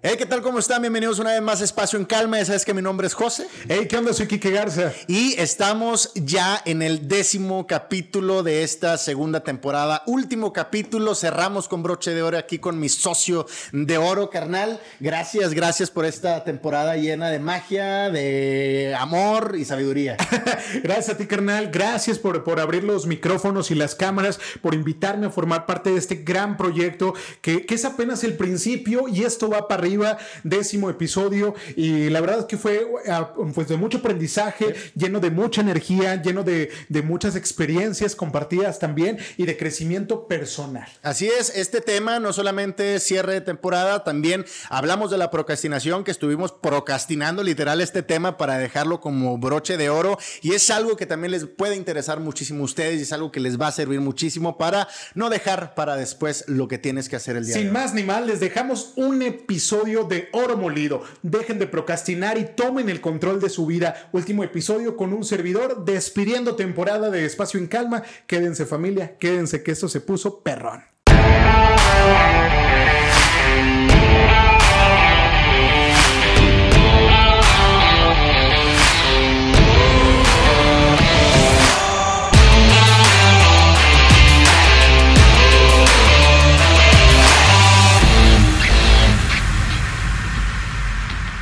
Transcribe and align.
Hey, 0.00 0.14
¿qué 0.16 0.26
tal? 0.26 0.42
¿Cómo 0.42 0.60
están? 0.60 0.80
Bienvenidos 0.80 1.18
una 1.18 1.32
vez 1.32 1.42
más 1.42 1.60
a 1.60 1.64
Espacio 1.64 1.98
en 1.98 2.04
Calma. 2.04 2.38
Ya 2.38 2.44
sabes 2.44 2.64
que 2.64 2.72
mi 2.72 2.80
nombre 2.80 3.08
es 3.08 3.14
José. 3.14 3.48
Hey, 3.68 3.88
¿qué 3.90 3.96
onda? 3.96 4.12
Soy 4.12 4.28
Kike 4.28 4.52
Garza. 4.52 4.92
Y 5.08 5.34
estamos 5.40 6.12
ya 6.14 6.62
en 6.64 6.82
el 6.82 7.08
décimo 7.08 7.66
capítulo 7.66 8.44
de 8.44 8.62
esta 8.62 8.96
segunda 8.96 9.40
temporada. 9.40 10.04
Último 10.06 10.52
capítulo. 10.52 11.16
Cerramos 11.16 11.66
con 11.66 11.82
broche 11.82 12.12
de 12.12 12.22
oro 12.22 12.38
aquí 12.38 12.60
con 12.60 12.78
mi 12.78 12.88
socio 12.88 13.48
de 13.72 13.98
oro, 13.98 14.30
carnal. 14.30 14.80
Gracias, 15.00 15.52
gracias 15.52 15.90
por 15.90 16.04
esta 16.04 16.44
temporada 16.44 16.94
llena 16.94 17.30
de 17.30 17.40
magia, 17.40 18.08
de 18.08 18.94
amor 18.96 19.56
y 19.58 19.64
sabiduría. 19.64 20.16
gracias 20.84 21.08
a 21.08 21.18
ti, 21.18 21.26
carnal. 21.26 21.70
Gracias 21.72 22.20
por, 22.20 22.44
por 22.44 22.60
abrir 22.60 22.84
los 22.84 23.08
micrófonos 23.08 23.72
y 23.72 23.74
las 23.74 23.96
cámaras, 23.96 24.38
por 24.62 24.74
invitarme 24.74 25.26
a 25.26 25.30
formar 25.30 25.66
parte 25.66 25.90
de 25.90 25.98
este 25.98 26.14
gran 26.14 26.56
proyecto 26.56 27.14
que, 27.42 27.66
que 27.66 27.74
es 27.74 27.84
apenas 27.84 28.22
el 28.22 28.36
principio 28.36 29.08
y 29.08 29.24
esto 29.24 29.50
va 29.50 29.66
para 29.66 29.87
arriba, 29.88 30.18
décimo 30.44 30.90
episodio 30.90 31.54
y 31.76 32.10
la 32.10 32.20
verdad 32.20 32.40
es 32.40 32.44
que 32.44 32.58
fue 32.58 32.86
ah, 33.08 33.32
pues 33.54 33.68
de 33.68 33.76
mucho 33.76 33.98
aprendizaje, 33.98 34.74
lleno 34.94 35.18
de 35.18 35.30
mucha 35.30 35.62
energía, 35.62 36.20
lleno 36.20 36.42
de, 36.42 36.70
de 36.88 37.02
muchas 37.02 37.36
experiencias 37.36 38.14
compartidas 38.14 38.78
también 38.78 39.18
y 39.38 39.46
de 39.46 39.56
crecimiento 39.56 40.28
personal. 40.28 40.86
Así 41.02 41.26
es, 41.26 41.56
este 41.56 41.80
tema 41.80 42.20
no 42.20 42.32
solamente 42.32 43.00
cierre 43.00 43.32
de 43.34 43.40
temporada, 43.40 44.04
también 44.04 44.44
hablamos 44.68 45.10
de 45.10 45.16
la 45.16 45.30
procrastinación, 45.30 46.04
que 46.04 46.10
estuvimos 46.10 46.52
procrastinando 46.52 47.42
literal 47.42 47.80
este 47.80 48.02
tema 48.02 48.36
para 48.36 48.58
dejarlo 48.58 49.00
como 49.00 49.38
broche 49.38 49.76
de 49.78 49.88
oro 49.88 50.18
y 50.42 50.52
es 50.52 50.68
algo 50.70 50.96
que 50.96 51.06
también 51.06 51.30
les 51.30 51.46
puede 51.46 51.76
interesar 51.76 52.20
muchísimo 52.20 52.60
a 52.62 52.64
ustedes 52.64 53.00
y 53.00 53.02
es 53.02 53.12
algo 53.12 53.32
que 53.32 53.40
les 53.40 53.58
va 53.58 53.68
a 53.68 53.72
servir 53.72 54.00
muchísimo 54.00 54.58
para 54.58 54.88
no 55.14 55.30
dejar 55.30 55.74
para 55.74 55.96
después 55.96 56.44
lo 56.46 56.68
que 56.68 56.76
tienes 56.76 57.08
que 57.08 57.16
hacer 57.16 57.36
el 57.36 57.46
día 57.46 57.54
Sin 57.54 57.64
de 57.64 57.68
hoy. 57.68 57.74
más 57.74 57.94
ni 57.94 58.02
más, 58.02 58.26
les 58.26 58.40
dejamos 58.40 58.92
un 58.96 59.22
episodio 59.22 59.77
de 59.84 60.28
Oro 60.32 60.56
Molido. 60.56 61.02
Dejen 61.22 61.58
de 61.58 61.66
procrastinar 61.66 62.36
y 62.36 62.44
tomen 62.44 62.88
el 62.88 63.00
control 63.00 63.40
de 63.40 63.48
su 63.48 63.64
vida. 63.66 64.08
Último 64.12 64.42
episodio 64.42 64.96
con 64.96 65.12
un 65.12 65.24
servidor 65.24 65.84
despidiendo 65.84 66.56
temporada 66.56 67.10
de 67.10 67.24
Espacio 67.24 67.60
en 67.60 67.68
Calma. 67.68 68.02
Quédense 68.26 68.66
familia, 68.66 69.16
quédense 69.18 69.62
que 69.62 69.70
esto 69.70 69.88
se 69.88 70.00
puso 70.00 70.42
perrón. 70.42 70.82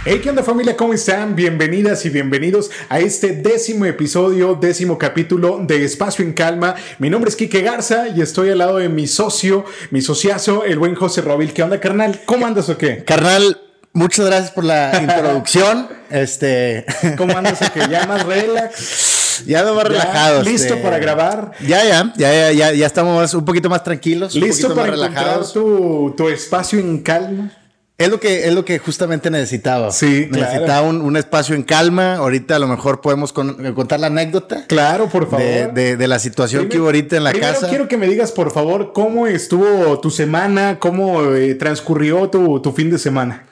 Hey, 0.08 0.20
¿qué 0.22 0.30
onda 0.30 0.44
familia? 0.44 0.76
¿Cómo 0.76 0.94
están? 0.94 1.34
Bienvenidas 1.34 2.06
y 2.06 2.10
bienvenidos 2.10 2.70
a 2.88 3.00
este 3.00 3.32
décimo 3.32 3.86
episodio, 3.86 4.54
décimo 4.54 4.98
capítulo 4.98 5.58
de 5.66 5.84
Espacio 5.84 6.24
en 6.24 6.32
Calma. 6.32 6.76
Mi 7.00 7.10
nombre 7.10 7.28
es 7.28 7.34
Quique 7.34 7.60
Garza 7.60 8.06
y 8.14 8.20
estoy 8.20 8.50
al 8.50 8.58
lado 8.58 8.76
de 8.76 8.88
mi 8.88 9.08
socio, 9.08 9.64
mi 9.90 10.00
sociazo, 10.00 10.62
el 10.62 10.78
buen 10.78 10.94
José 10.94 11.22
Robil. 11.22 11.52
¿Qué 11.52 11.64
onda, 11.64 11.80
carnal? 11.80 12.20
¿Cómo 12.24 12.46
andas 12.46 12.68
o 12.68 12.78
qué? 12.78 13.02
Carnal, 13.02 13.60
muchas 13.94 14.26
gracias 14.26 14.52
por 14.52 14.62
la 14.62 14.96
introducción. 15.02 15.88
este, 16.08 16.86
¿Cómo 17.18 17.36
andas 17.36 17.60
o 17.62 17.72
qué? 17.74 17.80
¿Ya 17.90 18.06
más 18.06 18.24
relax? 18.24 19.14
Ya 19.44 19.64
me 19.64 19.72
más 19.72 19.88
relajado. 19.88 20.42
¿Listo 20.44 20.74
este, 20.74 20.82
para 20.82 20.98
grabar? 20.98 21.50
Ya, 21.66 21.84
ya, 21.84 22.12
ya, 22.16 22.32
ya, 22.32 22.52
ya, 22.52 22.72
ya 22.72 22.86
estamos 22.86 23.34
un 23.34 23.44
poquito 23.44 23.68
más 23.68 23.82
tranquilos. 23.82 24.34
¿Listo 24.36 24.68
un 24.68 24.74
para 24.76 24.92
más 24.92 24.98
encontrar 24.98 25.24
relajados. 25.24 25.52
tu, 25.52 26.14
tu 26.16 26.28
espacio 26.28 26.78
en 26.78 27.02
calma? 27.02 27.50
Es 27.98 28.10
lo 28.10 28.20
que, 28.20 28.46
es 28.46 28.52
lo 28.52 28.62
que 28.64 28.78
justamente 28.78 29.30
necesitaba. 29.30 29.90
Sí, 29.90 30.28
claro. 30.30 30.52
Necesitaba 30.52 30.82
un, 30.86 31.00
un 31.00 31.16
espacio 31.16 31.54
en 31.54 31.62
calma. 31.62 32.16
Ahorita 32.16 32.56
a 32.56 32.58
lo 32.58 32.66
mejor 32.66 33.00
podemos 33.00 33.32
con- 33.32 33.72
contar 33.74 34.00
la 34.00 34.08
anécdota 34.08 34.66
Claro, 34.66 35.08
por 35.08 35.30
favor. 35.30 35.42
de, 35.46 35.68
de- 35.68 35.96
de 35.96 36.08
la 36.08 36.18
situación 36.18 36.68
que 36.68 36.78
hubo 36.78 36.86
ahorita 36.86 37.16
en 37.16 37.24
la 37.24 37.30
primero 37.30 37.54
casa. 37.54 37.68
quiero 37.70 37.88
que 37.88 37.96
me 37.96 38.06
digas, 38.06 38.32
por 38.32 38.50
favor, 38.52 38.92
cómo 38.92 39.26
estuvo 39.26 39.98
tu 40.00 40.10
semana, 40.10 40.78
cómo 40.78 41.34
eh, 41.34 41.54
transcurrió 41.54 42.28
tu, 42.28 42.60
tu 42.60 42.72
fin 42.72 42.90
de 42.90 42.98
semana. 42.98 43.44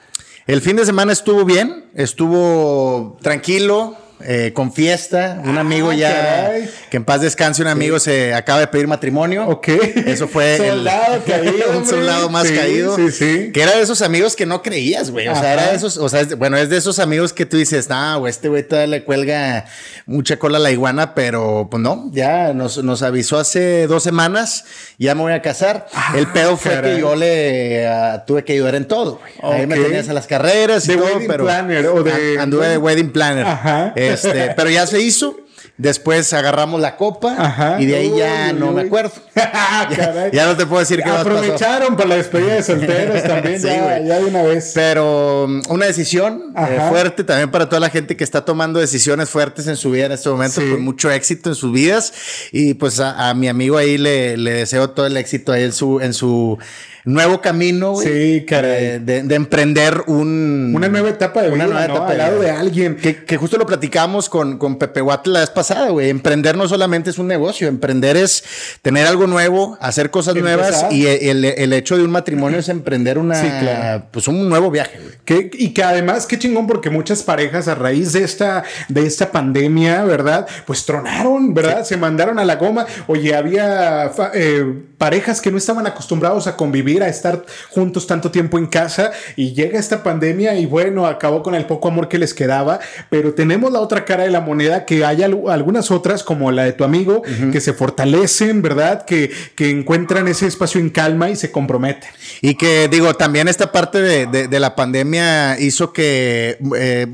El 0.45 0.61
fin 0.61 0.75
de 0.75 0.85
semana 0.85 1.11
estuvo 1.11 1.43
bien, 1.43 1.85
estuvo 1.95 3.17
tranquilo, 3.23 3.97
eh, 4.21 4.51
con 4.53 4.71
fiesta. 4.73 5.41
Un 5.43 5.57
Ah, 5.57 5.61
amigo 5.61 5.91
ya, 5.93 6.09
caray. 6.45 6.69
que 6.89 6.97
en 6.97 7.03
paz 7.05 7.21
descanse, 7.21 7.61
un 7.61 7.67
amigo 7.67 7.99
se 7.99 8.33
acaba 8.33 8.59
de 8.59 8.67
pedir 8.67 8.87
matrimonio. 8.87 9.47
Ok. 9.47 9.67
Eso 10.05 10.27
fue 10.27 10.55
el- 10.55 10.67
Soldado 10.77 11.23
caído, 11.27 11.77
un 11.77 11.85
soldado 11.85 12.29
más 12.29 12.47
Sí, 12.47 12.55
caído. 12.55 12.95
sí, 12.95 13.11
sí. 13.11 13.51
Que 13.53 13.61
era 13.63 13.75
de 13.75 13.81
esos 13.81 14.01
amigos 14.01 14.35
que 14.35 14.45
no 14.45 14.61
creías, 14.61 15.11
güey. 15.11 15.27
O 15.27 15.33
sea, 15.33 15.41
Ajá. 15.41 15.53
era 15.53 15.67
de 15.71 15.75
esos, 15.77 15.97
o 15.97 16.07
sea, 16.09 16.21
es 16.21 16.37
bueno, 16.37 16.57
es 16.57 16.69
de 16.69 16.77
esos 16.77 16.99
amigos 16.99 17.33
que 17.33 17.45
tú 17.45 17.57
dices, 17.57 17.87
ah, 17.89 18.15
güey, 18.17 18.29
este 18.31 18.47
güey 18.49 18.63
todavía 18.63 18.87
le 18.87 19.03
cuelga 19.03 19.65
mucha 20.05 20.37
cola 20.37 20.57
a 20.57 20.61
la 20.61 20.71
iguana, 20.71 21.13
pero 21.15 21.67
pues 21.69 21.81
no, 21.81 22.09
ya 22.13 22.53
nos, 22.53 22.83
nos 22.83 23.01
avisó 23.03 23.37
hace 23.37 23.87
dos 23.87 24.03
semanas, 24.03 24.65
ya 24.97 25.13
me 25.15 25.21
voy 25.21 25.33
a 25.33 25.41
casar. 25.41 25.87
Ah, 25.93 26.13
el 26.17 26.27
pedo 26.27 26.57
fue 26.57 26.71
caray. 26.73 26.95
que 26.95 27.01
yo 27.01 27.15
le 27.15 27.87
ah, 27.87 28.23
tuve 28.25 28.43
que 28.43 28.53
ayudar 28.53 28.75
en 28.75 28.85
todo, 28.87 29.19
güey. 29.41 29.55
Ahí 29.61 29.67
me 29.67 29.75
tenías 29.77 30.07
a 30.09 30.13
las 30.13 30.27
carreras 30.27 30.85
y 30.85 30.91
De 30.91 30.97
todo, 30.97 31.05
wedding 31.13 31.27
pero 31.27 31.43
planner 31.45 31.87
o 31.87 32.03
de- 32.03 32.11
an- 32.35 32.39
anduve 32.41 32.67
de 32.69 32.77
wedding 32.77 33.11
planner. 33.11 33.45
Ajá. 33.45 33.93
Este, 34.13 34.53
pero 34.55 34.69
ya 34.69 34.85
se 34.87 35.01
hizo. 35.01 35.37
Después 35.77 36.31
agarramos 36.31 36.79
la 36.79 36.95
copa 36.95 37.35
Ajá. 37.37 37.81
y 37.81 37.85
de 37.85 37.95
ahí 37.97 38.13
ya 38.15 38.51
Uy, 38.53 38.59
no 38.59 38.71
me 38.71 38.83
acuerdo. 38.83 39.11
Caray. 39.33 40.31
Ya 40.31 40.45
no 40.45 40.55
te 40.55 40.65
puedo 40.65 40.79
decir 40.79 41.01
qué 41.03 41.09
más 41.09 41.25
pasó. 41.25 41.37
Aprovecharon 41.37 41.97
para 41.97 42.09
la 42.09 42.15
despedida 42.15 42.53
de 42.53 42.63
solteros 42.63 43.23
también, 43.27 43.59
Sí, 43.59 43.67
ya, 43.67 43.99
ya 43.99 44.19
de 44.19 44.25
una 44.25 44.43
vez. 44.43 44.71
Pero 44.73 45.43
um, 45.45 45.61
una 45.67 45.85
decisión 45.87 46.53
eh, 46.57 46.79
fuerte 46.87 47.25
también 47.25 47.51
para 47.51 47.67
toda 47.67 47.81
la 47.81 47.89
gente 47.89 48.15
que 48.15 48.23
está 48.23 48.45
tomando 48.45 48.79
decisiones 48.79 49.29
fuertes 49.29 49.67
en 49.67 49.75
su 49.75 49.91
vida 49.91 50.05
en 50.05 50.13
este 50.13 50.29
momento, 50.29 50.61
Sí. 50.61 50.69
con 50.69 50.81
mucho 50.81 51.11
éxito 51.11 51.49
en 51.49 51.55
sus 51.55 51.73
vidas. 51.73 52.13
Y 52.53 52.75
pues 52.75 53.01
a, 53.01 53.29
a 53.29 53.33
mi 53.33 53.49
amigo 53.49 53.77
ahí 53.77 53.97
le, 53.97 54.37
le 54.37 54.53
deseo 54.53 54.91
todo 54.91 55.07
el 55.07 55.17
éxito 55.17 55.51
ahí 55.51 55.63
en 55.63 55.73
su, 55.73 55.99
en 55.99 56.13
su 56.13 56.57
nuevo 57.05 57.39
camino. 57.41 57.91
güey, 57.93 58.07
Sí, 58.39 58.45
caray. 58.45 58.83
De, 58.83 58.99
de- 58.99 59.23
de 59.23 59.35
emprender 59.35 60.03
un... 60.07 60.73
Una 60.75 60.87
nueva 60.89 61.09
etapa 61.09 61.41
de 61.41 61.49
una 61.49 61.65
vida, 61.65 61.73
nueva 61.73 61.87
¿no? 61.87 61.93
etapa 61.95 62.11
Al 62.11 62.17
lado 62.17 62.39
de 62.41 62.51
alguien. 62.51 62.95
Que, 62.97 63.23
que 63.23 63.37
justo 63.37 63.57
lo 63.57 63.65
platicamos 63.65 64.29
con, 64.29 64.57
con 64.57 64.77
Pepe 64.77 65.01
Guat 65.01 65.27
la 65.27 65.39
vez 65.41 65.49
pasada, 65.49 65.89
güey. 65.89 66.09
Emprender 66.09 66.57
no 66.57 66.67
solamente 66.67 67.09
es 67.11 67.17
un 67.17 67.27
negocio, 67.27 67.67
emprender 67.67 68.17
es 68.17 68.43
tener 68.81 69.05
algo 69.07 69.27
nuevo, 69.27 69.77
hacer 69.81 70.09
cosas 70.11 70.35
Empezar. 70.35 70.57
nuevas 70.59 70.85
y 70.93 71.05
el, 71.07 71.45
el 71.45 71.73
hecho 71.73 71.95
de 71.97 72.03
un 72.03 72.11
matrimonio 72.11 72.59
es 72.59 72.69
emprender 72.69 73.17
una, 73.17 73.35
Sí, 73.41 73.47
claro. 73.59 74.05
pues 74.11 74.27
un 74.27 74.49
nuevo 74.49 74.71
viaje, 74.71 74.99
güey. 74.99 75.15
Que- 75.25 75.49
y 75.53 75.69
que 75.73 75.83
además, 75.83 76.25
qué 76.25 76.37
chingón, 76.39 76.67
porque 76.67 76.89
muchas 76.89 77.23
parejas 77.23 77.67
a 77.67 77.75
raíz 77.75 78.13
de 78.13 78.23
esta, 78.23 78.63
de 78.89 79.05
esta 79.05 79.31
pandemia, 79.31 80.03
¿verdad? 80.03 80.47
Pues 80.65 80.85
tronaron, 80.85 81.53
¿verdad? 81.53 81.83
Se 81.83 81.97
mandaron 81.97 82.39
a 82.39 82.45
la 82.45 82.55
goma. 82.55 82.85
Oye, 83.07 83.35
había 83.35 84.11
eh, 84.33 84.65
parejas 84.97 85.41
que 85.41 85.51
no 85.51 85.57
estaban 85.57 85.85
acostumbrados 85.87 86.47
a 86.47 86.55
convivir, 86.55 86.94
a 87.03 87.07
estar 87.09 87.45
juntos 87.69 88.07
tanto 88.07 88.31
tiempo 88.31 88.57
en 88.57 88.67
casa, 88.67 89.11
y 89.35 89.53
llega 89.53 89.79
esta 89.79 90.03
pandemia 90.03 90.55
y 90.55 90.65
bueno, 90.65 91.05
acabó 91.07 91.43
con 91.43 91.55
el 91.55 91.65
poco 91.65 91.87
amor 91.87 92.07
que 92.07 92.17
les 92.17 92.33
quedaba. 92.33 92.79
Pero 93.09 93.33
tenemos 93.33 93.71
la 93.71 93.79
otra 93.79 94.05
cara 94.05 94.23
de 94.23 94.29
la 94.29 94.41
moneda, 94.41 94.85
que 94.85 95.05
hay 95.05 95.23
al- 95.23 95.43
algunas 95.49 95.91
otras, 95.91 96.23
como 96.23 96.51
la 96.51 96.63
de 96.63 96.73
tu 96.73 96.83
amigo, 96.83 97.21
que 97.51 97.61
se 97.61 97.73
fortalecen, 97.73 98.61
¿verdad? 98.61 99.05
Que, 99.05 99.31
que 99.55 99.69
encuentran 99.69 100.27
ese 100.27 100.47
espacio 100.47 100.79
en 100.79 100.89
calma 100.89 101.29
y 101.29 101.35
se 101.35 101.51
comprometen. 101.51 102.09
Y 102.41 102.55
que 102.55 102.87
digo, 102.87 103.13
también 103.13 103.47
esta 103.47 103.71
parte 103.71 104.01
de, 104.01 104.25
de- 104.27 104.47
de 104.47 104.59
la 104.59 104.75
pandemia 104.75 105.59
hizo 105.59 105.93
que... 105.93 106.57
eh, 106.77 107.07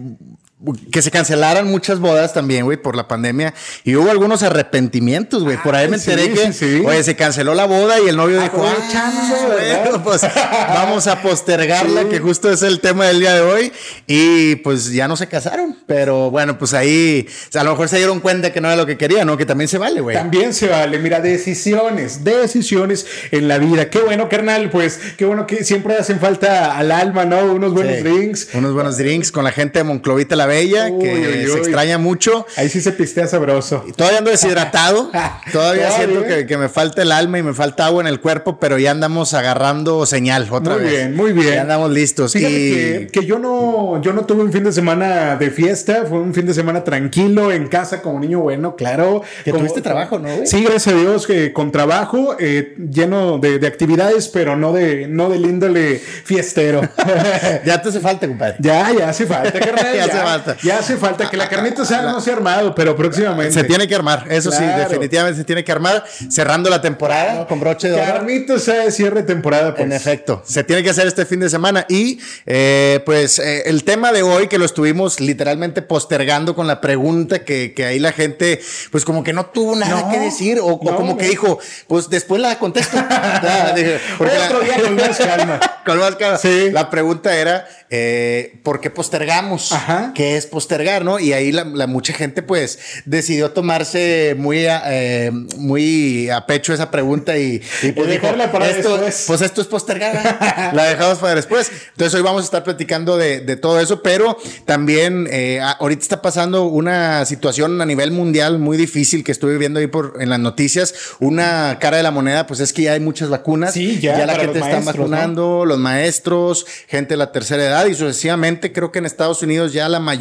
que 0.92 1.02
se 1.02 1.10
cancelaran 1.10 1.68
muchas 1.68 2.00
bodas 2.00 2.34
también, 2.34 2.66
güey, 2.66 2.78
por 2.78 2.96
la 2.96 3.08
pandemia. 3.08 3.54
Y 3.84 3.96
hubo 3.96 4.12
algunos 4.12 4.44
arrepentimientos, 4.44 5.44
güey. 5.44 5.58
Por 5.58 5.76
ahí 5.76 5.88
me 5.88 5.98
sí, 5.98 6.12
enteré 6.12 6.34
que, 6.34 6.54
sí, 6.54 6.80
sí. 6.80 6.84
oye, 6.86 7.04
se 7.04 7.16
canceló 7.16 7.56
la 7.56 7.66
boda 7.66 8.00
y 8.00 8.08
el 8.08 8.16
novio 8.16 8.40
dijo, 8.40 8.64
Aprovechando, 8.64 9.22
"Ah, 9.36 9.48
¿verdad?" 9.50 9.82
bueno, 9.84 10.04
pues 10.04 10.22
vamos 10.70 11.08
a 11.08 11.22
postergarla, 11.22 12.10
que 12.10 12.20
justo 12.20 12.52
es 12.52 12.62
el 12.62 12.80
tema 12.80 13.06
del 13.06 13.20
día 13.20 13.34
de 13.34 13.42
hoy. 13.42 13.72
Y 14.06 14.58
pues 14.58 14.92
ya 14.92 15.08
no 15.08 15.18
se 15.18 15.28
casaron. 15.28 15.78
Pero 15.88 16.30
bueno, 16.30 16.58
pues 16.58 16.74
ahí, 16.74 17.28
o 17.28 17.52
sea, 17.52 17.62
a 17.62 17.64
lo 17.64 17.72
mejor 17.72 17.90
se 17.90 17.98
dieron 17.98 18.20
cuenta 18.20 18.54
que 18.54 18.62
no 18.62 18.68
era 18.68 18.78
lo 18.78 18.86
que 18.86 18.98
querían, 18.98 19.28
¿no? 19.28 19.38
Que 19.38 19.46
también 19.46 19.68
se 19.68 19.78
vale, 19.78 20.02
güey. 20.02 20.16
También 20.16 20.54
se 20.54 20.68
vale, 20.68 21.00
mira, 21.00 21.22
decisiones, 21.22 22.24
decisiones 22.24 23.06
en 23.32 23.48
la 23.48 23.58
vida. 23.58 23.90
Qué 23.90 24.00
bueno, 24.00 24.30
carnal, 24.30 24.70
pues 24.70 25.00
qué 25.18 25.26
bueno 25.26 25.48
que 25.48 25.64
siempre 25.64 25.96
hacen 25.96 26.20
falta 26.20 26.78
al 26.78 26.92
alma, 26.92 27.26
¿no? 27.26 27.40
Unos 27.46 27.74
buenos 27.74 28.04
drinks. 28.04 28.50
Unos 28.54 28.74
buenos 28.74 28.98
drinks 28.98 29.32
con 29.32 29.44
la 29.44 29.52
gente 29.52 29.80
de 29.80 29.84
Monclovita 29.84 30.36
la 30.36 30.46
Bella, 30.52 30.92
que 31.00 31.48
se 31.48 31.58
extraña 31.58 31.98
mucho. 31.98 32.46
Ahí 32.58 32.68
sí 32.68 32.82
se 32.82 32.92
pistea 32.92 33.26
sabroso. 33.26 33.86
Todavía 33.96 34.20
ando 34.20 34.32
deshidratado. 34.32 35.10
Todavía 35.54 35.92
siento 35.92 36.24
que, 36.24 36.58
me 36.58 36.68
falta 36.68 37.02
el 37.02 37.12
alma 37.12 37.40
y 37.40 37.44
me 37.44 37.54
falta 37.54 37.86
agua 37.86 38.02
en 38.02 38.08
el 38.08 38.20
cuerpo, 38.20 38.60
pero 38.60 38.78
ya 38.78 38.92
andamos 38.92 39.34
agarrando 39.34 40.06
señal 40.06 40.48
otra 40.52 40.74
muy 40.74 40.84
vez. 40.84 40.92
Muy 40.92 40.92
bien, 40.92 41.16
muy 41.16 41.34
bien. 41.34 41.56
Ya 41.56 41.62
andamos 41.62 41.92
listos. 41.92 42.36
y... 42.36 43.08
que, 43.08 43.26
yo 43.26 43.40
no, 43.40 44.02
yo 44.02 44.12
no 44.12 44.26
tuve 44.26 44.44
un 44.44 44.52
fin 44.52 44.66
de 44.66 44.74
semana 44.74 45.38
de 45.38 45.52
fiesta, 45.52 46.04
fue 46.08 46.20
un 46.20 46.34
fin 46.34 46.46
de 46.46 46.54
semana 46.54 46.84
tranquilo 46.84 47.52
en 47.52 47.68
casa 47.68 48.02
como 48.02 48.20
niño 48.20 48.42
bueno, 48.42 48.76
claro. 48.76 49.24
Que 49.46 49.54
tuviste 49.54 49.82
trabajo, 49.82 50.20
¿no? 50.20 50.30
Sí, 50.46 50.64
gracias 50.64 50.94
a 50.94 50.98
Dios, 50.98 51.26
que 51.26 51.54
con 51.54 51.72
trabajo, 51.72 52.36
eh, 52.40 52.76
lleno 52.78 53.38
de, 53.38 53.66
actividades, 53.66 54.28
pero 54.28 54.58
no 54.58 54.74
de, 54.74 55.08
no 55.08 55.30
del 55.30 55.46
índole 55.46 55.98
fiestero. 56.00 56.82
ya 57.66 57.82
te 57.82 57.90
hace 57.90 58.00
falta, 58.00 58.28
compadre. 58.28 58.56
Ya, 58.60 58.92
ya 58.92 59.10
hace 59.10 59.26
falta, 59.26 59.60
carnal. 59.60 59.96
ya, 59.96 60.06
hace 60.06 60.18
falta. 60.42 60.62
Ya 60.64 60.80
hace 60.80 60.98
falta 60.98 61.30
que 61.30 61.38
la 61.38 61.50
carnita 61.50 61.86
sea, 61.86 62.02
no 62.02 62.22
se 62.22 62.32
ha 62.32 62.36
armado, 62.36 62.74
pero 62.76 62.96
próximamente. 62.96 63.54
Se 63.54 63.64
tiene 63.64 63.88
que 63.88 63.96
armar, 63.96 64.26
eso 64.30 64.52
sí, 64.52 64.64
definitivamente 64.64 65.40
se 65.40 65.46
tiene 65.46 65.64
que 65.64 65.72
armar, 65.72 66.04
cerrando 66.30 66.70
la 66.70 66.82
temporada 66.82 67.48
con 67.48 67.60
broche 67.60 67.90
de 67.90 67.96
oro. 67.96 68.06
Carnito 68.06 68.60
sea 68.60 68.86
de 68.86 68.92
cierre 68.92 69.24
temporada, 69.24 69.74
pues. 69.74 69.86
En 69.86 69.94
efecto, 69.94 70.42
se 70.46 70.64
tiene 70.64 70.84
que 70.84 70.90
hacer 70.90 71.08
este 71.08 71.26
fin 71.26 71.40
de 71.40 71.50
semana 71.50 71.86
y 71.90 72.20
eh, 72.46 73.02
pues 73.06 73.40
eh, 73.40 73.64
el 73.66 73.84
tema 73.84 74.12
de 74.12 74.24
hoy 74.24 74.48
que 74.48 74.58
lo 74.58 74.66
estuvimos 74.66 75.20
literalmente 75.20 75.82
postergando 75.82 76.56
con 76.56 76.68
la 76.68 76.82
pregunta 76.82 77.44
que, 77.44 77.74
que 77.74 77.86
ahí 77.86 78.00
la 78.00 78.12
gente 78.12 78.62
pues 78.92 79.06
como 79.06 79.24
que 79.24 79.34
no 79.34 79.46
tuvo 79.48 79.76
nada 79.76 80.10
que 80.10 80.20
decir 80.20 80.60
o, 80.62 80.80
como 80.80 81.18
que 81.18 81.26
dijo, 81.28 81.60
pues 81.88 82.10
después 82.10 82.42
la 82.42 82.58
contesto. 82.60 82.98
Otro 84.20 84.60
día 84.62 84.82
con 84.82 84.96
más 84.96 85.18
calma. 85.18 85.60
con 85.86 86.00
más 86.00 86.16
calma. 86.16 86.38
Sí. 86.38 86.70
La 86.72 86.90
pregunta 86.90 87.36
era, 87.36 87.68
eh, 87.90 88.60
¿por 88.64 88.80
qué 88.80 88.90
postergamos? 88.90 89.72
Ajá. 89.72 90.12
¿Qué 90.14 90.31
es 90.36 90.48
postergar, 90.48 91.04
no? 91.04 91.20
Y 91.20 91.34
ahí 91.34 91.52
la, 91.52 91.66
mucha 91.88 92.14
gente 92.14 92.42
pues 92.42 92.80
decidió 93.06 93.52
tomarse 93.52 94.36
muy 94.38 94.66
a, 94.66 94.84
eh, 94.88 95.32
muy 95.58 96.30
a 96.30 96.46
pecho 96.46 96.74
esa 96.74 96.92
pregunta 96.92 97.38
y, 97.38 97.62
pues 97.96 98.08
dejarla 98.08 98.52
para 98.52 98.70
esto, 98.70 98.98
después. 98.98 99.24
Pues 99.28 99.42
esto 99.42 99.62
es 99.62 99.68
postergar. 99.68 100.72
la 100.74 100.86
dejamos 100.86 101.20
para 101.20 101.36
después. 101.36 101.72
Entonces 101.92 102.14
hoy 102.16 102.22
vamos 102.22 102.44
a 102.44 102.46
estar 102.46 102.64
platicando 102.64 103.18
de, 103.18 103.42
de 103.42 103.56
todo 103.56 103.80
eso, 103.80 104.02
pero 104.02 104.38
también 104.66 105.28
eh, 105.32 105.60
ahorita 105.62 106.02
está 106.02 106.22
pasando 106.22 106.66
una 106.66 107.26
situación 107.26 107.82
a 107.82 107.86
nivel 107.86 108.12
mundial 108.12 108.60
muy 108.60 108.78
difícil 108.78 109.24
que 109.24 109.32
estuve 109.32 109.58
viendo 109.58 109.80
ahí 109.80 109.88
por 109.88 110.18
en 110.20 110.30
las 110.30 110.40
noticias. 110.40 110.94
Una 111.20 111.78
cara 111.80 111.98
de 111.98 112.04
la 112.04 112.12
moneda, 112.12 112.48
pues 112.48 112.60
es 112.60 112.74
que 112.74 112.84
ya 112.84 112.94
hay 112.94 113.00
muchas 113.00 113.30
vacunas. 113.30 113.74
Sí, 113.74 114.00
ya. 114.00 114.18
Ya 114.18 114.26
la 114.26 114.36
gente 114.36 114.60
está 114.60 114.80
vacunando, 114.80 115.66
los 115.66 115.78
maestros, 115.78 116.66
gente 116.88 117.14
de 117.14 117.18
la 117.18 117.32
tercera 117.32 117.64
edad 117.64 117.86
y 117.86 117.96
sucesivamente 117.96 118.72
creo 118.72 118.92
que 118.92 119.00
en 119.00 119.06
Estados 119.06 119.42
Unidos 119.42 119.74
ya 119.74 119.90
la 119.90 120.00
mayoría 120.00 120.21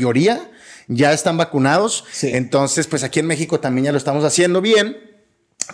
ya 0.88 1.12
están 1.12 1.37
vacunados. 1.37 2.05
Entonces, 2.23 2.87
pues 2.87 3.05
aquí 3.05 3.20
en 3.20 3.26
México 3.26 3.61
también 3.61 3.87
ya 3.87 3.93
lo 3.93 3.99
estamos 3.99 4.25
haciendo 4.25 4.61
bien. 4.61 5.09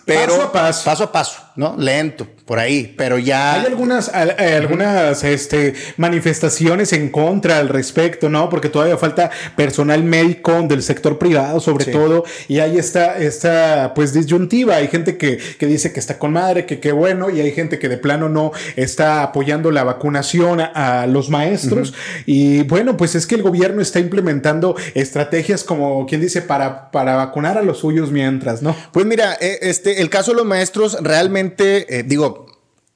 Pero 0.04 0.34
paso 0.34 0.42
a 0.42 0.52
paso. 0.52 0.84
Paso 0.84 1.04
a 1.04 1.12
paso, 1.12 1.38
¿no? 1.56 1.76
Lento, 1.78 2.26
por 2.44 2.58
ahí, 2.58 2.94
pero 2.96 3.18
ya... 3.18 3.54
Hay 3.54 3.66
algunas, 3.66 4.08
algunas 4.08 5.24
este, 5.24 5.74
manifestaciones 5.96 6.92
en 6.92 7.10
contra 7.10 7.58
al 7.58 7.68
respecto, 7.68 8.28
¿no? 8.28 8.48
Porque 8.48 8.68
todavía 8.68 8.96
falta 8.96 9.30
personal 9.56 10.04
médico 10.04 10.62
del 10.62 10.82
sector 10.82 11.18
privado, 11.18 11.60
sobre 11.60 11.86
todo, 11.86 12.24
y 12.48 12.58
hay 12.60 12.78
esta, 12.78 13.18
esta, 13.18 13.92
pues, 13.94 14.12
disyuntiva. 14.12 14.76
Hay 14.76 14.88
gente 14.88 15.16
que, 15.16 15.38
que 15.38 15.66
dice 15.66 15.92
que 15.92 16.00
está 16.00 16.18
con 16.18 16.32
madre, 16.32 16.66
que 16.66 16.78
qué 16.80 16.92
bueno, 16.92 17.30
y 17.30 17.40
hay 17.40 17.52
gente 17.52 17.78
que 17.78 17.88
de 17.88 17.98
plano 17.98 18.28
no 18.28 18.52
está 18.76 19.22
apoyando 19.22 19.70
la 19.70 19.84
vacunación 19.84 20.60
a, 20.60 21.06
los 21.06 21.30
maestros. 21.30 21.94
Y 22.26 22.62
bueno, 22.62 22.96
pues 22.96 23.14
es 23.14 23.26
que 23.26 23.34
el 23.34 23.42
gobierno 23.42 23.82
está 23.82 23.98
implementando 24.00 24.76
estrategias 24.94 25.64
como, 25.64 26.06
quien 26.06 26.20
dice, 26.20 26.42
para, 26.42 26.90
para 26.90 27.16
vacunar 27.16 27.58
a 27.58 27.62
los 27.62 27.78
suyos 27.78 28.10
mientras, 28.10 28.62
¿no? 28.62 28.76
Pues 28.92 29.06
mira, 29.06 29.36
eh, 29.40 29.58
este, 29.86 30.02
el 30.02 30.10
caso 30.10 30.32
de 30.32 30.38
los 30.38 30.46
maestros 30.46 30.96
realmente, 31.00 31.98
eh, 31.98 32.02
digo, 32.02 32.46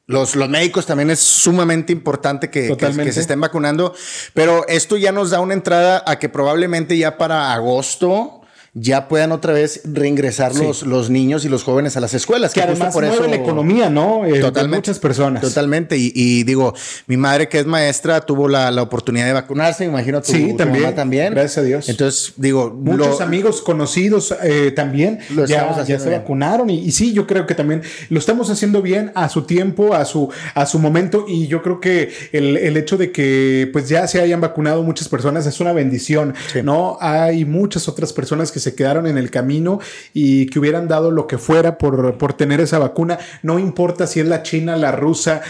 los, 0.06 0.34
los, 0.34 0.48
médicos 0.48 0.87
también 0.87 1.10
es 1.10 1.20
sumamente 1.20 1.92
importante 1.92 2.50
que, 2.50 2.76
que, 2.76 3.12
se 3.12 3.20
estén 3.20 3.40
vacunando, 3.40 3.94
pero 4.34 4.66
esto 4.66 4.96
ya 4.96 5.12
nos 5.12 5.31
da 5.31 5.38
una 5.38 5.54
entrada 5.54 6.02
a 6.04 6.19
que 6.19 6.28
probablemente 6.28 6.98
ya 6.98 7.16
para 7.16 7.52
agosto 7.52 8.39
ya 8.75 9.08
puedan 9.08 9.32
otra 9.32 9.52
vez 9.52 9.81
reingresar 9.84 10.55
los, 10.55 10.84
los 10.84 11.11
niños 11.11 11.44
y 11.44 11.49
los 11.49 11.64
jóvenes 11.64 11.96
a 11.96 12.00
las 12.00 12.14
escuelas. 12.14 12.55
Que, 12.55 12.62
además 12.62 12.94
por 12.94 13.05
mueve 13.05 13.28
la 13.28 13.37
economía, 13.37 13.90
¿no? 13.90 14.25
Eh, 14.25 14.40
totalmente. 14.40 14.76
muchas 14.76 14.99
personas. 15.00 15.43
Totalmente. 15.43 15.96
Y, 15.99 16.44
digo, 16.44 16.75
mi 17.06 17.17
madre 17.17 17.49
que 17.49 17.58
es 17.58 17.67
maestra 17.67 18.20
tuvo 18.20 18.49
la, 18.49 18.70
oportunidad 18.81 19.26
de 19.26 19.32
vacunarse, 19.32 19.84
me 19.84 19.90
imagino 19.90 20.22
tu, 20.22 20.32
sí, 20.32 20.55
también, 20.56 20.84
mamá 20.84 20.94
también. 20.94 21.34
Gracias 21.34 21.58
a 21.58 21.62
Dios. 21.62 21.88
Entonces, 21.88 22.32
digo... 22.37 22.70
Muchos 22.70 23.20
amigos 23.20 23.61
conocidos 23.61 24.34
eh, 24.43 24.73
también 24.75 25.19
ya, 25.46 25.84
ya, 25.84 25.99
se 25.99 26.11
vacunaron 26.11 26.70
y, 26.70 26.90
sí, 26.93 27.12
yo 27.12 27.26
creo 27.26 27.46
que 27.46 27.55
también 27.55 27.82
lo 28.08 28.19
estamos 28.19 28.50
haciendo 28.50 28.82
bien 28.82 29.12
a 29.14 29.28
su 29.28 29.43
tiempo, 29.43 29.94
a 29.94 30.05
su, 30.05 30.31
a 30.55 30.66
su 30.66 30.78
momento 30.78 31.25
y 31.28 31.46
yo 31.46 31.62
creo 31.62 31.81
que 31.81 32.12
el, 32.32 32.56
el 32.56 32.76
hecho 32.76 32.96
de 32.96 33.12
que 33.12 33.69
pues 33.73 33.88
ya 33.88 34.06
se 34.06 34.20
hayan 34.20 34.40
vacunado 34.40 34.82
muchas 34.82 35.08
personas 35.08 35.46
es 35.46 35.61
una 35.61 35.73
bendición, 35.73 36.34
¿no? 36.62 36.99
Hay 37.00 37.44
muchas 37.44 37.88
otras 37.88 38.12
personas 38.12 38.52
que 38.52 38.60
se 38.61 38.75
quedaron 38.75 39.07
en 39.07 39.19
el 39.19 39.31
camino 39.31 39.81
y 40.15 40.47
que 40.47 40.59
hubieran 40.59 40.89
dado 40.89 41.11
lo 41.11 41.27
que 41.27 41.39
fuera 41.39 41.79
por, 41.79 42.19
por 42.19 42.35
tener 42.35 42.61
esa 42.61 42.79
vacuna. 42.79 43.19
No 43.43 43.59
importa 43.59 44.07
si 44.07 44.21
es 44.21 44.27
la 44.27 44.43
china, 44.43 44.77
la 44.77 44.93
rusa 44.93 45.43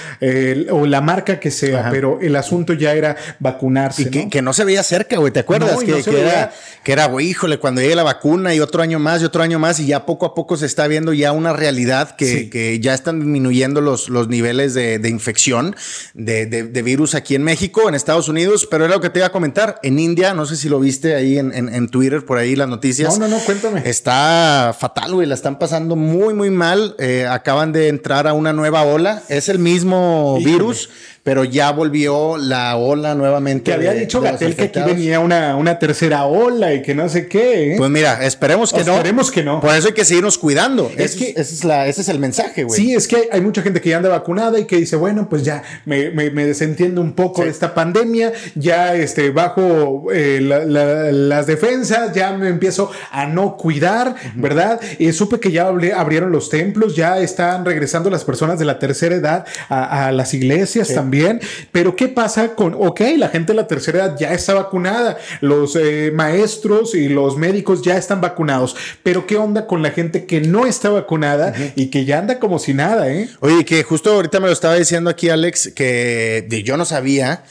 o 0.71 0.87
la 0.87 1.01
marca 1.01 1.41
que 1.41 1.51
sea, 1.51 1.89
pero 1.91 2.19
el 2.21 2.37
asunto 2.37 2.73
ya 2.73 2.95
era 2.95 3.17
vacunarse. 3.39 4.03
Y 4.03 4.29
que 4.29 4.43
no, 4.43 4.53
se 4.53 4.65
veía 4.65 4.83
cerca, 4.83 5.19
güey, 5.19 5.33
¿te 5.33 5.41
acuerdas? 5.41 5.79
que, 5.85 6.21
era, 6.21 6.53
que 6.83 6.93
era, 6.93 7.07
güey, 7.07 7.29
híjole, 7.29 7.59
cuando 7.59 7.81
llegue 7.81 7.95
la 7.95 8.03
vacuna 8.03 8.55
y 8.55 8.61
otro 8.61 8.83
año 8.83 8.99
más 8.99 9.23
y 9.23 9.25
otro 9.25 9.43
año 9.43 9.59
más 9.59 9.81
y 9.81 9.87
ya 9.87 10.07
poco 10.07 10.27
a 10.27 10.35
poco 10.35 10.57
se 10.57 10.67
está 10.67 10.87
viendo 10.87 11.12
ya 11.12 11.33
una 11.33 11.53
realidad 11.53 12.17
que, 12.17 12.51
que 12.51 12.79
ya 12.81 12.95
están 12.95 13.21
disminuyendo 13.21 13.81
los, 13.81 14.09
los 14.09 14.29
niveles 14.29 14.75
de, 14.75 15.01
infección 15.09 15.75
de, 16.15 16.47
de, 16.47 16.83
virus 16.83 17.15
aquí 17.15 17.35
en 17.35 17.43
México, 17.43 17.89
en 17.89 17.95
Estados 17.95 18.29
Unidos, 18.29 18.67
pero 18.71 18.85
era 18.85 18.95
lo 18.95 19.01
que 19.01 19.11
te 19.11 19.19
iba 19.19 19.27
a 19.27 19.33
comentar. 19.33 19.79
En 19.83 19.99
India, 19.99 20.35
no 20.35 20.47
sé 20.47 20.57
si 20.57 20.69
lo 20.69 20.81
viste 20.81 21.15
ahí 21.15 21.39
en, 21.39 21.53
en, 21.53 21.89
Twitter, 21.89 22.25
por 22.25 22.39
ahí 22.39 22.57
las 22.57 22.69
noticias. 22.69 23.00
No, 23.02 23.19
no, 23.19 23.29
no, 23.29 23.38
cuéntame. 23.44 23.82
Está 23.88 24.75
fatal, 24.79 25.14
güey. 25.14 25.26
La 25.26 25.35
están 25.35 25.58
pasando 25.58 25.97
muy, 25.97 26.35
muy 26.35 26.50
mal. 26.50 26.94
Eh, 26.99 27.26
acaban 27.26 27.73
de 27.73 27.88
entrar 27.88 28.26
a 28.26 28.32
una 28.32 28.52
nueva 28.52 28.82
ola. 28.82 29.23
Es 29.29 29.49
el 29.49 29.58
mismo 29.58 30.38
virus 30.44 30.91
pero 31.22 31.44
ya 31.44 31.70
volvió 31.70 32.38
la 32.38 32.76
ola 32.76 33.14
nuevamente. 33.14 33.64
Que 33.64 33.72
había 33.75 33.93
dicho 33.93 34.20
Gatel 34.20 34.56
que 34.56 34.64
aquí 34.64 34.81
venía 34.81 35.20
una, 35.20 35.56
una 35.56 35.78
tercera 35.78 36.25
ola 36.25 36.72
y 36.72 36.82
que 36.82 36.94
no 36.94 37.08
sé 37.08 37.28
qué. 37.28 37.75
¿eh? 37.75 37.75
Pues 37.76 37.90
mira, 37.90 38.25
esperemos 38.25 38.72
que 38.72 38.84
no. 38.84 38.94
Esperemos 38.94 39.31
que 39.31 39.43
no. 39.43 39.61
Por 39.61 39.75
eso 39.75 39.88
hay 39.88 39.94
que 39.94 40.05
seguirnos 40.05 40.38
cuidando. 40.38 40.90
Es 40.96 41.17
que 41.17 41.31
ese 41.31 41.40
es, 41.40 41.64
la, 41.64 41.87
ese 41.87 42.00
es 42.00 42.08
el 42.08 42.19
mensaje, 42.19 42.64
güey. 42.64 42.76
Sí, 42.78 42.94
es 42.94 43.06
que 43.06 43.28
hay, 43.31 43.40
mucha 43.40 43.61
gente 43.62 43.81
que 43.81 43.90
ya 43.90 43.99
anda 43.99 44.08
vacunada 44.08 44.58
y 44.58 44.64
que 44.64 44.76
dice, 44.76 44.96
bueno, 44.96 45.28
pues 45.28 45.44
ya 45.44 45.62
me, 45.84 46.11
me, 46.11 46.31
desentiendo 46.46 47.00
un 47.00 47.12
poco 47.12 47.43
de 47.44 47.50
esta 47.50 47.75
pandemia, 47.75 48.32
ya 48.55 48.94
este, 48.94 49.31
bajo 49.31 50.06
eh, 50.12 50.40
las 50.40 51.46
defensas, 51.46 52.14
ya 52.14 52.32
me 52.32 52.49
empiezo 52.49 52.90
a 53.11 53.26
no 53.26 53.56
cuidar, 53.56 54.14
¿verdad? 54.37 54.81
Y 54.99 55.12
supe 55.12 55.38
que 55.38 55.52
ya 55.52 55.69
abrieron 55.69 56.32
los 56.32 56.49
templos, 56.49 56.96
ya 56.96 57.19
están 57.19 57.64
regresando 57.64 58.08
las 58.08 58.25
personas 58.25 58.58
de 58.58 58.64
la 58.64 58.78
tercera 58.78 59.14
edad 59.14 59.44
a, 59.69 60.12
las 60.12 60.34
iglesias 60.34 60.88
también 60.94 61.10
bien, 61.11 61.41
pero 61.73 61.97
¿qué 61.97 62.09
pasa 62.09 62.55
con, 62.55 62.75
ok, 62.75 63.01
la 63.17 63.29
gente 63.29 63.53
de 63.53 63.57
la 63.57 63.67
tercera 63.67 63.99
edad 63.99 64.17
ya 64.19 64.33
está 64.33 64.55
vacunada, 64.55 65.19
los 65.41 65.76
eh, 65.76 66.12
maestros 66.14 66.95
y 66.95 67.09
los 67.09 67.37
médicos 67.37 67.83
ya 67.83 67.97
están 67.97 68.21
vacunados, 68.21 68.76
pero 69.02 69.26
¿qué 69.26 69.37
onda 69.37 69.67
con 69.67 69.83
la 69.83 69.90
gente 69.90 70.26
que 70.26 70.40
no 70.40 70.67
está 70.67 70.90
vacunada 70.90 71.55
y 71.76 71.88
que 71.88 72.05
ya 72.05 72.19
anda 72.19 72.38
como 72.38 72.59
si 72.59 72.75
nada, 72.75 73.11
eh? 73.12 73.29
Oye, 73.40 73.64
que 73.64 73.83
justo 73.83 74.12
ahorita 74.12 74.40
me 74.40 74.47
lo 74.47 74.52
estaba 74.52 74.75
diciendo 74.76 75.11
aquí 75.11 75.29
Alex, 75.29 75.73
que 75.75 76.62
yo 76.64 76.76
no 76.76 76.85
sabía 76.85 77.45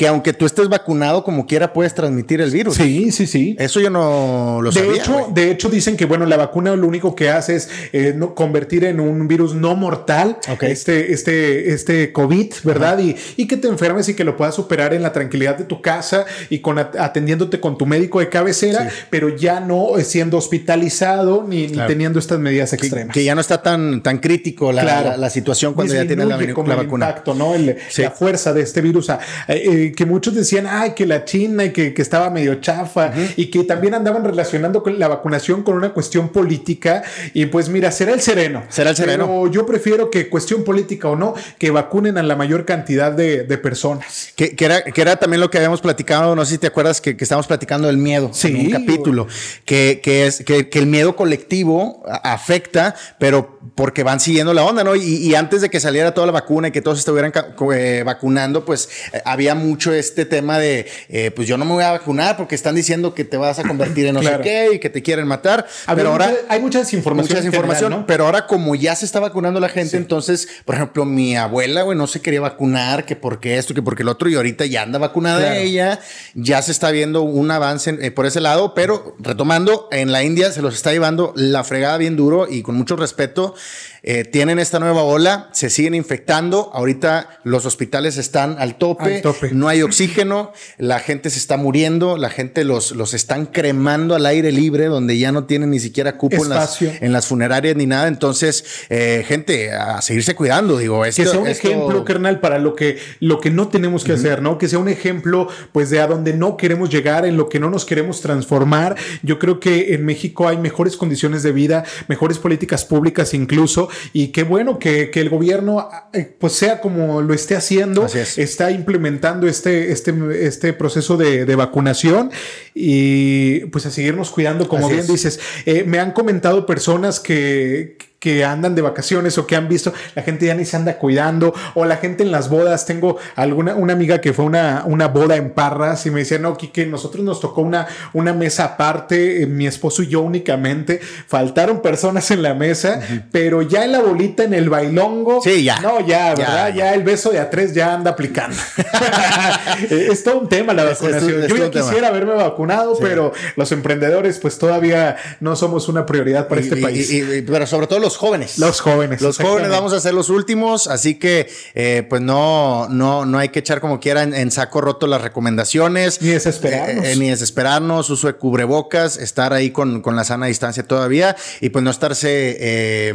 que 0.00 0.08
aunque 0.08 0.32
tú 0.32 0.46
estés 0.46 0.66
vacunado 0.70 1.22
como 1.22 1.46
quiera 1.46 1.74
puedes 1.74 1.94
transmitir 1.94 2.40
el 2.40 2.50
virus. 2.50 2.76
Sí, 2.76 3.12
sí, 3.12 3.26
sí. 3.26 3.54
Eso 3.58 3.80
yo 3.80 3.90
no 3.90 4.60
lo 4.62 4.70
de 4.70 4.80
sabía. 4.80 5.02
Hecho, 5.02 5.28
de 5.30 5.50
hecho, 5.50 5.68
dicen 5.68 5.94
que 5.98 6.06
bueno, 6.06 6.24
la 6.24 6.38
vacuna 6.38 6.74
lo 6.74 6.86
único 6.86 7.14
que 7.14 7.28
hace 7.28 7.56
es 7.56 7.68
eh, 7.92 8.14
no, 8.16 8.34
convertir 8.34 8.84
en 8.84 8.98
un 8.98 9.28
virus 9.28 9.54
no 9.54 9.76
mortal 9.76 10.38
este, 10.62 11.12
este, 11.12 11.74
este 11.74 12.12
COVID, 12.14 12.50
¿verdad? 12.64 12.98
Y, 12.98 13.14
y, 13.36 13.46
que 13.46 13.58
te 13.58 13.68
enfermes 13.68 14.08
y 14.08 14.14
que 14.14 14.24
lo 14.24 14.38
puedas 14.38 14.54
superar 14.54 14.94
en 14.94 15.02
la 15.02 15.12
tranquilidad 15.12 15.58
de 15.58 15.64
tu 15.64 15.82
casa 15.82 16.24
y 16.48 16.60
con 16.60 16.78
atendiéndote 16.78 17.60
con 17.60 17.76
tu 17.76 17.84
médico 17.84 18.20
de 18.20 18.30
cabecera, 18.30 18.88
pero 19.10 19.28
ya 19.36 19.60
no 19.60 19.90
siendo 20.02 20.38
hospitalizado 20.38 21.44
ni, 21.46 21.66
teniendo 21.66 22.18
estas 22.18 22.38
medidas 22.38 22.72
extremas. 22.72 23.12
Que, 23.12 23.22
ya 23.22 23.34
no 23.34 23.42
está 23.42 23.60
tan, 23.60 24.02
tan 24.02 24.16
crítico 24.16 24.72
la, 24.72 25.18
la, 25.18 25.28
situación 25.28 25.74
cuando 25.74 25.92
ya 25.92 26.06
tienes 26.06 26.26
la, 26.26 26.38
la 26.38 26.74
vacuna. 26.76 27.08
Impacto, 27.10 27.34
¿no? 27.34 27.52
la 27.58 28.10
fuerza 28.12 28.54
de 28.54 28.62
este 28.62 28.80
virus. 28.80 29.10
Eh, 29.46 29.89
que, 29.90 29.92
que 29.92 30.06
muchos 30.06 30.34
decían, 30.34 30.66
ay, 30.68 30.92
que 30.92 31.06
la 31.06 31.24
China 31.24 31.64
y 31.64 31.72
que, 31.72 31.94
que 31.94 32.02
estaba 32.02 32.30
medio 32.30 32.56
chafa 32.56 33.12
y 33.36 33.46
que 33.46 33.64
también 33.64 33.94
andaban 33.94 34.24
relacionando 34.24 34.82
con 34.82 34.98
la 34.98 35.08
vacunación 35.08 35.62
con 35.62 35.76
una 35.76 35.92
cuestión 35.92 36.28
política. 36.28 37.02
Y 37.34 37.46
pues 37.46 37.68
mira, 37.68 37.90
será 37.90 38.12
el 38.12 38.20
sereno. 38.20 38.64
Será 38.68 38.90
el 38.90 38.96
sereno. 38.96 39.26
Pero 39.26 39.50
yo 39.50 39.66
prefiero 39.66 40.10
que 40.10 40.28
cuestión 40.28 40.64
política 40.64 41.08
o 41.08 41.16
no, 41.16 41.34
que 41.58 41.70
vacunen 41.70 42.18
a 42.18 42.22
la 42.22 42.36
mayor 42.36 42.64
cantidad 42.64 43.12
de, 43.12 43.44
de 43.44 43.58
personas. 43.58 44.32
Que, 44.36 44.54
que 44.56 44.64
era, 44.64 44.82
que 44.82 45.00
era 45.00 45.16
también 45.16 45.40
lo 45.40 45.50
que 45.50 45.58
habíamos 45.58 45.80
platicado, 45.80 46.36
no 46.36 46.44
sé 46.44 46.52
si 46.52 46.58
te 46.58 46.66
acuerdas 46.66 47.00
que, 47.00 47.16
que 47.16 47.24
estábamos 47.24 47.46
platicando 47.46 47.88
del 47.88 47.96
miedo 47.96 48.30
Sí, 48.32 48.48
en 48.48 48.56
un 48.56 48.70
capítulo, 48.70 49.26
que, 49.64 50.00
que 50.02 50.26
es 50.26 50.42
que, 50.44 50.68
que 50.68 50.78
el 50.78 50.86
miedo 50.86 51.16
colectivo 51.16 52.02
afecta, 52.06 52.94
pero 53.18 53.58
porque 53.74 54.02
van 54.02 54.20
siguiendo 54.20 54.52
la 54.52 54.64
onda, 54.64 54.84
¿no? 54.84 54.96
Y, 54.96 55.16
y 55.16 55.34
antes 55.34 55.60
de 55.60 55.70
que 55.70 55.80
saliera 55.80 56.12
toda 56.12 56.26
la 56.26 56.32
vacuna 56.32 56.68
y 56.68 56.70
que 56.70 56.82
todos 56.82 56.98
estuvieran 56.98 57.32
eh, 57.74 58.02
vacunando, 58.04 58.64
pues 58.64 58.88
eh, 59.12 59.22
había 59.24 59.54
mucho 59.54 59.79
este 59.92 60.24
tema 60.26 60.58
de, 60.58 60.86
eh, 61.08 61.30
pues 61.30 61.48
yo 61.48 61.56
no 61.56 61.64
me 61.64 61.72
voy 61.72 61.84
a 61.84 61.92
vacunar 61.92 62.36
porque 62.36 62.54
están 62.54 62.74
diciendo 62.74 63.14
que 63.14 63.24
te 63.24 63.36
vas 63.36 63.58
a 63.58 63.62
convertir 63.64 64.06
en 64.06 64.14
no 64.14 64.20
Claro. 64.30 64.38
sé 64.38 64.42
qué 64.42 64.74
y 64.74 64.78
que 64.78 64.90
te 64.90 65.02
quieren 65.02 65.26
matar, 65.26 65.66
A 65.86 65.94
ver, 65.94 66.02
pero 66.04 66.12
ahora... 66.12 66.32
hay 66.48 66.60
mucha 66.60 66.80
desinformación. 66.80 68.04
Pero 68.06 68.26
ahora 68.26 68.46
como 68.46 68.74
ya 68.74 68.94
se 68.94 69.04
está 69.04 69.20
vacunando 69.20 69.60
la 69.60 69.68
gente, 69.68 69.96
entonces, 69.96 70.48
por 70.64 70.74
ejemplo, 70.74 71.04
mi 71.04 71.36
abuela, 71.36 71.82
güey, 71.82 71.96
no 71.96 72.06
se 72.06 72.20
quería 72.20 72.40
vacunar, 72.40 73.04
que 73.06 73.16
porque 73.16 73.56
esto, 73.58 73.74
que 73.74 73.82
porque 73.82 74.02
el 74.02 74.08
otro, 74.08 74.28
y 74.28 74.34
ahorita 74.34 74.66
ya 74.66 74.82
anda 74.82 74.98
vacunada 74.98 75.40
Claro. 75.40 75.54
ella, 75.56 76.00
ya 76.34 76.60
se 76.62 76.72
está 76.72 76.90
viendo 76.90 77.22
un 77.22 77.50
avance 77.50 77.96
eh, 78.00 78.10
por 78.10 78.26
ese 78.26 78.40
lado, 78.40 78.74
pero 78.74 79.16
retomando, 79.18 79.88
en 79.92 80.12
la 80.12 80.22
India 80.22 80.52
se 80.52 80.62
los 80.62 80.74
está 80.74 80.92
llevando 80.92 81.32
la 81.36 81.64
fregada 81.64 81.96
bien 81.98 82.16
duro 82.16 82.46
y 82.50 82.62
con 82.62 82.74
mucho 82.74 82.96
respeto. 82.96 83.54
Eh, 84.02 84.24
tienen 84.24 84.58
esta 84.58 84.78
nueva 84.78 85.02
ola, 85.02 85.48
se 85.52 85.70
siguen 85.70 85.94
infectando. 85.94 86.70
Ahorita 86.72 87.40
los 87.44 87.66
hospitales 87.66 88.16
están 88.16 88.56
al 88.58 88.76
tope, 88.78 89.16
Al 89.16 89.22
tope. 89.22 89.50
no 89.52 89.68
hay 89.68 89.82
oxígeno, 89.82 90.52
la 90.78 90.98
gente 91.00 91.30
se 91.30 91.38
está 91.38 91.56
muriendo, 91.56 92.16
la 92.16 92.30
gente 92.30 92.64
los, 92.64 92.92
los 92.92 93.14
están 93.14 93.46
cremando 93.46 94.14
al 94.14 94.26
aire 94.26 94.52
libre, 94.52 94.86
donde 94.86 95.18
ya 95.18 95.32
no 95.32 95.44
tienen 95.44 95.70
ni 95.70 95.80
siquiera 95.80 96.16
cupo 96.16 96.36
en 96.42 96.48
las, 96.48 96.80
Espacio. 96.80 96.92
en 97.00 97.12
las 97.12 97.26
funerarias 97.26 97.76
ni 97.76 97.86
nada. 97.86 98.08
Entonces, 98.08 98.64
eh, 98.88 99.24
gente, 99.26 99.72
a 99.72 100.00
seguirse 100.02 100.34
cuidando, 100.34 100.78
digo. 100.78 101.04
Esto, 101.04 101.22
que 101.22 101.28
sea 101.28 101.38
un 101.38 101.46
esto- 101.46 101.68
ejemplo, 101.68 102.04
carnal, 102.04 102.40
para 102.40 102.58
lo 102.58 102.74
que, 102.74 102.98
lo 103.20 103.40
que 103.40 103.50
no 103.50 103.68
tenemos 103.68 104.04
que 104.04 104.12
hacer, 104.12 104.40
¿no? 104.42 104.56
Que 104.58 104.68
sea 104.68 104.78
un 104.78 104.88
ejemplo, 104.88 105.48
pues, 105.72 105.90
de 105.90 106.00
a 106.00 106.06
donde 106.06 106.32
no 106.34 106.56
queremos 106.56 106.88
llegar, 106.90 107.26
en 107.26 107.36
lo 107.36 107.48
que 107.48 107.60
no 107.60 107.68
nos 107.70 107.84
queremos 107.84 108.20
transformar. 108.20 108.96
Yo 109.22 109.38
creo 109.38 109.60
que 109.60 109.94
en 109.94 110.04
México 110.06 110.48
hay 110.48 110.56
mejores 110.56 110.96
condiciones 110.96 111.42
de 111.42 111.52
vida, 111.52 111.84
mejores 112.08 112.38
políticas 112.38 112.84
públicas 112.84 113.34
incluso, 113.34 113.88
y 114.12 114.28
qué 114.28 114.42
bueno 114.42 114.78
que, 114.78 115.10
que 115.10 115.20
el 115.20 115.28
gobierno, 115.28 115.88
eh, 116.12 116.32
pues, 116.38 116.54
sea 116.54 116.80
como 116.80 117.22
lo 117.22 117.34
esté 117.34 117.56
haciendo, 117.56 118.06
es. 118.06 118.38
está 118.38 118.70
implementando 118.70 119.46
este, 119.46 119.92
este, 119.92 120.12
este 120.46 120.72
proceso 120.72 121.16
de, 121.16 121.44
de 121.44 121.54
vacunación 121.56 122.30
y, 122.74 123.60
pues, 123.66 123.86
a 123.86 123.90
seguirnos 123.90 124.30
cuidando, 124.30 124.68
como 124.68 124.86
Así 124.86 124.94
bien 124.94 125.04
es. 125.04 125.12
dices. 125.12 125.40
Eh, 125.66 125.84
me 125.86 125.98
han 125.98 126.12
comentado 126.12 126.66
personas 126.66 127.20
que, 127.20 127.96
que 127.98 128.09
andan 128.44 128.74
de 128.74 128.82
vacaciones 128.82 129.38
o 129.38 129.46
que 129.46 129.56
han 129.56 129.68
visto, 129.68 129.92
la 130.14 130.22
gente 130.22 130.46
ya 130.46 130.54
ni 130.54 130.64
se 130.64 130.76
anda 130.76 130.98
cuidando, 130.98 131.54
o 131.74 131.84
la 131.86 131.96
gente 131.96 132.22
en 132.22 132.30
las 132.30 132.48
bodas. 132.50 132.84
Tengo 132.86 133.16
alguna 133.36 133.74
una 133.74 133.92
amiga 133.94 134.20
que 134.20 134.32
fue 134.32 134.44
una, 134.44 134.82
una 134.86 135.08
boda 135.08 135.36
en 135.36 135.50
Parras 135.50 136.04
y 136.06 136.10
me 136.10 136.20
decía, 136.20 136.38
no, 136.38 136.56
Kike, 136.56 136.86
nosotros 136.86 137.24
nos 137.24 137.40
tocó 137.40 137.62
una, 137.62 137.86
una 138.12 138.32
mesa 138.34 138.64
aparte, 138.64 139.42
eh, 139.42 139.46
mi 139.46 139.66
esposo 139.66 140.02
y 140.02 140.08
yo 140.08 140.20
únicamente. 140.20 141.00
Faltaron 141.26 141.80
personas 141.80 142.30
en 142.30 142.42
la 142.42 142.54
mesa, 142.54 143.00
pero 143.32 143.62
ya 143.62 143.84
en 143.84 143.92
la 143.92 144.00
bolita, 144.00 144.44
en 144.44 144.54
el 144.54 144.68
bailongo. 144.68 145.40
Sí, 145.42 145.64
ya. 145.64 145.80
No, 145.80 146.06
ya, 146.06 146.34
¿verdad? 146.34 146.68
Ya, 146.68 146.74
Ya, 146.74 146.94
el 146.94 147.02
beso 147.02 147.30
de 147.30 147.38
a 147.38 147.48
tres 147.50 147.72
ya 147.74 147.94
anda 147.94 148.10
aplicando. 148.10 148.56
Eh, 149.90 150.08
es 150.10 150.22
todo 150.24 150.40
un 150.40 150.48
tema 150.48 150.74
la 150.74 150.90
Es- 150.90 151.00
vacunación. 151.00 151.42
es 151.42 151.48
yo 151.48 151.56
ya 151.56 151.64
un 151.66 151.70
tema. 151.70 151.84
quisiera 151.86 152.08
haberme 152.08 152.34
vacunado, 152.34 152.96
pero 153.00 153.32
los 153.56 153.72
emprendedores, 153.72 154.38
pues 154.38 154.58
todavía 154.58 155.16
no 155.40 155.56
somos 155.56 155.88
una 155.88 156.04
prioridad 156.06 156.48
para 156.48 156.60
y- 156.60 156.64
este 156.64 156.78
y- 156.78 156.82
país. 156.82 157.10
y- 157.12 157.42
pero 157.42 157.66
sobre 157.66 157.86
todo 157.86 157.98
los 157.98 158.09
jóvenes. 158.16 158.58
Los 158.58 158.80
jóvenes. 158.80 159.20
Los 159.20 159.38
jóvenes 159.38 159.70
vamos 159.70 159.92
a 159.92 160.00
ser 160.00 160.14
los 160.14 160.28
últimos, 160.30 160.86
así 160.86 161.14
que 161.16 161.48
eh, 161.74 162.06
pues 162.08 162.22
no, 162.22 162.88
no, 162.88 163.24
no 163.26 163.38
hay 163.38 163.48
que 163.50 163.58
echar 163.60 163.80
como 163.80 164.00
quiera 164.00 164.22
en, 164.22 164.34
en 164.34 164.50
saco 164.50 164.80
roto 164.80 165.06
las 165.06 165.22
recomendaciones. 165.22 166.20
Ni 166.22 166.28
desesperarnos. 166.30 167.04
Eh, 167.04 167.12
eh, 167.12 167.16
ni 167.16 167.28
desesperarnos, 167.30 168.08
uso 168.10 168.26
de 168.26 168.34
cubrebocas, 168.34 169.16
estar 169.16 169.52
ahí 169.52 169.70
con, 169.70 170.00
con 170.02 170.16
la 170.16 170.24
sana 170.24 170.46
distancia 170.46 170.82
todavía 170.86 171.36
y 171.60 171.68
pues 171.70 171.82
no 171.84 171.90
estarse, 171.90 173.12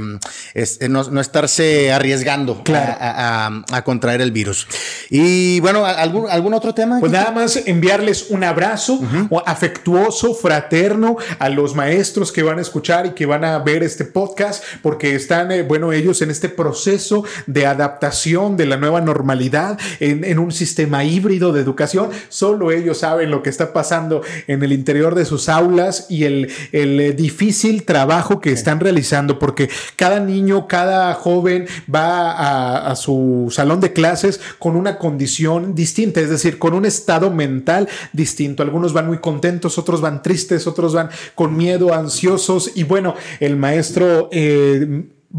es- 0.53 0.79
no, 0.89 1.03
no 1.03 1.21
estarse 1.21 1.91
arriesgando 1.91 2.63
Claro. 2.63 2.93
a, 2.99 3.09
a- 3.09 3.47
a- 3.47 3.77
a 3.77 3.83
contraer 3.83 4.21
el 4.21 4.31
virus. 4.31 4.67
Y 5.09 5.59
bueno, 5.59 5.85
¿algún, 5.85 6.29
algún 6.29 6.53
otro 6.53 6.73
tema? 6.73 6.99
Pues 6.99 7.11
nada 7.11 7.31
más 7.31 7.55
enviarles 7.65 8.27
un 8.29 8.43
abrazo 8.43 8.99
afectuoso, 9.45 10.33
fraterno 10.35 11.17
a 11.39 11.49
los 11.49 11.75
maestros 11.75 12.31
que 12.31 12.43
van 12.43 12.59
a 12.59 12.61
escuchar 12.61 13.05
y 13.07 13.09
que 13.11 13.25
van 13.25 13.43
a 13.45 13.59
ver 13.59 13.83
este 13.83 14.05
podcast, 14.05 14.63
porque 14.85 15.15
están, 15.15 15.51
eh, 15.51 15.63
bueno, 15.63 15.93
ellos 15.93 16.21
en 16.21 16.29
este 16.29 16.47
proceso 16.47 17.23
de 17.47 17.65
adaptación 17.65 18.55
de 18.55 18.67
la 18.67 18.77
nueva 18.77 19.01
normalidad 19.01 19.79
en, 19.99 20.23
en 20.23 20.37
un 20.37 20.51
sistema 20.51 21.03
híbrido 21.03 21.51
de 21.51 21.59
educación. 21.59 22.11
Solo 22.29 22.71
ellos 22.71 22.99
saben 22.99 23.31
lo 23.31 23.41
que 23.41 23.49
está 23.49 23.73
pasando 23.73 24.21
en 24.45 24.61
el 24.61 24.71
interior 24.71 25.15
de 25.15 25.25
sus 25.25 25.49
aulas 25.49 26.05
y 26.07 26.25
el, 26.25 26.51
el, 26.71 26.99
eh, 26.99 27.13
difícil 27.13 27.83
trabajo 27.83 28.39
que 28.39 28.51
están 28.51 28.79
realizando, 28.79 29.39
porque 29.39 29.71
cada 29.95 30.19
niño, 30.19 30.67
cada 30.67 31.15
joven 31.15 31.65
va 31.89 32.31
a, 32.33 32.91
a 32.91 32.95
su 32.95 33.47
salón 33.49 33.81
de 33.81 33.91
clases 33.91 34.39
con 34.59 34.75
una 34.75 34.99
condición 34.99 35.73
distinta, 35.73 36.21
es 36.21 36.29
decir, 36.29 36.59
con 36.59 36.75
un 36.75 36.85
estado 36.85 37.31
mental 37.31 37.89
distinto. 38.13 38.61
Algunos 38.61 38.93
van 38.93 39.07
muy 39.07 39.17
contentos, 39.17 39.79
otros 39.79 39.99
van 39.99 40.21
tristes, 40.21 40.67
otros 40.67 40.93
van 40.93 41.09
con 41.33 41.57
miedo, 41.57 41.91
ansiosos 41.91 42.71
y 42.75 42.83
bueno, 42.83 43.15
el 43.39 43.55
maestro... 43.55 44.29
eh, 44.31 44.73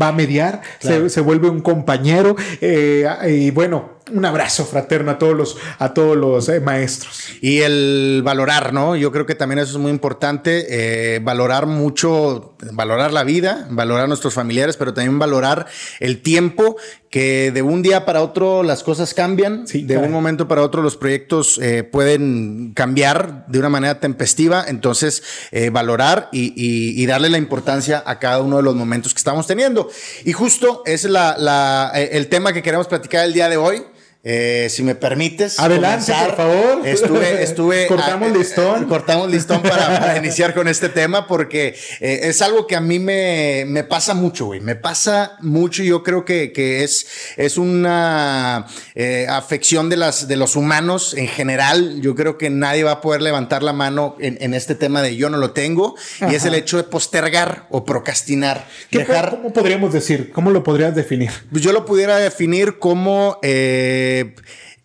va 0.01 0.09
a 0.09 0.13
mediar, 0.13 0.61
Claro. 0.81 1.05
se, 1.09 1.11
se 1.11 1.21
vuelve 1.21 1.49
un 1.49 1.61
compañero 1.61 2.37
eh, 2.61 3.07
y 3.29 3.51
bueno, 3.51 3.96
un 4.13 4.25
abrazo 4.25 4.65
fraterno 4.65 5.11
a 5.11 5.19
todos 5.19 5.37
los, 5.37 5.57
a 5.79 5.93
todos 5.93 6.17
los 6.17 6.49
eh, 6.49 6.61
maestros. 6.61 7.25
Y 7.41 7.59
el 7.63 8.21
valorar, 8.25 8.73
¿no? 8.73 8.95
Yo 8.95 9.11
creo 9.11 9.27
que 9.27 9.35
también 9.35 9.59
eso 9.59 9.73
es 9.73 9.79
muy 9.79 9.91
importante, 9.91 10.67
eh, 11.17 11.19
valorar 11.21 11.67
mucho, 11.67 12.55
valorar 12.73 13.13
la 13.13 13.25
vida, 13.25 13.67
valorar 13.71 14.05
a 14.05 14.07
nuestros 14.09 14.33
familiares, 14.35 14.77
pero 14.77 14.95
también 14.95 15.19
valorar 15.19 15.67
el 15.99 16.23
tiempo, 16.23 16.77
que 17.11 17.51
de 17.51 17.63
un 17.63 17.83
día 17.83 18.05
para 18.05 18.23
otro 18.23 18.63
las 18.63 18.83
cosas 18.83 19.15
cambian, 19.15 19.67
Sí, 19.67 19.83
de 19.85 19.97
un 19.97 20.13
momento 20.13 20.47
para 20.49 20.63
otro 20.63 20.83
los 20.83 20.97
proyectos 20.97 21.59
eh, 21.63 21.83
pueden 21.83 22.73
cambiar 22.75 23.47
de 23.49 23.59
una 23.59 23.69
manera 23.71 24.01
tempestiva, 24.01 24.65
entonces 24.69 25.23
valorar 25.73 26.29
y, 26.33 26.53
y- 26.57 27.01
y 27.03 27.07
darle 27.07 27.31
la 27.31 27.39
importancia 27.39 28.03
a 28.07 28.19
cada 28.19 28.41
uno 28.43 28.59
de 28.59 28.63
los 28.63 28.75
momentos 28.75 29.15
que 29.15 29.19
estamos 29.19 29.47
teniendo. 29.47 29.89
Y 30.25 30.33
justo 30.33 30.83
es 30.85 31.05
la, 31.05 31.37
la- 31.39 31.91
el 31.95 32.29
tema 32.29 32.53
que 32.53 32.63
queremos 32.63 32.87
platicar 32.87 33.25
el 33.25 33.33
día 33.33 33.49
de 33.49 33.57
hoy. 33.57 33.83
Eh, 34.29 34.67
si 34.71 34.83
me 34.83 34.97
permites. 34.97 35.61
Adelante, 35.61 36.13
por 36.13 36.37
favor. 36.37 36.85
Estuve, 36.85 37.45
estuve. 37.45 37.87
Cortamos 37.89 38.37
listón. 38.37 38.83
eh, 38.83 38.87
cortamos 38.89 39.31
listón 39.31 39.63
para, 39.63 40.01
para 40.01 40.17
iniciar 40.17 40.53
con 40.53 40.67
este 40.67 40.89
tema 40.89 41.29
porque 41.29 41.77
eh, 42.01 42.21
es 42.25 42.43
algo 42.43 42.67
que 42.67 42.75
a 42.75 42.81
mí 42.81 42.99
me, 42.99 43.63
me 43.69 43.85
pasa 43.85 44.15
mucho, 44.15 44.47
güey. 44.47 44.61
Me 44.61 44.75
pasa 44.75 45.37
mucho 45.43 45.85
y 45.85 45.87
yo 45.87 46.03
creo 46.03 46.25
que, 46.25 46.51
que 46.51 46.83
es, 46.83 47.07
es 47.37 47.57
una 47.57 48.67
afección 49.29 49.91
de, 49.91 49.97
las, 49.97 50.27
de 50.27 50.35
los 50.35 50.57
humanos 50.57 51.15
en 51.15 51.29
general. 51.29 52.01
Yo 52.01 52.17
creo 52.17 52.37
que 52.37 52.51
nadie 52.51 52.83
va 52.83 52.93
a 52.93 53.01
poder 53.01 53.23
levantar 53.23 53.63
la 53.63 53.73
mano 53.73 54.17
en, 54.19 54.39
en 54.41 54.55
este 54.55 54.75
tema 54.75 55.03
de 55.03 55.15
yo 55.15 55.31
no 55.31 55.37
lo 55.39 55.53
tengo 55.53 55.95
y 56.29 56.35
es 56.35 56.45
el 56.45 56.57
hecho 56.57 56.79
de 56.79 56.83
postergar 56.83 57.69
o 57.71 57.85
procrastinar. 57.85 58.67
¿Qué, 58.91 58.99
Dejar, 58.99 59.31
¿Cómo 59.31 59.53
podríamos 59.53 59.93
decir? 59.93 60.33
¿Cómo 60.33 60.51
lo 60.51 60.65
podrías 60.65 60.97
definir? 60.97 61.31
pues 61.53 61.63
yo 61.63 61.73
lo 61.73 61.85
pudiera 61.85 62.17
definir 62.19 62.81
como 62.81 63.39
eh, 63.43 64.16
eh, 64.21 64.35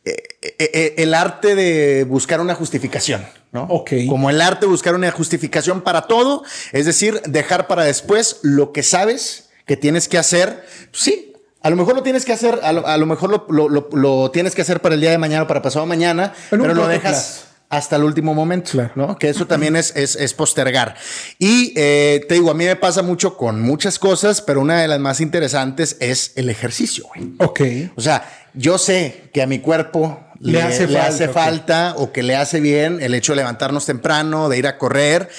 eh, 0.04 0.54
eh, 0.60 0.94
el 0.98 1.14
arte 1.14 1.56
de 1.56 2.04
buscar 2.06 2.42
una 2.42 2.56
justificación, 2.56 3.26
¿no? 3.52 3.64
Ok. 3.70 3.92
Como 4.10 4.30
el 4.30 4.42
arte 4.42 4.66
de 4.66 4.72
buscar 4.72 4.96
una 4.96 5.12
justificación 5.12 5.82
para 5.82 6.04
todo, 6.04 6.44
es 6.72 6.86
decir, 6.86 7.22
dejar 7.26 7.68
para 7.68 7.84
después 7.84 8.38
lo 8.42 8.72
que 8.72 8.82
sabes 8.84 9.50
que 9.66 9.78
tienes 9.78 10.08
que 10.08 10.18
hacer. 10.18 10.66
Sí. 10.92 11.28
A 11.64 11.70
lo 11.70 11.76
mejor 11.76 11.94
lo 11.94 12.02
tienes 12.02 12.26
que 12.26 12.34
hacer, 12.34 12.60
a 12.64 12.72
lo, 12.74 12.88
a 12.88 12.98
lo 12.98 13.06
mejor 13.06 13.30
lo, 13.30 13.46
lo- 13.50 13.70
lo- 13.70 13.90
lo 13.94 14.32
tienes 14.32 14.56
que 14.56 14.64
hacer 14.64 14.82
para 14.82 14.96
el 14.96 15.02
día 15.02 15.12
de 15.12 15.20
mañana, 15.20 15.46
para 15.46 15.62
pasado 15.62 15.86
mañana, 15.86 16.34
un 16.52 16.60
pero 16.62 16.74
lo 16.74 16.88
dejas 16.88 17.12
plazo. 17.12 17.46
Hasta 17.72 17.96
el 17.96 18.04
último 18.04 18.34
momento, 18.36 18.72
Claro. 18.72 18.92
¿no? 18.96 19.18
Que 19.18 19.30
eso 19.30 19.48
también 19.48 19.76
es, 19.76 19.94
es, 19.96 20.16
es 20.16 20.34
postergar. 20.34 20.96
Y 21.40 21.74
eh, 21.76 22.24
te 22.28 22.36
digo, 22.36 22.52
a 22.52 22.54
mí 22.54 22.66
me 22.66 22.76
pasa 22.76 23.02
mucho 23.02 23.38
con 23.38 23.62
muchas 23.62 23.98
cosas, 23.98 24.42
pero 24.42 24.62
una 24.62 24.82
de 24.82 24.88
las 24.88 25.00
más 25.00 25.22
interesantes 25.22 25.96
es 26.00 26.34
el 26.36 26.50
ejercicio, 26.50 27.06
güey. 27.16 27.32
Ok. 27.40 27.62
O 27.96 28.02
sea, 28.02 28.30
yo 28.54 28.78
sé 28.78 29.30
que 29.34 29.42
a 29.42 29.48
mi 29.48 29.60
cuerpo 29.60 30.20
Le 30.40 30.54
le, 30.54 30.62
hace 30.62 30.86
le 30.88 30.94
falta, 30.98 31.08
hace 31.08 31.26
ok. 31.28 31.34
falta 31.34 31.94
o 31.98 32.12
que 32.12 32.24
le 32.24 32.36
hace 32.36 32.60
bien 32.60 33.00
el 33.02 33.14
hecho 33.14 33.32
de 33.32 33.38
levantarnos 33.38 33.86
temprano, 33.86 34.50
de 34.50 34.58
ir 34.58 34.68
a 34.68 34.78
correr, 34.78 35.30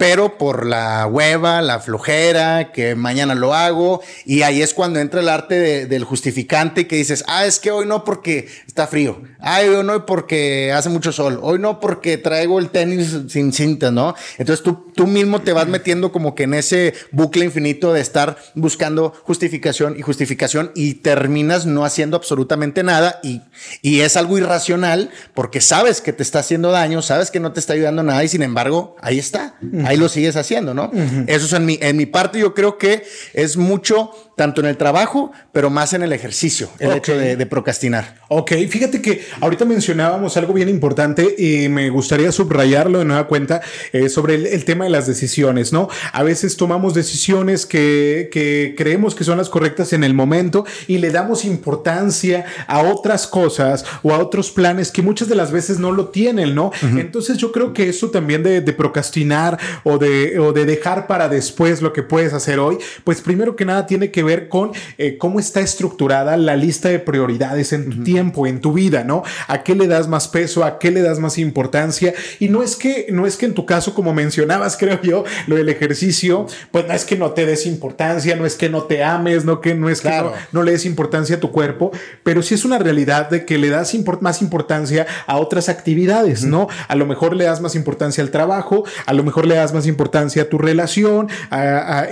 pero 0.00 0.38
por 0.38 0.64
la 0.64 1.06
hueva, 1.06 1.60
la 1.60 1.78
flojera, 1.78 2.72
que 2.72 2.94
mañana 2.94 3.34
lo 3.34 3.52
hago, 3.52 4.00
y 4.24 4.40
ahí 4.40 4.62
es 4.62 4.72
cuando 4.72 4.98
entra 4.98 5.20
el 5.20 5.28
arte 5.28 5.86
del 5.86 6.04
justificante 6.04 6.86
que 6.86 6.96
dices, 6.96 7.22
ah, 7.28 7.44
es 7.44 7.60
que 7.60 7.70
hoy 7.70 7.84
no 7.84 8.02
porque 8.02 8.48
está 8.66 8.86
frío, 8.86 9.20
ay, 9.40 9.68
hoy 9.68 9.84
no 9.84 10.06
porque 10.06 10.72
hace 10.72 10.88
mucho 10.88 11.12
sol, 11.12 11.38
hoy 11.42 11.58
no 11.58 11.80
porque 11.80 12.16
traigo 12.16 12.58
el 12.58 12.70
tenis 12.70 13.14
sin 13.28 13.52
cinta, 13.52 13.90
¿no? 13.90 14.14
Entonces 14.38 14.64
tú, 14.64 14.90
tú 14.94 15.06
mismo 15.06 15.42
te 15.42 15.52
vas 15.52 15.68
metiendo 15.68 16.12
como 16.12 16.34
que 16.34 16.44
en 16.44 16.54
ese 16.54 16.94
bucle 17.12 17.44
infinito 17.44 17.92
de 17.92 18.00
estar 18.00 18.38
buscando 18.54 19.12
justificación 19.24 19.98
y 19.98 20.00
justificación 20.00 20.72
y 20.74 20.94
terminas 20.94 21.66
no 21.66 21.84
haciendo 21.84 22.16
absolutamente 22.16 22.82
nada 22.82 23.20
y, 23.22 23.42
y 23.82 24.00
es 24.00 24.16
algo 24.16 24.38
irracional 24.38 25.10
porque 25.34 25.60
sabes 25.60 26.00
que 26.00 26.14
te 26.14 26.22
está 26.22 26.38
haciendo 26.38 26.70
daño, 26.70 27.02
sabes 27.02 27.30
que 27.30 27.38
no 27.38 27.52
te 27.52 27.60
está 27.60 27.74
ayudando 27.74 28.02
nada 28.02 28.24
y 28.24 28.28
sin 28.28 28.42
embargo 28.42 28.96
ahí 29.02 29.18
está, 29.18 29.56
ahí 29.90 29.96
lo 29.96 30.08
sigues 30.08 30.36
haciendo, 30.36 30.72
¿no? 30.72 30.90
Eso 31.26 31.46
es 31.46 31.52
en 31.52 31.66
mi, 31.66 31.78
en 31.82 31.96
mi 31.96 32.06
parte 32.06 32.38
yo 32.38 32.54
creo 32.54 32.78
que 32.78 33.02
es 33.34 33.56
mucho 33.56 34.12
tanto 34.40 34.62
en 34.62 34.68
el 34.68 34.78
trabajo, 34.78 35.32
pero 35.52 35.68
más 35.68 35.92
en 35.92 36.02
el 36.02 36.14
ejercicio, 36.14 36.70
el 36.78 36.92
hecho 36.92 37.14
de, 37.14 37.44
procrastinar. 37.44 38.14
Ok, 38.28 38.52
fíjate 38.70 39.02
que 39.02 39.20
ahorita 39.38 39.66
mencionábamos 39.66 40.34
algo 40.38 40.54
bien 40.54 40.70
importante 40.70 41.34
y 41.36 41.68
me 41.68 41.90
gustaría 41.90 42.32
subrayarlo 42.32 43.00
de 43.00 43.04
nueva 43.04 43.26
cuenta 43.26 43.60
eh, 43.92 44.08
sobre 44.08 44.36
el, 44.36 44.64
tema 44.64 44.84
de 44.84 44.90
las 44.90 45.06
decisiones, 45.06 45.74
¿no? 45.74 45.90
A 46.14 46.22
veces 46.22 46.56
tomamos 46.56 46.94
decisiones 46.94 47.66
que, 47.66 48.30
que, 48.32 48.74
creemos 48.78 49.14
que 49.14 49.24
son 49.24 49.36
las 49.36 49.50
correctas 49.50 49.92
en 49.92 50.04
el 50.04 50.14
momento 50.14 50.64
y 50.86 50.96
le 50.96 51.10
damos 51.10 51.44
importancia 51.44 52.46
a 52.66 52.80
otras 52.80 53.26
cosas 53.26 53.84
o 54.02 54.14
a 54.14 54.18
otros 54.20 54.50
planes 54.50 54.90
que 54.90 55.02
muchas 55.02 55.28
de 55.28 55.34
las 55.34 55.52
veces 55.52 55.78
no 55.78 55.92
lo 55.92 56.08
tienen, 56.08 56.54
¿no? 56.54 56.70
Entonces 56.80 57.36
yo 57.36 57.52
creo 57.52 57.74
que 57.74 57.90
eso 57.90 58.08
también 58.08 58.42
de, 58.42 58.62
procrastinar 58.72 59.58
o 59.84 59.98
de, 59.98 60.38
o 60.38 60.54
de 60.54 60.64
dejar 60.64 61.06
para 61.06 61.28
después 61.28 61.82
lo 61.82 61.92
que 61.92 62.02
puedes 62.02 62.32
hacer 62.32 62.58
hoy, 62.58 62.78
pues 63.04 63.20
primero 63.20 63.54
que 63.54 63.66
nada 63.66 63.84
tiene 63.86 64.10
que 64.10 64.22
ver 64.22 64.29
con 64.48 64.72
eh, 64.98 65.18
cómo 65.18 65.40
está 65.40 65.60
estructurada 65.60 66.36
la 66.36 66.56
lista 66.56 66.88
de 66.88 66.98
prioridades 66.98 67.72
en 67.72 67.90
tu 67.90 68.02
tiempo, 68.02 68.46
en 68.46 68.60
tu 68.60 68.72
vida, 68.72 69.04
¿no? 69.04 69.22
¿A 69.48 69.62
qué 69.62 69.74
le 69.74 69.86
das 69.86 70.08
más 70.08 70.28
peso? 70.28 70.64
¿A 70.64 70.78
qué 70.78 70.90
le 70.90 71.02
das 71.02 71.18
más 71.18 71.38
importancia? 71.38 72.14
Y 72.38 72.48
no 72.48 72.62
es 72.62 72.76
que, 72.76 73.06
no 73.10 73.26
es 73.26 73.36
que 73.36 73.46
en 73.46 73.54
tu 73.54 73.66
caso, 73.66 73.94
como 73.94 74.14
mencionabas, 74.14 74.76
creo 74.80 75.00
yo, 75.02 75.24
lo 75.46 75.56
del 75.56 75.68
ejercicio, 75.68 76.46
pues 76.70 76.86
no 76.86 76.94
es 76.94 77.04
que 77.04 77.16
no 77.16 77.32
te 77.32 77.46
des 77.46 77.66
importancia, 77.66 78.36
no 78.36 78.46
es 78.46 78.54
que 78.54 78.68
no 78.68 78.84
te 78.84 79.02
ames, 79.02 79.44
no 79.44 79.60
que 79.60 79.74
no 79.74 79.88
es 79.88 80.00
que 80.00 80.10
no, 80.52 80.62
le 80.62 80.72
des 80.72 80.86
importancia 80.86 81.36
a 81.36 81.40
tu 81.40 81.50
cuerpo, 81.50 81.90
pero 82.22 82.42
sí 82.42 82.54
es 82.54 82.64
una 82.64 82.78
realidad 82.78 83.30
de 83.30 83.44
que 83.44 83.58
le 83.58 83.68
das 83.68 83.94
más 84.20 84.42
importancia 84.42 85.06
a 85.26 85.36
otras 85.38 85.68
actividades, 85.68 86.44
¿no? 86.44 86.68
A 86.88 86.94
lo 86.94 87.06
mejor 87.06 87.34
le 87.34 87.44
das 87.44 87.60
más 87.60 87.74
importancia 87.74 88.22
al 88.22 88.30
trabajo, 88.30 88.84
a 89.06 89.12
lo 89.12 89.24
mejor 89.24 89.46
le 89.46 89.56
das 89.56 89.72
más 89.72 89.86
importancia 89.86 90.42
a 90.42 90.44
tu 90.46 90.58
relación, 90.58 91.28
a, 91.50 92.00
a, 92.00 92.08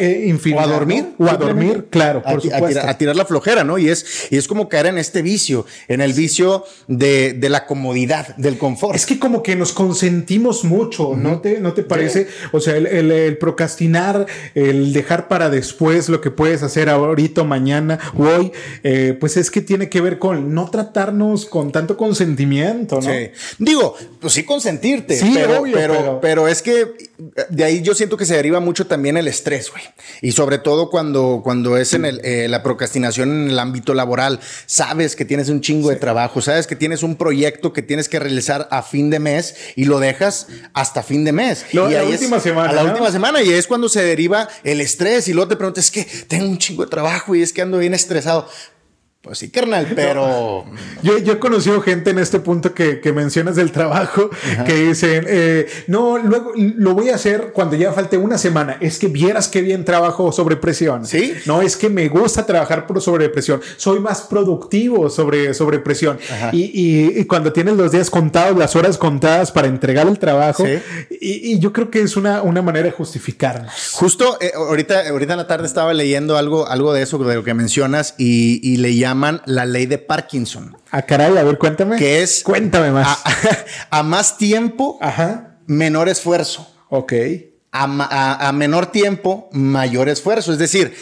o 0.54 0.60
a 0.60 0.66
dormir, 0.66 1.14
o 1.18 1.28
a 1.28 1.36
dormir, 1.36 1.86
claro 1.90 2.07
a, 2.16 2.98
tirar, 2.98 3.16
la 3.16 3.24
flojera, 3.24 3.64
¿no? 3.64 3.78
Y 3.78 3.88
es, 3.88 4.28
y 4.30 4.36
es 4.36 4.48
como 4.48 4.68
caer 4.68 4.86
en 4.86 4.98
este 4.98 5.22
vicio, 5.22 5.66
en 5.88 6.00
el 6.00 6.12
vicio 6.12 6.64
de, 6.86 7.36
la 7.48 7.66
comodidad, 7.66 8.36
del 8.36 8.58
confort. 8.58 8.94
Es 8.94 9.06
que 9.06 9.18
como 9.18 9.42
que 9.42 9.56
nos 9.56 9.72
consentimos 9.72 10.64
mucho, 10.64 11.14
¿no, 11.16 11.40
te, 11.40 11.60
¿no 11.60 11.72
te 11.72 11.82
parece? 11.82 12.28
O 12.52 12.60
sea, 12.60 12.76
el, 12.76 13.36
procrastinar, 13.38 14.26
el 14.54 14.92
dejar 14.92 15.28
para 15.28 15.50
después 15.50 16.08
lo 16.08 16.20
que 16.20 16.30
puedes 16.30 16.62
hacer 16.62 16.88
ahorita, 16.88 17.44
mañana 17.44 17.98
o 18.16 18.24
hoy, 18.28 18.52
eh, 18.82 19.16
pues 19.18 19.36
es 19.36 19.50
que 19.50 19.60
tiene 19.60 19.88
que 19.88 20.00
ver 20.00 20.18
con 20.18 20.54
no 20.54 20.70
tratarnos 20.70 21.46
con 21.46 21.72
tanto 21.72 21.96
consentimiento, 21.96 22.96
¿no? 22.96 23.02
Sí. 23.02 23.30
Digo, 23.58 23.94
pues 24.20 24.32
sí 24.32 24.44
consentirte, 24.44 25.16
sí, 25.16 25.32
pero, 25.34 25.62
pero, 25.72 26.18
pero, 26.20 26.48
es 26.48 26.62
que 26.62 27.07
de 27.48 27.64
ahí 27.64 27.82
yo 27.82 27.94
siento 27.94 28.16
que 28.16 28.24
se 28.24 28.36
deriva 28.36 28.60
mucho 28.60 28.86
también 28.86 29.16
el 29.16 29.26
estrés, 29.26 29.70
güey. 29.70 29.82
Y 30.22 30.32
sobre 30.32 30.58
todo 30.58 30.88
cuando, 30.88 31.40
cuando 31.42 31.76
es 31.76 31.92
en 31.92 32.04
eh, 32.04 32.46
la 32.48 32.62
procrastinación 32.62 33.30
en 33.30 33.50
el 33.50 33.58
ámbito 33.58 33.92
laboral. 33.92 34.38
Sabes 34.66 35.16
que 35.16 35.24
tienes 35.24 35.48
un 35.48 35.60
chingo 35.60 35.90
de 35.90 35.96
trabajo, 35.96 36.40
sabes 36.40 36.68
que 36.68 36.76
tienes 36.76 37.02
un 37.02 37.16
proyecto 37.16 37.72
que 37.72 37.82
tienes 37.82 38.08
que 38.08 38.20
realizar 38.20 38.68
a 38.70 38.82
fin 38.82 39.10
de 39.10 39.18
mes 39.18 39.56
y 39.74 39.84
lo 39.84 39.98
dejas 39.98 40.46
hasta 40.74 41.02
fin 41.02 41.24
de 41.24 41.32
mes. 41.32 41.66
y 41.72 41.76
la 41.76 42.04
última 42.04 42.38
semana. 42.38 42.70
A 42.70 42.72
la 42.72 42.84
última 42.84 43.10
semana 43.10 43.42
y 43.42 43.50
es 43.52 43.66
cuando 43.66 43.88
se 43.88 44.02
deriva 44.02 44.48
el 44.62 44.80
estrés 44.80 45.26
y 45.26 45.32
luego 45.32 45.48
te 45.48 45.56
preguntas, 45.56 45.86
es 45.86 45.90
que 45.90 46.04
tengo 46.28 46.46
un 46.46 46.58
chingo 46.58 46.84
de 46.84 46.90
trabajo 46.90 47.34
y 47.34 47.42
es 47.42 47.52
que 47.52 47.62
ando 47.62 47.78
bien 47.78 47.94
estresado. 47.94 48.48
Pues 49.20 49.38
sí, 49.38 49.50
carnal, 49.50 49.88
pero. 49.96 50.64
Yo, 51.02 51.18
yo 51.18 51.32
he 51.32 51.38
conocido 51.40 51.80
gente 51.80 52.10
en 52.10 52.20
este 52.20 52.38
punto 52.38 52.72
que, 52.72 53.00
mencionas 53.12 53.56
del 53.56 53.72
trabajo 53.72 54.30
que 54.64 54.74
dicen, 54.74 55.24
eh, 55.26 55.66
no, 55.88 56.18
luego 56.18 56.52
lo 56.54 56.94
voy 56.94 57.08
a 57.08 57.16
hacer 57.16 57.50
cuando 57.52 57.74
ya 57.74 57.92
falte 57.92 58.16
una 58.16 58.38
semana. 58.38 58.76
Es 58.80 58.96
que 58.96 59.08
vieras 59.08 59.48
qué 59.48 59.60
bien 59.60 59.84
trabajo 59.84 60.30
sobre 60.30 60.54
presión. 60.54 61.04
Sí. 61.04 61.34
No, 61.46 61.62
es 61.62 61.76
que 61.76 61.90
me 61.90 62.08
gusta 62.08 62.46
trabajar 62.46 62.86
por 62.86 63.02
sobre 63.02 63.28
presión. 63.28 63.60
Soy 63.76 63.98
más 63.98 64.20
productivo 64.20 65.10
sobre, 65.10 65.52
sobre 65.52 65.80
presión. 65.80 66.16
Y, 66.52 67.24
cuando 67.24 67.52
tienes 67.52 67.76
los 67.76 67.90
días 67.90 68.10
contados, 68.10 68.56
las 68.56 68.76
horas 68.76 68.98
contadas 68.98 69.50
para 69.50 69.66
entregar 69.66 70.06
el 70.06 70.20
trabajo, 70.20 70.64
y, 71.10 71.58
yo 71.58 71.72
creo 71.72 71.90
que 71.90 72.02
es 72.02 72.16
una, 72.16 72.42
una 72.42 72.62
manera 72.62 72.86
de 72.86 72.92
justificarnos. 72.92 73.72
Justo 73.94 74.38
eh, 74.40 74.52
ahorita, 74.54 75.08
ahorita 75.08 75.32
en 75.32 75.38
la 75.38 75.46
tarde 75.48 75.66
estaba 75.66 75.92
leyendo 75.92 76.36
algo, 76.36 76.68
algo 76.68 76.92
de 76.92 77.02
eso, 77.02 77.18
de 77.18 77.34
lo 77.34 77.42
que 77.42 77.54
mencionas, 77.54 78.14
y, 78.16 78.60
y 78.62 78.76
leía 78.76 79.07
llaman 79.08 79.42
la 79.46 79.64
ley 79.66 79.86
de 79.86 79.98
Parkinson. 79.98 80.76
Ah, 80.90 81.02
caray, 81.02 81.36
a 81.36 81.42
ver, 81.42 81.58
cuéntame. 81.58 81.96
Que 81.96 82.22
es. 82.22 82.42
Cuéntame 82.42 82.90
más. 82.90 83.18
A, 83.90 84.02
más 84.02 84.38
tiempo, 84.38 84.98
menor 85.66 86.08
esfuerzo. 86.08 86.70
Ok. 86.88 87.12
A, 87.72 88.48
a, 88.48 88.52
menor 88.52 88.86
tiempo, 88.86 89.48
mayor 89.52 90.08
esfuerzo. 90.08 90.52
Es 90.52 90.58
decir, 90.58 90.94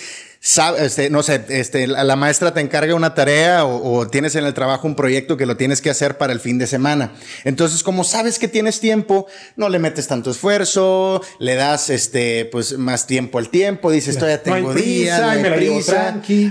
este, 0.79 1.11
no 1.11 1.23
sé, 1.23 1.45
este, 1.49 1.87
la, 1.89 2.17
maestra 2.17 2.55
te 2.55 2.61
encarga 2.61 2.95
una 2.95 3.15
tarea 3.15 3.65
o, 3.65 4.07
tienes 4.07 4.37
en 4.37 4.45
el 4.45 4.55
trabajo 4.55 4.87
un 4.87 4.95
proyecto 4.95 5.37
que 5.37 5.45
lo 5.45 5.57
tienes 5.57 5.83
que 5.83 5.91
hacer 5.91 6.19
para 6.19 6.33
el 6.33 6.41
fin 6.41 6.57
de 6.57 6.69
semana. 6.69 7.13
Entonces, 7.45 7.83
como 7.83 8.05
sabes 8.05 8.39
que 8.39 8.47
tienes 8.47 8.79
tiempo, 8.79 9.27
no 9.57 9.69
le 9.69 9.79
metes 9.81 10.07
tanto 10.07 10.31
esfuerzo, 10.31 11.21
le 11.41 11.57
das 11.57 11.91
este, 11.91 12.45
pues, 12.47 12.79
más 12.79 13.07
tiempo 13.07 13.39
al 13.39 13.49
tiempo, 13.49 13.91
dices, 13.91 14.17
todavía 14.17 14.43
tengo 14.43 14.73
días, 14.73 15.21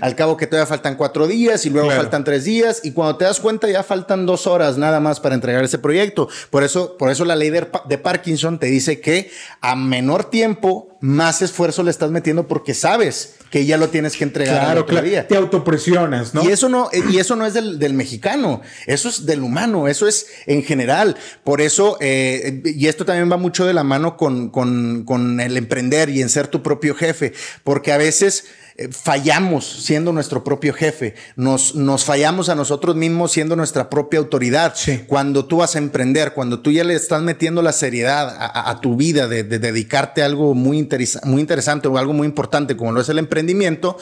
al 0.01 0.15
cabo 0.15 0.35
que 0.35 0.47
todavía 0.47 0.67
faltan 0.67 0.95
cuatro 0.95 1.25
días 1.25 1.65
y 1.65 1.69
luego 1.69 1.89
faltan 1.89 2.25
tres 2.25 2.43
días 2.43 2.81
y 2.83 2.91
cuando 2.91 3.15
te 3.15 3.25
das 3.25 3.39
cuenta 3.39 3.69
ya 3.69 3.83
faltan 3.83 4.25
dos 4.25 4.45
horas 4.45 4.77
nada 4.77 4.99
más 4.99 5.21
para 5.21 5.35
entregar 5.35 5.63
ese 5.63 5.79
proyecto. 5.79 6.27
Por 6.49 6.63
eso, 6.63 6.97
por 6.97 7.11
eso 7.11 7.23
la 7.23 7.35
ley 7.35 7.49
de, 7.49 7.65
de 7.87 7.97
Parkinson 7.97 8.59
te 8.59 8.67
dice 8.67 8.99
que 8.99 9.31
a 9.61 9.75
menor 9.75 10.29
tiempo, 10.29 10.89
más 10.99 11.41
esfuerzo 11.41 11.83
le 11.83 11.91
estás 11.91 12.11
metiendo 12.11 12.47
porque 12.47 12.73
sabes 12.73 13.35
que 13.55 13.65
ya 13.65 13.77
lo 13.77 13.87
tienes 13.87 14.17
que 14.17 14.25
entregar 14.25 14.65
claro, 14.65 14.85
claro. 14.85 15.07
Día. 15.07 15.29
Te 15.29 15.37
autopresionas, 15.37 16.33
¿no? 16.33 16.43
Y 16.43 16.51
eso 16.51 16.67
no, 16.67 16.89
y 17.09 17.19
eso 17.19 17.37
no 17.37 17.45
es 17.45 17.53
del, 17.53 17.93
mexicano, 17.93 18.59
eso 18.85 19.07
es 19.07 19.25
del 19.25 19.43
humano, 19.43 19.87
eso 19.87 20.09
es 20.09 20.27
en 20.45 20.61
general. 20.61 21.15
Por 21.45 21.61
eso, 21.61 21.97
eh, 22.01 22.61
y 22.65 22.87
esto 22.87 23.05
también 23.05 23.31
va 23.31 23.37
mucho 23.37 23.65
de 23.65 23.73
la 23.73 23.85
mano 23.85 24.17
con, 24.17 24.49
con, 24.49 25.05
con 25.05 25.39
el 25.39 25.55
emprender 25.55 26.09
y 26.09 26.21
en 26.21 26.27
ser 26.27 26.49
tu 26.49 26.61
propio 26.61 26.95
jefe, 26.95 27.31
porque 27.63 27.93
a 27.93 27.97
veces 27.97 28.43
eh, 28.77 28.89
fallamos 28.91 29.65
siendo 29.65 30.11
nuestro 30.11 30.43
propio 30.43 30.73
jefe, 30.73 31.15
nos, 31.37 31.75
nos 31.75 32.03
fallamos 32.03 32.49
a 32.49 32.55
nosotros 32.55 32.95
mismos 32.95 33.31
siendo 33.31 33.55
nuestra 33.55 33.89
propia 33.89 34.19
autoridad. 34.19 34.75
Cuando 35.07 35.45
tú 35.45 35.57
vas 35.57 35.75
a 35.75 35.77
emprender, 35.77 36.33
cuando 36.33 36.59
tú 36.59 36.71
ya 36.71 36.83
le 36.83 36.93
estás 36.93 37.21
metiendo 37.21 37.61
la 37.61 37.71
seriedad 37.71 38.35
a, 38.37 38.81
tu 38.81 38.97
vida 38.97 39.29
de, 39.29 39.43
dedicarte 39.43 40.23
a 40.23 40.25
algo 40.25 40.53
muy, 40.53 40.89
muy 41.23 41.41
interesante 41.41 41.87
o 41.87 41.97
algo 41.97 42.11
muy 42.11 42.27
importante 42.27 42.75
como 42.75 42.91
lo 42.91 42.99
es 42.99 43.07
el 43.07 43.19
emprendimiento, 43.19 43.97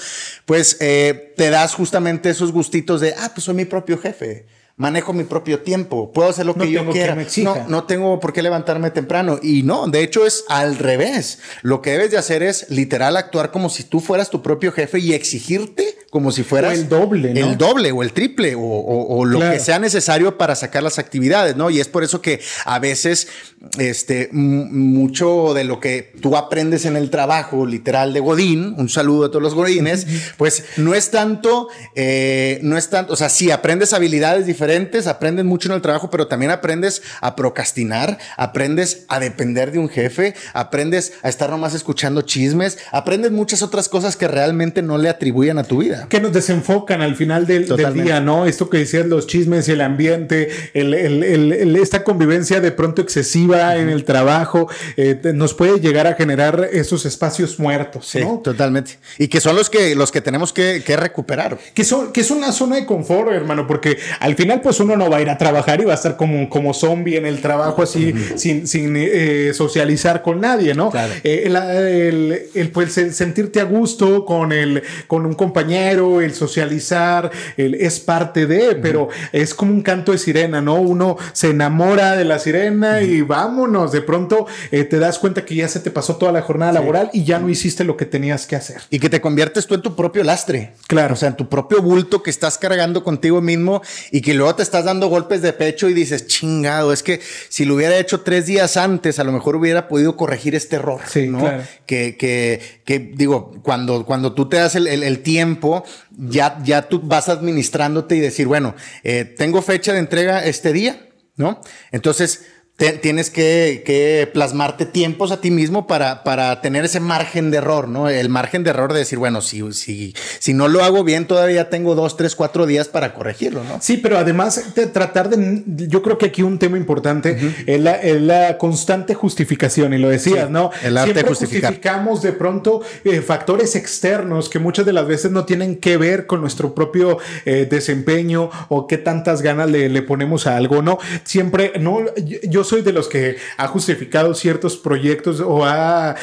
pues 0.45 0.77
eh, 0.79 1.33
te 1.37 1.51
das 1.51 1.75
justamente 1.75 2.31
esos 2.31 2.51
gustitos 2.51 2.99
de, 2.99 3.13
ah, 3.13 3.29
pues 3.31 3.43
soy 3.43 3.53
mi 3.53 3.65
propio 3.65 3.99
jefe 3.99 4.45
manejo 4.83 5.13
mi 5.13 5.23
propio 5.23 5.61
tiempo, 5.61 6.11
puedo 6.11 6.29
hacer 6.29 6.45
lo 6.45 6.55
que 6.55 6.69
yo 6.69 6.89
quiera. 6.89 7.15
no, 7.37 7.55
no 7.69 7.85
tengo 7.85 8.19
por 8.19 8.33
qué 8.33 8.41
levantarme 8.41 8.91
temprano. 8.91 9.39
Y 9.41 9.63
no, 9.63 9.87
de 9.87 10.03
hecho 10.03 10.25
es 10.25 10.43
al 10.49 10.77
revés. 10.77 11.39
Lo 11.61 11.81
que 11.81 11.91
debes 11.91 12.11
de 12.11 12.17
hacer 12.17 12.43
es 12.43 12.69
literal 12.69 13.15
actuar 13.15 13.49
como 13.51 13.69
si 13.69 13.85
tú 13.85 14.01
fueras 14.01 14.29
tu 14.29 14.41
propio 14.41 14.73
jefe 14.73 14.99
y 14.99 15.13
exigirte 15.13 15.95
como 16.09 16.33
si 16.33 16.43
fueras 16.43 16.77
el 16.77 16.89
doble, 16.89 17.31
el 17.31 17.57
doble 17.57 17.91
o 17.93 18.03
el 18.03 18.11
triple 18.11 18.55
o, 18.55 19.25
lo 19.25 19.39
que 19.39 19.59
sea 19.59 19.79
necesario 19.79 20.37
para 20.37 20.53
sacar 20.53 20.83
las 20.83 20.99
actividades, 20.99 21.55
¿no? 21.55 21.69
Y 21.69 21.79
es 21.79 21.87
por 21.87 22.03
eso 22.03 22.21
que 22.21 22.41
a 22.65 22.77
veces 22.77 23.29
este 23.77 24.29
mucho 24.31 25.53
de 25.53 25.63
lo 25.63 25.79
que 25.79 26.11
tú 26.21 26.35
aprendes 26.35 26.85
en 26.85 26.97
el 26.97 27.09
trabajo 27.09 27.65
literal 27.65 28.13
de 28.13 28.19
Godín, 28.19 28.75
un 28.77 28.89
saludo 28.89 29.25
a 29.25 29.29
todos 29.29 29.41
los 29.41 29.55
Godines, 29.55 30.05
pues 30.37 30.65
no 30.77 30.93
es 30.93 31.11
tanto, 31.11 31.69
eh, 31.95 32.59
no 32.61 32.77
es 32.77 32.89
tanto, 32.89 33.13
o 33.13 33.15
sea, 33.15 33.29
sí 33.29 33.51
aprendes 33.51 33.93
habilidades 33.93 34.45
diferentes, 34.45 35.07
aprendes 35.07 35.45
mucho 35.45 35.69
en 35.69 35.75
el 35.75 35.81
trabajo, 35.81 36.09
pero 36.09 36.27
también 36.27 36.51
aprendes 36.51 37.01
a 37.21 37.35
procrastinar, 37.35 38.17
aprendes 38.37 39.05
a 39.07 39.19
depender 39.19 39.71
de 39.71 39.79
un 39.79 39.89
jefe, 39.89 40.35
aprendes 40.53 41.13
a 41.23 41.29
estar 41.29 41.49
nomás 41.49 41.73
escuchando 41.73 42.21
chismes, 42.21 42.77
aprendes 42.91 43.31
muchas 43.31 43.61
otras 43.61 43.87
cosas 43.87 44.17
que 44.17 44.27
realmente 44.27 44.81
no 44.81 44.97
le 44.97 45.09
atribuyen 45.09 45.57
a 45.57 45.63
tu 45.63 45.77
vida. 45.79 46.07
Que 46.09 46.19
nos 46.19 46.33
desenfocan 46.33 47.01
al 47.01 47.15
final 47.15 47.47
del, 47.47 47.65
día, 47.93 48.19
¿no? 48.19 48.45
Esto 48.45 48.69
que 48.69 48.79
decías, 48.79 49.05
los 49.05 49.25
chismes, 49.25 49.69
el 49.69 49.81
ambiente, 49.81 50.49
esta 50.73 52.03
convivencia 52.03 52.59
de 52.59 52.71
pronto 52.71 53.01
excesiva 53.01 53.52
en 53.53 53.89
el 53.89 54.03
trabajo, 54.03 54.69
eh, 54.97 55.19
nos 55.33 55.53
puede 55.53 55.79
llegar 55.79 56.07
a 56.07 56.15
generar 56.15 56.69
esos 56.71 57.05
espacios 57.05 57.59
muertos, 57.59 58.07
sí, 58.07 58.21
totalmente. 58.43 58.97
Y 59.17 59.27
que 59.27 59.39
son 59.39 59.55
los 59.55 59.69
que, 59.69 59.95
los 59.95 60.11
que 60.11 60.21
tenemos 60.21 60.53
que, 60.53 60.81
recuperar. 60.93 61.57
Que, 61.73 61.83
son, 61.83 62.11
que 62.11 62.21
es 62.21 62.31
una 62.31 62.51
zona 62.51 62.75
de 62.75 62.85
confort, 62.85 63.31
hermano, 63.31 63.65
porque 63.67 63.97
al 64.19 64.35
final 64.35 64.61
pues 64.61 64.79
uno 64.79 64.95
no 64.95 65.09
va 65.09 65.17
a 65.17 65.21
ir 65.21 65.29
a 65.29 65.37
trabajar 65.37 65.81
y 65.81 65.85
va 65.85 65.93
a 65.93 65.95
estar 65.95 66.17
como, 66.17 66.49
como 66.49 66.73
zombie 66.73 67.17
en 67.17 67.25
el 67.25 67.41
trabajo 67.41 67.81
así, 67.81 68.13
sin, 68.35 68.67
sin 68.67 68.95
eh, 68.95 69.51
socializar 69.53 70.21
con 70.21 70.39
nadie, 70.41 70.73
¿no? 70.73 70.91
Eh, 71.23 72.49
el, 72.53 72.69
pues, 72.69 72.93
sentirte 72.93 73.59
a 73.59 73.63
gusto 73.63 74.25
con, 74.25 74.51
el, 74.51 74.83
con 75.07 75.25
un 75.25 75.33
compañero, 75.33 76.21
el 76.21 76.33
socializar, 76.33 77.31
el, 77.57 77.75
es 77.75 77.99
parte 77.99 78.45
de, 78.45 78.75
pero 78.75 79.09
es 79.31 79.53
como 79.53 79.71
un 79.71 79.81
canto 79.81 80.11
de 80.11 80.17
sirena, 80.17 80.61
¿no? 80.61 80.75
Uno 80.75 81.17
se 81.33 81.49
enamora 81.49 82.15
de 82.15 82.25
la 82.25 82.39
sirena 82.39 83.01
y 83.01 83.21
vámonos, 83.45 83.91
de 83.91 84.01
pronto 84.01 84.47
eh, 84.71 84.83
te 84.83 84.99
das 84.99 85.19
cuenta 85.19 85.45
que 85.45 85.55
ya 85.55 85.67
se 85.67 85.79
te 85.79 85.91
pasó 85.91 86.15
toda 86.17 86.31
la 86.31 86.41
jornada 86.41 86.71
laboral 86.71 87.09
y 87.13 87.23
ya 87.23 87.39
no 87.39 87.49
hiciste 87.49 87.83
lo 87.83 87.97
que 87.97 88.05
tenías 88.05 88.47
que 88.47 88.55
hacer. 88.55 88.81
Y 88.89 88.99
que 88.99 89.09
te 89.09 89.21
conviertes 89.21 89.67
tú 89.67 89.75
en 89.75 89.81
tu 89.81 89.95
propio 89.95 90.23
lastre. 90.23 90.73
Claro. 90.87 91.13
O 91.13 91.17
sea, 91.17 91.29
en 91.29 91.35
tu 91.35 91.49
propio 91.49 91.81
bulto 91.81 92.23
que 92.23 92.29
estás 92.29 92.57
cargando 92.57 93.03
contigo 93.03 93.41
mismo 93.41 93.81
y 94.11 94.21
que 94.21 94.33
luego 94.33 94.55
te 94.55 94.63
estás 94.63 94.85
dando 94.85 95.07
golpes 95.07 95.41
de 95.41 95.53
pecho 95.53 95.89
y 95.89 95.93
dices, 95.93 96.27
chingado, 96.27 96.93
es 96.93 97.03
que 97.03 97.19
si 97.49 97.65
lo 97.65 97.75
hubiera 97.75 97.97
hecho 97.97 98.21
tres 98.21 98.45
días 98.45 98.77
antes, 98.77 99.19
a 99.19 99.23
lo 99.23 99.31
mejor 99.31 99.55
hubiera 99.55 99.87
podido 99.87 100.15
corregir 100.15 100.55
este 100.55 100.77
error. 100.77 101.01
Sí, 101.07 101.27
¿no? 101.27 101.39
Claro. 101.39 101.63
Que, 101.85 102.15
que, 102.17 102.61
que, 102.85 102.99
digo, 102.99 103.53
cuando, 103.63 104.05
cuando 104.05 104.33
tú 104.33 104.47
te 104.47 104.57
das 104.57 104.75
el, 104.75 104.87
el, 104.87 105.19
tiempo, 105.19 105.83
ya, 106.11 106.59
ya 106.63 106.83
tú 106.83 107.01
vas 107.03 107.29
administrándote 107.29 108.15
y 108.15 108.19
decir, 108.19 108.47
bueno, 108.47 108.75
eh, 109.03 109.25
tengo 109.25 109.61
fecha 109.61 109.93
de 109.93 109.99
entrega 109.99 110.43
este 110.43 110.73
día, 110.73 111.09
¿no? 111.35 111.61
Entonces, 111.91 112.45
tienes 112.91 113.29
que, 113.29 114.29
plasmarte 114.33 114.85
tiempos 114.85 115.31
a 115.31 115.41
ti 115.41 115.51
mismo 115.51 115.87
para, 115.87 116.23
para 116.23 116.61
tener 116.61 116.85
ese 116.85 116.99
margen 116.99 117.51
de 117.51 117.57
error, 117.57 117.87
¿no? 117.87 118.09
El 118.09 118.29
margen 118.29 118.63
de 118.63 118.71
error 118.71 118.93
de 118.93 118.99
decir, 118.99 119.19
bueno, 119.19 119.41
si, 119.41 119.71
si, 119.73 120.13
si 120.39 120.53
no 120.53 120.67
lo 120.67 120.83
hago 120.83 121.03
bien, 121.03 121.27
todavía 121.27 121.69
tengo 121.69 121.95
dos, 121.95 122.17
tres, 122.17 122.35
cuatro 122.35 122.65
días 122.65 122.87
para 122.87 123.13
corregirlo, 123.13 123.63
¿no? 123.63 123.79
Sí, 123.81 123.97
pero 123.97 124.17
además 124.17 124.75
de 124.75 124.87
tratar 124.87 125.29
de, 125.29 125.63
yo 125.87 126.01
creo 126.01 126.17
que 126.17 126.27
aquí 126.27 126.43
un 126.43 126.59
tema 126.59 126.77
importante 126.77 127.37
es, 127.65 127.79
la, 127.79 128.57
constante 128.57 129.13
justificación, 129.13 129.93
y 129.93 129.97
lo 129.97 130.09
decías, 130.09 130.49
¿no? 130.49 130.71
El 130.83 130.97
arte 130.97 131.13
de 131.13 131.23
justificar. 131.23 131.71
justificamos 131.71 132.21
de 132.21 132.33
pronto 132.33 132.81
eh, 133.03 133.21
factores 133.21 133.75
externos 133.75 134.49
que 134.49 134.59
muchas 134.59 134.85
de 134.85 134.93
las 134.93 135.07
veces 135.07 135.31
no 135.31 135.45
tienen 135.45 135.77
que 135.77 135.97
ver 135.97 136.25
con 136.25 136.41
nuestro 136.41 136.73
propio 136.73 137.17
eh, 137.45 137.67
desempeño 137.69 138.49
o 138.69 138.87
qué 138.87 138.97
tantas 138.97 139.41
ganas 139.41 139.69
le, 139.69 139.89
le, 139.89 140.01
ponemos 140.01 140.47
a 140.47 140.57
algo, 140.57 140.81
¿no? 140.81 140.97
Siempre, 141.23 141.73
no, 141.79 141.99
yo 142.43 142.63
soy 142.63 142.72
de 142.81 142.93
los 142.93 143.07
que 143.07 143.37
ha 143.57 143.67
justificado 143.67 144.33
ciertos 144.33 144.77
proyectos 144.77 145.39
o 145.39 145.65
ha 145.65 146.15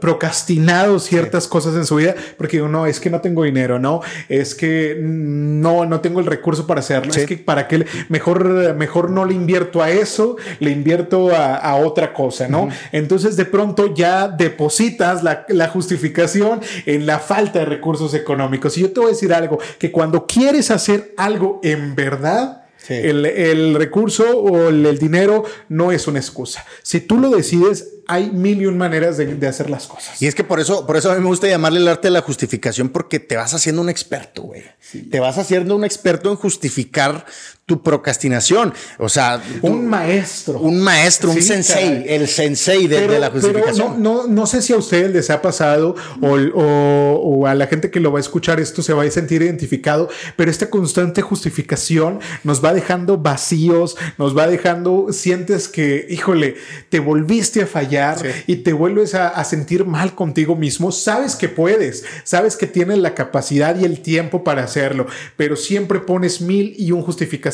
procrastinado 0.00 0.98
ciertas 0.98 1.48
cosas 1.48 1.74
en 1.76 1.86
su 1.86 1.96
vida 1.96 2.14
porque 2.36 2.58
digo, 2.58 2.68
no, 2.68 2.86
es 2.86 3.00
que 3.00 3.10
no 3.10 3.20
tengo 3.20 3.44
dinero, 3.44 3.78
no, 3.78 4.02
es 4.28 4.54
que 4.54 4.98
no, 5.00 5.86
no 5.86 6.00
tengo 6.00 6.20
el 6.20 6.26
recurso 6.26 6.66
para 6.66 6.80
hacerlo, 6.80 7.12
es 7.14 7.26
que 7.26 7.38
para 7.38 7.68
que 7.68 7.86
mejor, 8.08 8.74
mejor 8.74 9.10
no 9.10 9.24
le 9.24 9.34
invierto 9.34 9.82
a 9.82 9.90
eso, 9.90 10.36
le 10.60 10.70
invierto 10.70 11.34
a, 11.34 11.74
otra 11.76 12.12
cosa, 12.12 12.46
¿no? 12.48 12.68
Entonces 12.92 13.36
de 13.36 13.44
pronto 13.44 13.94
ya 13.94 14.28
depositas 14.28 15.22
la, 15.22 15.44
la 15.48 15.68
justificación 15.68 16.60
en 16.86 17.06
la 17.06 17.18
falta 17.18 17.60
de 17.60 17.64
recursos 17.64 18.14
económicos. 18.14 18.76
Y 18.78 18.82
yo 18.82 18.92
te 18.92 19.00
voy 19.00 19.08
a 19.08 19.12
decir 19.12 19.32
algo, 19.32 19.58
que 19.78 19.90
cuando 19.90 20.26
quieres 20.26 20.70
hacer 20.70 21.14
algo 21.16 21.60
en 21.62 21.94
verdad, 21.94 22.63
el, 22.88 23.74
recurso 23.74 24.38
o 24.38 24.68
el, 24.68 24.98
dinero 24.98 25.44
no 25.68 25.92
es 25.92 26.06
una 26.06 26.18
excusa. 26.18 26.64
Si 26.82 27.00
tú 27.00 27.18
lo 27.18 27.30
decides, 27.30 27.88
hay 28.06 28.30
mil 28.30 28.60
y 28.60 28.66
un 28.66 28.76
maneras 28.76 29.16
de, 29.16 29.46
hacer 29.46 29.70
las 29.70 29.86
cosas. 29.86 30.20
Y 30.20 30.26
es 30.26 30.34
que 30.34 30.44
por 30.44 30.60
eso, 30.60 30.86
por 30.86 30.96
eso 30.96 31.10
a 31.10 31.14
mí 31.14 31.20
me 31.20 31.26
gusta 31.26 31.48
llamarle 31.48 31.80
el 31.80 31.88
arte 31.88 32.08
de 32.08 32.12
la 32.12 32.20
justificación, 32.20 32.88
porque 32.90 33.20
te 33.20 33.36
vas 33.36 33.54
haciendo 33.54 33.80
un 33.80 33.88
experto, 33.88 34.42
güey. 34.42 34.62
Te 35.10 35.20
vas 35.20 35.38
haciendo 35.38 35.74
un 35.74 35.84
experto 35.84 36.30
en 36.30 36.36
justificar 36.36 37.26
tu 37.66 37.82
procrastinación. 37.82 38.74
O 38.98 39.08
sea, 39.08 39.42
un 39.62 39.86
maestro. 39.86 40.58
Un 40.58 40.80
maestro, 40.80 41.30
un 41.30 41.40
sensei, 41.40 42.04
el 42.06 42.28
sensei 42.28 42.86
de, 42.86 43.18
la 43.18 43.30
justificación. 43.30 44.02
no, 44.02 44.26
no, 44.26 44.46
sé 44.46 44.60
si 44.60 44.74
a 44.74 44.76
ustedes 44.76 45.10
les 45.12 45.30
ha 45.30 45.40
pasado 45.40 45.94
o, 46.20 47.46
a 47.46 47.54
la 47.54 47.66
gente 47.66 47.90
que 47.90 48.00
lo 48.00 48.12
va 48.12 48.18
a 48.18 48.20
escuchar 48.20 48.60
esto 48.60 48.82
se 48.82 48.92
va 48.92 49.02
a 49.02 49.10
sentir 49.10 49.40
identificado, 49.40 50.10
pero 50.36 50.50
esta 50.50 50.68
constante 50.68 51.22
justificación 51.22 52.20
nos 52.42 52.62
va 52.62 52.74
dejando 52.74 53.16
vacíos, 53.16 53.96
nos 54.18 54.36
va 54.36 54.46
dejando, 54.46 55.06
sientes 55.10 55.68
que, 55.68 56.06
híjole, 56.10 56.56
te 56.90 57.00
volviste 57.00 57.62
a 57.62 57.66
fallar 57.66 58.18
y 58.46 58.56
te 58.56 58.74
vuelves 58.74 59.14
a, 59.14 59.28
a 59.28 59.44
sentir 59.44 59.86
mal 59.86 60.14
contigo 60.14 60.54
mismo. 60.54 60.92
Sabes 60.92 61.34
que 61.34 61.48
puedes, 61.48 62.04
sabes 62.24 62.56
que 62.56 62.66
tienes 62.66 62.98
la 62.98 63.14
capacidad 63.14 63.78
y 63.78 63.84
el 63.84 64.00
tiempo 64.00 64.44
para 64.44 64.64
hacerlo, 64.64 65.06
pero 65.38 65.56
siempre 65.56 66.00
pones 66.00 66.42
mil 66.42 66.74
y 66.76 66.92
un 66.92 67.02
justificación 67.02 67.53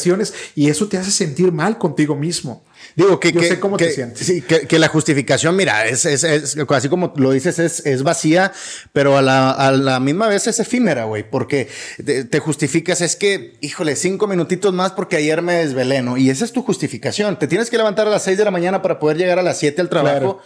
y 0.54 0.68
eso 0.68 0.88
te 0.88 0.98
hace 0.98 1.10
sentir 1.10 1.52
mal 1.52 1.78
contigo 1.78 2.14
mismo. 2.14 2.62
Digo 2.96 3.20
que, 3.20 3.32
Yo 3.32 3.42
sé 3.42 3.60
cómo 3.60 3.76
te 3.76 3.90
sientes. 3.90 4.26
Sí, 4.26 4.42
que, 4.42 4.78
la 4.78 4.88
justificación, 4.88 5.54
mira, 5.54 5.86
es, 5.86 6.04
es, 6.04 6.24
así 6.68 6.88
como 6.88 7.12
lo 7.16 7.30
dices, 7.30 7.58
es, 7.58 7.84
es 7.86 8.02
vacía, 8.02 8.52
pero 8.92 9.16
a 9.16 9.22
la, 9.22 9.50
a 9.50 9.70
la, 9.72 10.00
misma 10.00 10.28
vez 10.28 10.46
es 10.46 10.58
efímera, 10.60 11.04
güey, 11.04 11.28
porque 11.28 11.68
te, 12.04 12.38
justificas, 12.40 13.00
es 13.00 13.16
que, 13.16 13.54
híjole, 13.60 13.96
cinco 13.96 14.26
minutitos 14.26 14.72
más 14.72 14.92
porque 14.92 15.16
ayer 15.16 15.42
me 15.42 15.54
desvelé, 15.54 16.02
¿no? 16.02 16.16
Y 16.16 16.30
esa 16.30 16.44
es 16.44 16.52
tu 16.52 16.62
justificación. 16.62 17.38
Te 17.38 17.46
tienes 17.46 17.70
que 17.70 17.76
levantar 17.76 18.06
a 18.06 18.10
las 18.10 18.24
seis 18.24 18.38
de 18.38 18.44
la 18.44 18.50
mañana 18.50 18.82
para 18.82 18.98
poder 18.98 19.16
llegar 19.16 19.38
a 19.38 19.42
las 19.42 19.58
siete 19.58 19.80
al 19.80 19.88
trabajo. 19.88 20.40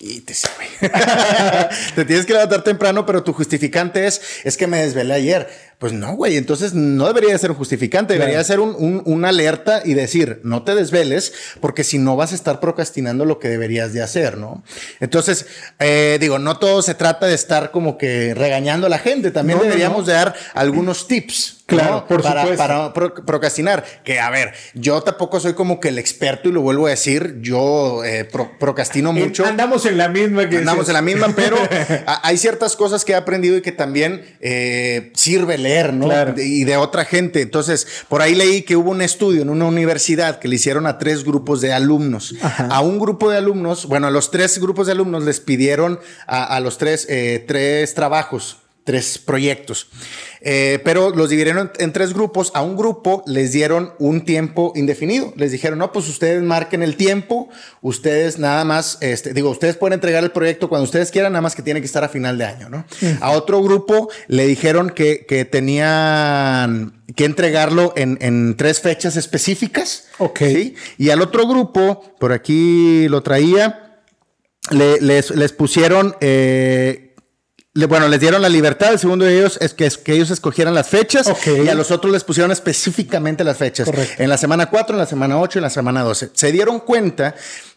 Y 0.00 0.20
te, 0.20 0.32
te 1.96 2.04
tienes 2.04 2.24
que 2.24 2.32
levantar 2.32 2.62
temprano, 2.62 3.04
pero 3.04 3.24
tu 3.24 3.32
justificante 3.32 4.06
es, 4.06 4.20
es 4.44 4.56
que 4.56 4.68
me 4.68 4.78
desvelé 4.78 5.14
ayer. 5.14 5.48
Pues 5.78 5.92
no, 5.92 6.16
güey. 6.16 6.36
Entonces 6.36 6.74
no 6.74 7.06
debería 7.06 7.38
ser 7.38 7.52
un 7.52 7.56
justificante, 7.56 8.14
debería 8.14 8.42
ser 8.42 8.58
un, 8.58 9.02
una 9.04 9.28
alerta 9.28 9.82
y 9.84 9.94
decir, 9.94 10.40
no 10.42 10.64
te 10.64 10.74
desveles, 10.74 11.32
porque 11.60 11.84
si 11.84 11.98
no 11.98 12.16
vas 12.16 12.32
a 12.32 12.34
estar 12.34 12.58
procrastinando 12.58 13.24
lo 13.24 13.38
que 13.38 13.48
deberías 13.48 13.92
de 13.92 14.02
hacer, 14.02 14.38
¿no? 14.38 14.64
Entonces, 14.98 15.46
eh, 15.78 16.18
digo, 16.20 16.40
no 16.40 16.58
todo 16.58 16.82
se 16.82 16.94
trata 16.94 17.26
de 17.26 17.34
estar 17.34 17.70
como 17.70 17.96
que 17.96 18.34
regañando 18.34 18.88
a 18.88 18.90
la 18.90 18.98
gente. 18.98 19.30
También 19.30 19.60
deberíamos 19.60 20.06
de 20.06 20.14
dar 20.14 20.34
algunos 20.54 21.06
tips. 21.06 21.57
Claro, 21.68 22.06
por 22.08 22.22
para, 22.22 22.40
supuesto. 22.40 22.94
para 22.94 23.14
procrastinar. 23.26 23.84
Que 24.02 24.20
a 24.20 24.30
ver, 24.30 24.54
yo 24.72 25.02
tampoco 25.02 25.38
soy 25.38 25.52
como 25.52 25.80
que 25.80 25.88
el 25.88 25.98
experto 25.98 26.48
y 26.48 26.52
lo 26.52 26.62
vuelvo 26.62 26.86
a 26.86 26.90
decir. 26.90 27.40
Yo 27.42 28.02
eh, 28.04 28.24
procrastino 28.24 29.10
eh, 29.10 29.12
mucho. 29.12 29.44
Andamos 29.44 29.84
en 29.84 29.98
la 29.98 30.08
misma 30.08 30.48
que 30.48 30.56
Andamos 30.56 30.88
en 30.88 30.94
la 30.94 31.02
misma, 31.02 31.28
pero 31.36 31.58
hay 32.22 32.38
ciertas 32.38 32.74
cosas 32.74 33.04
que 33.04 33.12
he 33.12 33.16
aprendido 33.16 33.54
y 33.58 33.60
que 33.60 33.72
también 33.72 34.24
eh, 34.40 35.12
sirve 35.14 35.58
¿no? 35.92 36.08
y 36.38 36.64
de 36.64 36.76
otra 36.78 37.04
gente. 37.04 37.42
Entonces, 37.42 37.86
por 38.08 38.22
ahí 38.22 38.34
leí 38.34 38.62
que 38.62 38.74
hubo 38.74 38.90
un 38.90 39.02
estudio 39.02 39.42
en 39.42 39.50
una 39.50 39.66
universidad 39.66 40.38
que 40.38 40.48
le 40.48 40.56
hicieron 40.56 40.86
a 40.86 40.96
tres 40.96 41.22
grupos 41.22 41.60
de 41.60 41.74
alumnos. 41.74 42.34
A 42.40 42.80
un 42.80 42.98
grupo 42.98 43.30
de 43.30 43.36
alumnos, 43.36 43.84
bueno, 43.84 44.06
a 44.06 44.10
los 44.10 44.30
tres 44.30 44.58
grupos 44.58 44.86
de 44.86 44.92
alumnos 44.92 45.22
les 45.22 45.38
pidieron 45.40 46.00
a, 46.26 46.58
los 46.60 46.78
tres, 46.78 47.06
eh, 47.10 47.44
tres 47.46 47.92
trabajos 47.92 48.56
tres 48.88 49.18
proyectos. 49.18 49.88
Eh, 50.40 50.80
pero 50.82 51.10
los 51.10 51.28
dividieron 51.28 51.70
en, 51.78 51.92
tres 51.92 52.14
grupos. 52.14 52.50
A 52.54 52.62
un 52.62 52.74
grupo 52.74 53.22
les 53.26 53.52
dieron 53.52 53.92
un 53.98 54.24
tiempo 54.24 54.72
indefinido. 54.76 55.34
Les 55.36 55.52
dijeron, 55.52 55.78
no, 55.78 55.92
pues 55.92 56.08
ustedes 56.08 56.42
marquen 56.42 56.82
el 56.82 56.96
tiempo. 56.96 57.50
Ustedes 57.82 58.38
nada 58.38 58.64
más, 58.64 58.96
este, 59.02 59.34
digo, 59.34 59.50
ustedes 59.50 59.76
pueden 59.76 59.92
entregar 59.92 60.24
el 60.24 60.30
proyecto 60.30 60.70
cuando 60.70 60.84
ustedes 60.84 61.10
quieran, 61.10 61.32
nada 61.32 61.42
más 61.42 61.54
que 61.54 61.60
tiene 61.60 61.80
que 61.80 61.86
estar 61.86 62.02
a 62.02 62.08
final 62.08 62.38
de 62.38 62.46
año, 62.46 62.70
¿no? 62.70 62.86
A 63.20 63.32
otro 63.32 63.62
grupo 63.62 64.08
le 64.26 64.46
dijeron 64.46 64.88
que, 64.88 65.26
que 65.26 65.44
tenían 65.44 67.02
que 67.14 67.26
entregarlo 67.26 67.92
en, 67.94 68.16
en, 68.22 68.56
tres 68.56 68.80
fechas 68.80 69.16
específicas. 69.16 70.04
Ok. 70.16 70.40
Y 70.96 71.10
al 71.10 71.20
otro 71.20 71.46
grupo, 71.46 72.02
por 72.18 72.32
aquí 72.32 73.06
lo 73.08 73.22
traía, 73.22 74.00
les, 74.70 75.30
les, 75.30 75.52
pusieron 75.52 76.16
eh, 76.20 77.07
bueno, 77.86 78.08
les 78.08 78.18
dieron 78.18 78.42
la 78.42 78.48
libertad. 78.48 78.92
El 78.92 78.98
segundo 78.98 79.24
de 79.24 79.38
ellos 79.38 79.58
es 79.60 79.74
que, 79.74 79.88
que 80.02 80.14
ellos 80.14 80.30
escogieran 80.30 80.74
las 80.74 80.88
fechas 80.88 81.30
y 81.46 81.68
a 81.68 81.74
los 81.74 81.90
otros 81.90 82.12
les 82.12 82.24
pusieron 82.24 82.50
específicamente 82.50 83.44
las 83.44 83.56
fechas. 83.56 83.88
En 84.18 84.28
la 84.28 84.38
semana 84.38 84.66
4, 84.66 84.94
en 84.94 84.98
la 84.98 85.06
semana 85.06 85.38
8 85.38 85.58
y 85.58 85.60
en 85.60 85.62
la 85.62 85.70
semana 85.70 86.02
12. 86.02 86.30
Se 86.34 86.50
dieron 86.50 86.80
cuenta 86.80 87.34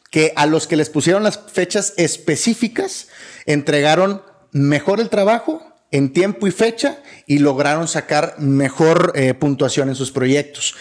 que 0.09 0.33
a 0.35 0.45
los 0.45 0.67
que 0.67 0.75
les 0.75 0.89
pusieron 0.89 1.23
las 1.23 1.39
fechas 1.51 1.93
específicas 1.97 3.07
entregaron 3.45 4.21
mejor 4.51 4.99
el 4.99 5.09
trabajo 5.09 5.63
en 5.91 6.13
tiempo 6.13 6.47
y 6.47 6.51
fecha 6.51 6.99
y 7.27 7.39
lograron 7.39 7.87
sacar 7.87 8.35
mejor 8.39 9.13
eh, 9.15 9.33
puntuación 9.33 9.89
en 9.89 9.95
sus 9.95 10.11
proyectos. 10.11 10.75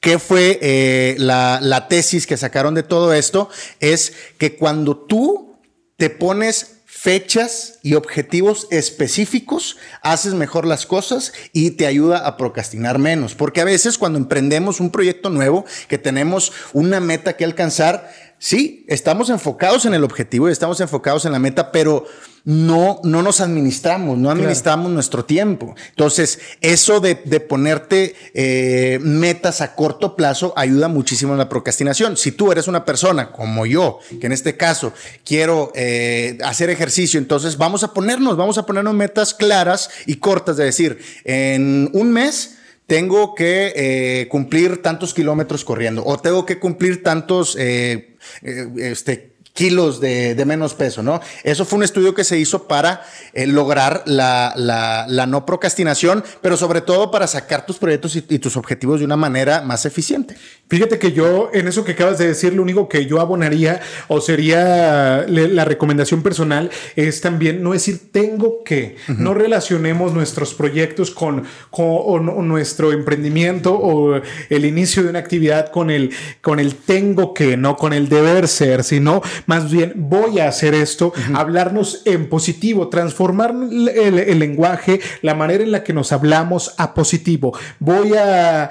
¿Qué 0.00 0.18
fue 0.18 0.58
eh, 0.62 1.14
la, 1.18 1.58
la 1.62 1.88
tesis 1.88 2.26
que 2.26 2.36
sacaron 2.36 2.74
de 2.74 2.82
todo 2.82 3.12
esto? 3.14 3.48
Es 3.80 4.12
que 4.38 4.56
cuando 4.56 4.96
tú 4.96 5.60
te 5.96 6.10
pones 6.10 6.81
fechas 7.02 7.80
y 7.82 7.94
objetivos 7.94 8.68
específicos, 8.70 9.76
haces 10.02 10.34
mejor 10.34 10.68
las 10.68 10.86
cosas 10.86 11.32
y 11.52 11.72
te 11.72 11.88
ayuda 11.88 12.28
a 12.28 12.36
procrastinar 12.36 13.00
menos. 13.00 13.34
Porque 13.34 13.60
a 13.60 13.64
veces 13.64 13.98
cuando 13.98 14.20
emprendemos 14.20 14.78
un 14.78 14.92
proyecto 14.92 15.28
nuevo, 15.28 15.64
que 15.88 15.98
tenemos 15.98 16.52
una 16.72 17.00
meta 17.00 17.36
que 17.36 17.44
alcanzar, 17.44 18.08
sí, 18.38 18.86
estamos 18.86 19.30
enfocados 19.30 19.84
en 19.84 19.94
el 19.94 20.04
objetivo 20.04 20.48
y 20.48 20.52
estamos 20.52 20.80
enfocados 20.80 21.24
en 21.24 21.32
la 21.32 21.40
meta, 21.40 21.72
pero 21.72 22.06
no, 22.44 23.00
no 23.04 23.22
nos 23.22 23.40
administramos, 23.40 24.18
no 24.18 24.30
administramos 24.30 24.90
nuestro 24.90 25.24
tiempo. 25.24 25.74
Entonces, 25.90 26.40
eso 26.60 27.00
de, 27.00 27.14
ponerte 27.40 28.14
eh, 28.34 28.98
metas 29.00 29.60
a 29.60 29.74
corto 29.74 30.16
plazo 30.16 30.52
ayuda 30.56 30.88
muchísimo 30.88 31.32
en 31.32 31.38
la 31.38 31.48
procrastinación. 31.48 32.16
Si 32.16 32.32
tú 32.32 32.50
eres 32.50 32.66
una 32.66 32.84
persona 32.84 33.30
como 33.30 33.66
yo, 33.66 33.98
que 34.20 34.26
en 34.26 34.32
este 34.32 34.56
caso 34.56 34.92
quiero 35.24 35.70
eh, 35.74 36.38
hacer 36.44 36.70
ejercicio, 36.70 37.18
entonces 37.18 37.56
vamos 37.56 37.84
a 37.84 37.92
ponernos, 37.94 38.36
vamos 38.36 38.58
a 38.58 38.66
ponernos 38.66 38.94
metas 38.94 39.34
claras 39.34 39.90
y 40.06 40.16
cortas 40.16 40.56
de 40.56 40.64
decir, 40.64 40.98
en 41.24 41.90
un 41.92 42.12
mes 42.12 42.58
tengo 42.86 43.34
que 43.34 43.72
eh, 43.76 44.28
cumplir 44.28 44.82
tantos 44.82 45.14
kilómetros 45.14 45.64
corriendo 45.64 46.04
o 46.04 46.18
tengo 46.18 46.44
que 46.44 46.58
cumplir 46.58 47.02
tantos 47.02 47.56
este, 47.56 49.31
kilos 49.52 50.00
de, 50.00 50.42
menos 50.46 50.74
peso, 50.74 51.02
¿no? 51.02 51.20
Eso 51.44 51.64
fue 51.64 51.78
un 51.78 51.82
estudio 51.84 52.14
que 52.14 52.24
se 52.24 52.38
hizo 52.38 52.66
para 52.66 53.04
eh, 53.32 53.46
lograr 53.46 54.02
la, 54.06 54.54
la, 54.56 55.26
no 55.26 55.46
procrastinación, 55.46 56.24
pero 56.40 56.56
sobre 56.56 56.80
todo 56.80 57.10
para 57.10 57.26
sacar 57.26 57.66
tus 57.66 57.78
proyectos 57.78 58.16
y, 58.16 58.22
tus 58.22 58.56
objetivos 58.56 59.00
de 59.00 59.06
una 59.06 59.16
manera 59.16 59.62
más 59.62 59.84
eficiente. 59.86 60.36
Fíjate 60.68 60.98
que 60.98 61.12
yo, 61.12 61.50
en 61.52 61.68
eso 61.68 61.84
que 61.84 61.92
acabas 61.92 62.18
de 62.18 62.28
decir, 62.28 62.54
lo 62.54 62.62
único 62.62 62.88
que 62.88 63.06
yo 63.06 63.20
abonaría 63.20 63.80
o 64.08 64.20
sería 64.20 65.24
la 65.28 65.64
recomendación 65.64 66.22
personal 66.22 66.70
es 66.96 67.20
también 67.20 67.62
no 67.62 67.72
decir 67.72 68.10
tengo 68.10 68.64
que, 68.64 68.96
no 69.06 69.34
relacionemos 69.34 70.12
nuestros 70.12 70.54
proyectos 70.54 71.10
con, 71.10 71.44
con 71.70 72.48
nuestro 72.48 72.92
emprendimiento 72.92 73.74
o 73.74 74.20
el 74.48 74.64
inicio 74.64 75.02
de 75.02 75.10
una 75.10 75.18
actividad 75.18 75.70
con 75.70 75.90
el, 75.90 76.10
con 76.40 76.58
el 76.58 76.74
tengo 76.74 77.34
que, 77.34 77.56
no 77.56 77.76
con 77.76 77.92
el 77.92 78.08
deber 78.08 78.48
ser, 78.48 78.82
sino 78.82 79.22
más 79.46 79.70
bien 79.70 79.92
voy 79.96 80.40
a 80.40 80.48
hacer 80.48 80.74
esto, 80.74 81.12
hablarnos 81.34 82.02
en 82.04 82.28
positivo, 82.28 82.88
transformar 82.88 83.54
el, 83.94 84.38
lenguaje, 84.38 85.00
la 85.22 85.34
manera 85.34 85.62
en 85.62 85.72
la 85.72 85.84
que 85.84 85.92
nos 85.92 86.12
hablamos 86.12 86.74
a 86.78 86.94
positivo. 86.94 87.56
Voy 87.78 88.12
a, 88.14 88.70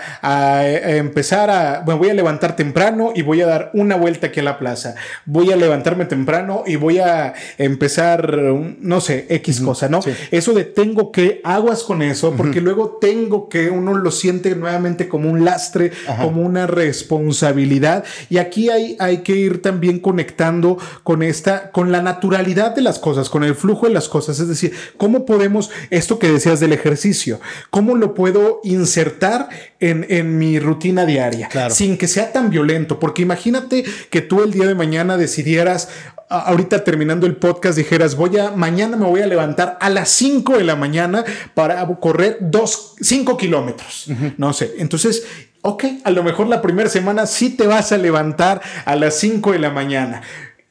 empezar 0.98 1.50
a, 1.50 1.82
bueno, 1.82 2.00
voy 2.00 2.10
a 2.10 2.14
levantar 2.14 2.56
temprano 2.56 3.12
y 3.16 3.22
voy 3.22 3.42
a 3.42 3.48
dar 3.48 3.72
una 3.74 3.96
vuelta 3.96 4.28
aquí 4.28 4.40
a 4.40 4.44
la 4.44 4.60
plaza. 4.60 4.96
Voy 5.26 5.52
a 5.52 5.56
levantarme 5.56 6.06
temprano 6.06 6.64
y 6.66 6.76
voy 6.76 7.00
a 7.00 7.34
empezar, 7.58 8.38
no 8.80 9.02
sé, 9.02 9.26
X 9.30 9.62
cosa, 9.62 9.90
¿no? 9.90 10.02
Eso 10.32 10.54
de 10.54 10.64
tengo 10.66 11.12
que, 11.12 11.42
aguas 11.44 11.84
con 11.84 12.02
eso, 12.02 12.34
porque 12.36 12.62
luego 12.62 12.98
tengo 13.02 13.50
que, 13.50 13.70
uno 13.70 13.94
lo 13.94 14.12
siente 14.12 14.56
nuevamente 14.56 15.08
como 15.08 15.30
un 15.30 15.46
lastre, 15.46 15.92
como 16.22 16.42
una 16.42 16.68
responsabilidad. 16.68 18.04
Y 18.30 18.38
aquí 18.38 18.70
hay, 18.70 18.96
hay 19.00 19.20
que 19.20 19.36
ir 19.36 19.62
también 19.62 20.00
conectando 20.00 20.61
con 21.04 21.24
esta, 21.24 21.72
con 21.72 21.92
la 21.92 22.02
naturalidad 22.02 22.76
de 22.76 22.82
las 22.82 23.00
cosas, 23.00 23.30
con 23.30 23.44
el 23.44 23.56
flujo 23.56 23.88
de 23.88 23.94
las 23.94 24.10
cosas. 24.10 24.40
Es 24.40 24.48
decir, 24.48 24.74
¿cómo 24.98 25.26
podemos, 25.26 25.70
esto 25.90 26.20
que 26.20 26.32
decías 26.32 26.60
del 26.60 26.74
ejercicio, 26.74 27.40
cómo 27.70 27.96
lo 27.96 28.14
puedo 28.14 28.62
insertar 28.64 29.50
en, 29.80 30.06
en 30.10 30.38
mi 30.38 30.60
rutina 30.60 31.06
diaria 31.06 31.50
sin 31.70 31.98
que 31.98 32.08
sea 32.08 32.32
tan 32.32 32.50
violento? 32.50 33.00
Porque 33.00 33.22
imagínate 33.22 33.84
que 34.10 34.22
tú 34.22 34.44
el 34.44 34.52
día 34.52 34.68
de 34.68 34.76
mañana 34.76 35.18
decidieras, 35.18 35.90
ahorita 36.32 36.84
terminando 36.84 37.28
el 37.28 37.36
podcast 37.36 37.78
dijeras, 37.78 38.16
voy 38.16 38.38
a, 38.38 38.52
mañana 38.52 38.96
me 38.96 39.06
voy 39.06 39.22
a 39.22 39.28
levantar 39.28 39.78
a 39.82 39.90
las 39.90 40.10
5 40.10 40.58
de 40.58 40.64
la 40.64 40.76
mañana 40.76 41.26
para 41.54 41.86
correr 42.00 42.38
dos, 42.40 42.96
5 43.02 43.38
kilómetros. 43.38 44.08
No 44.38 44.54
sé. 44.54 44.76
Entonces, 44.78 45.24
ok, 45.62 45.86
a 46.04 46.12
lo 46.12 46.24
mejor 46.24 46.48
la 46.48 46.62
primera 46.62 46.90
semana 46.90 47.26
sí 47.26 47.50
te 47.50 47.68
vas 47.68 47.92
a 47.92 47.98
levantar 47.98 48.62
a 48.86 48.96
las 48.96 49.16
5 49.20 49.52
de 49.52 49.60
la 49.60 49.70
mañana 49.70 50.22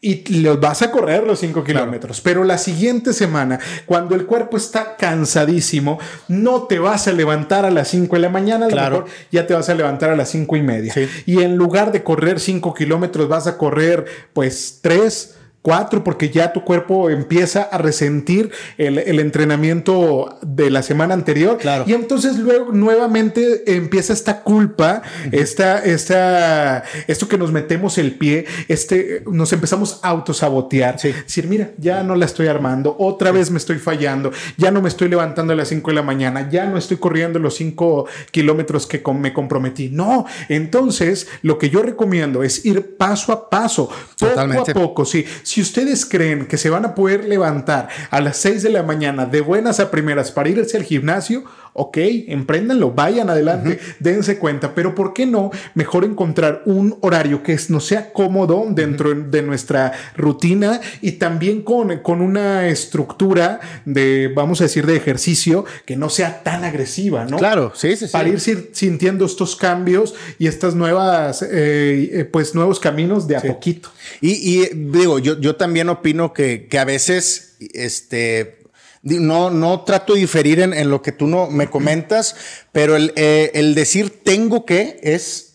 y 0.03 0.41
los 0.43 0.59
vas 0.61 0.81
a 0.83 0.91
correr 0.91 1.27
los 1.27 1.41
5 1.41 1.63
kilómetros. 1.63 2.21
Pero 2.21 2.43
la 2.45 2.57
siguiente 2.57 3.13
semana, 3.13 3.59
cuando 3.85 4.15
el 4.15 4.25
cuerpo 4.25 4.57
está 4.57 4.97
cansadísimo, 4.97 5.99
no 6.29 6.63
te 6.63 6.79
vas 6.79 7.07
a 7.07 7.13
levantar 7.13 7.67
a 7.67 7.71
las 7.71 7.89
5 7.89 8.17
de 8.17 8.23
la 8.23 8.31
mañana, 8.31 8.67
a 8.67 8.71
lo 8.71 8.77
mejor 8.77 9.05
ya 9.31 9.47
te 9.47 9.55
vas 9.55 9.69
a 9.69 9.75
levantar 9.75 10.11
a 10.11 10.17
las 10.17 10.31
5 10.31 10.57
y 10.57 10.63
media. 10.63 10.95
Y 11.27 11.43
en 11.43 11.57
lugar 11.57 11.93
de 11.93 12.03
correr 12.03 12.41
5 12.41 12.73
kilómetros, 12.73 13.29
vas 13.29 13.47
a 13.47 13.59
correr 13.59 14.07
pues 14.33 14.79
3 14.81 15.37
Cuatro, 15.63 16.03
porque 16.03 16.31
ya 16.31 16.55
tu 16.55 16.65
cuerpo 16.65 17.11
empieza 17.11 17.65
a 17.65 17.77
resentir 17.77 18.51
el, 18.79 19.21
entrenamiento 19.21 20.39
de 20.41 20.71
la 20.71 20.83
semana 20.83 21.13
anterior. 21.13 21.59
Claro. 21.59 21.85
Y 21.87 21.93
entonces 21.93 22.39
luego 22.39 22.73
nuevamente 22.73 23.75
empieza 23.77 24.15
esta 24.15 24.41
culpa, 24.41 25.03
esta, 25.33 25.85
esta, 25.85 26.83
esto 27.07 27.29
que 27.29 27.37
nos 27.37 27.53
metemos 27.53 27.99
el 27.99 28.13
pie, 28.13 28.47
este, 28.69 29.23
nos 29.31 29.53
empezamos 29.53 30.01
a 30.03 30.09
autosabotear. 30.09 30.99
Sí. 30.99 31.13
Decir, 31.13 31.47
mira, 31.47 31.73
ya 31.77 32.03
no 32.05 32.17
la 32.17 32.25
estoy 32.25 32.47
armando, 32.47 32.97
otra 32.99 33.31
vez 33.31 33.51
me 33.51 33.59
estoy 33.59 33.77
fallando, 33.77 34.33
ya 34.57 34.71
no 34.71 34.81
me 34.81 34.89
estoy 34.89 35.11
levantando 35.11 35.53
a 35.53 35.57
las 35.57 35.69
5 35.69 35.91
de 35.91 35.95
la 35.95 36.03
mañana, 36.03 36.49
ya 36.49 36.65
no 36.65 36.79
estoy 36.79 36.97
corriendo 36.97 37.39
los 37.39 37.57
5 37.57 38.07
kilómetros 38.31 38.87
que 38.87 39.03
me 39.13 39.35
comprometí. 39.35 39.91
No, 39.91 40.25
entonces 40.49 41.29
lo 41.43 41.59
que 41.59 41.69
yo 41.69 41.83
recomiendo 41.83 42.43
es 42.43 42.65
ir 42.65 42.97
paso 42.97 43.31
a 43.31 43.51
paso, 43.51 43.91
poco 44.19 44.41
a 44.41 44.65
poco. 44.73 45.05
Sí 45.05 45.27
si 45.51 45.61
ustedes 45.61 46.07
creen 46.07 46.47
que 46.47 46.57
se 46.57 46.71
van 46.71 46.85
a 46.85 46.95
poder 46.95 47.25
levantar 47.25 47.89
a 48.11 48.21
las 48.21 48.37
6 48.37 48.63
de 48.63 48.71
la 48.71 48.85
mañana 48.85 49.27
de 49.27 49.41
buenas 49.41 49.81
a 49.81 49.91
primeras 49.91 50.31
para 50.31 50.49
irse 50.49 50.77
al 50.77 50.85
gimnasio, 50.85 51.43
ok, 51.73 51.97
empréndanlo, 52.29 52.93
vayan 52.93 53.31
adelante, 53.31 53.79
dense 53.99 54.39
cuenta, 54.39 54.75
pero 54.75 54.95
¿por 54.95 55.13
qué 55.13 55.27
no 55.27 55.51
mejor 55.75 56.05
encontrar 56.05 56.63
un 56.67 56.97
horario 57.01 57.43
que 57.43 57.59
no 57.69 57.81
sea 57.81 58.13
cómodo 58.13 58.67
dentro 58.71 59.15
de 59.15 59.43
nuestra 59.43 59.93
rutina 60.17 60.81
y 61.01 61.13
también 61.13 61.63
con, 61.63 61.99
con 61.99 62.21
una 62.21 62.69
estructura 62.69 63.61
de, 63.85 64.33
vamos 64.35 64.61
a 64.61 64.65
decir, 64.65 64.87
de 64.87 64.97
ejercicio 64.97 65.65
que 65.85 65.97
no 65.97 66.11
sea 66.11 66.43
tan 66.43 66.65
agresiva, 66.65 67.25
¿no? 67.25 67.37
Claro, 67.37 67.73
sí, 67.75 67.97
sí, 67.97 68.07
sí. 68.07 68.13
Para 68.13 68.29
ir 68.29 68.41
sintiendo 68.41 69.25
estos 69.25 69.57
cambios 69.57 70.15
y 70.39 70.47
estas 70.47 70.75
nuevas, 70.75 71.43
eh, 71.43 72.11
eh, 72.13 72.25
pues 72.25 72.55
nuevos 72.55 72.81
caminos 72.81 73.27
de 73.27 73.37
a 73.37 73.41
poquito. 73.41 73.91
Y, 74.21 74.69
digo, 74.75 75.19
yo, 75.19 75.39
yo 75.41 75.57
también 75.57 75.89
opino 75.89 76.33
que, 76.33 76.67
que 76.69 76.79
a 76.79 76.85
veces, 76.85 77.57
este, 77.73 78.60
no, 79.03 79.51
no 79.51 79.83
trato 79.83 80.15
de 80.15 80.21
diferir 80.21 80.61
en, 80.61 80.91
lo 80.91 81.03
que 81.03 81.13
tú 81.13 81.27
no 81.27 81.49
me 81.49 81.69
comentas, 81.69 82.37
pero 82.73 82.97
el, 82.97 83.13
eh, 83.17 83.51
el 83.55 83.75
decir 83.75 84.23
tengo 84.23 84.67
que 84.67 85.01
es 85.03 85.51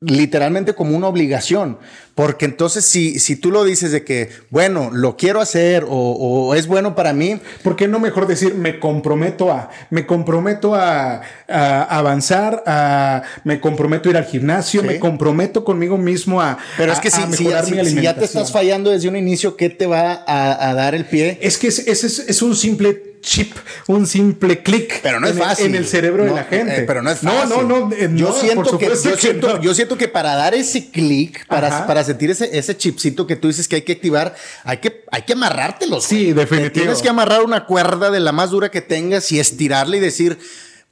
literalmente 0.00 0.74
como 0.74 0.96
una 0.96 1.08
obligación. 1.08 1.78
Porque 2.18 2.46
entonces 2.46 2.84
si, 2.84 3.20
si 3.20 3.36
tú 3.36 3.52
lo 3.52 3.62
dices 3.62 3.92
de 3.92 4.02
que, 4.02 4.28
bueno, 4.50 4.90
lo 4.92 5.16
quiero 5.16 5.40
hacer 5.40 5.84
o, 5.88 6.52
es 6.56 6.66
bueno 6.66 6.96
para 6.96 7.12
mí. 7.12 7.38
¿Por 7.62 7.76
qué 7.76 7.86
no 7.86 8.00
mejor 8.00 8.26
decir 8.26 8.56
me 8.56 8.80
comprometo 8.80 9.52
a, 9.52 9.70
me 9.90 10.04
comprometo 10.04 10.74
a, 10.74 11.22
avanzar, 11.46 12.64
a, 12.66 13.22
me 13.44 13.60
comprometo 13.60 14.08
a 14.08 14.10
ir 14.10 14.16
al 14.16 14.24
gimnasio, 14.24 14.82
me 14.82 14.98
comprometo 14.98 15.64
conmigo 15.64 15.96
mismo 15.96 16.40
a, 16.40 16.58
Pero 16.76 16.92
es 16.92 16.98
que 16.98 17.08
si, 17.08 17.22
si, 17.34 18.02
ya 18.02 18.16
te 18.16 18.24
estás 18.24 18.50
fallando 18.50 18.90
desde 18.90 19.08
un 19.08 19.14
inicio, 19.14 19.56
¿qué 19.56 19.70
te 19.70 19.86
va 19.86 20.24
a, 20.26 20.74
dar 20.74 20.96
el 20.96 21.04
pie? 21.04 21.38
Es 21.40 21.56
que 21.56 21.68
ese 21.68 21.92
es 21.92 22.42
un 22.42 22.56
simple 22.56 23.17
chip, 23.20 23.54
un 23.86 24.06
simple 24.06 24.62
clic. 24.62 25.00
Pero 25.02 25.20
no 25.20 25.26
es 25.26 25.36
en 25.36 25.42
fácil. 25.42 25.66
El, 25.66 25.74
en 25.74 25.76
el 25.82 25.86
cerebro 25.86 26.24
de 26.24 26.30
la 26.30 26.44
gente. 26.44 26.82
Eh, 26.82 26.84
pero 26.86 27.02
no 27.02 27.10
es 27.10 27.20
fácil. 27.20 27.50
No, 27.50 27.62
no, 27.62 27.88
no. 27.88 27.94
Eh, 27.94 28.10
yo, 28.14 28.32
siento 28.32 28.78
que, 28.78 28.86
yo, 28.86 29.16
siento, 29.16 29.60
yo 29.60 29.74
siento 29.74 29.96
que 29.96 30.08
para 30.08 30.34
dar 30.34 30.54
ese 30.54 30.90
clic, 30.90 31.46
para, 31.46 31.86
para 31.86 32.04
sentir 32.04 32.30
ese, 32.30 32.56
ese 32.56 32.76
chipcito 32.76 33.26
que 33.26 33.36
tú 33.36 33.48
dices 33.48 33.68
que 33.68 33.76
hay 33.76 33.82
que 33.82 33.92
activar, 33.92 34.34
hay 34.64 34.78
que, 34.78 35.04
hay 35.10 35.22
que 35.22 35.32
amarrártelo. 35.32 36.00
Sí, 36.00 36.32
definitivamente. 36.32 36.80
Tienes 36.80 37.02
que 37.02 37.08
amarrar 37.08 37.42
una 37.42 37.66
cuerda 37.66 38.10
de 38.10 38.20
la 38.20 38.32
más 38.32 38.50
dura 38.50 38.70
que 38.70 38.80
tengas 38.80 39.30
y 39.32 39.40
estirarle 39.40 39.98
y 39.98 40.00
decir, 40.00 40.38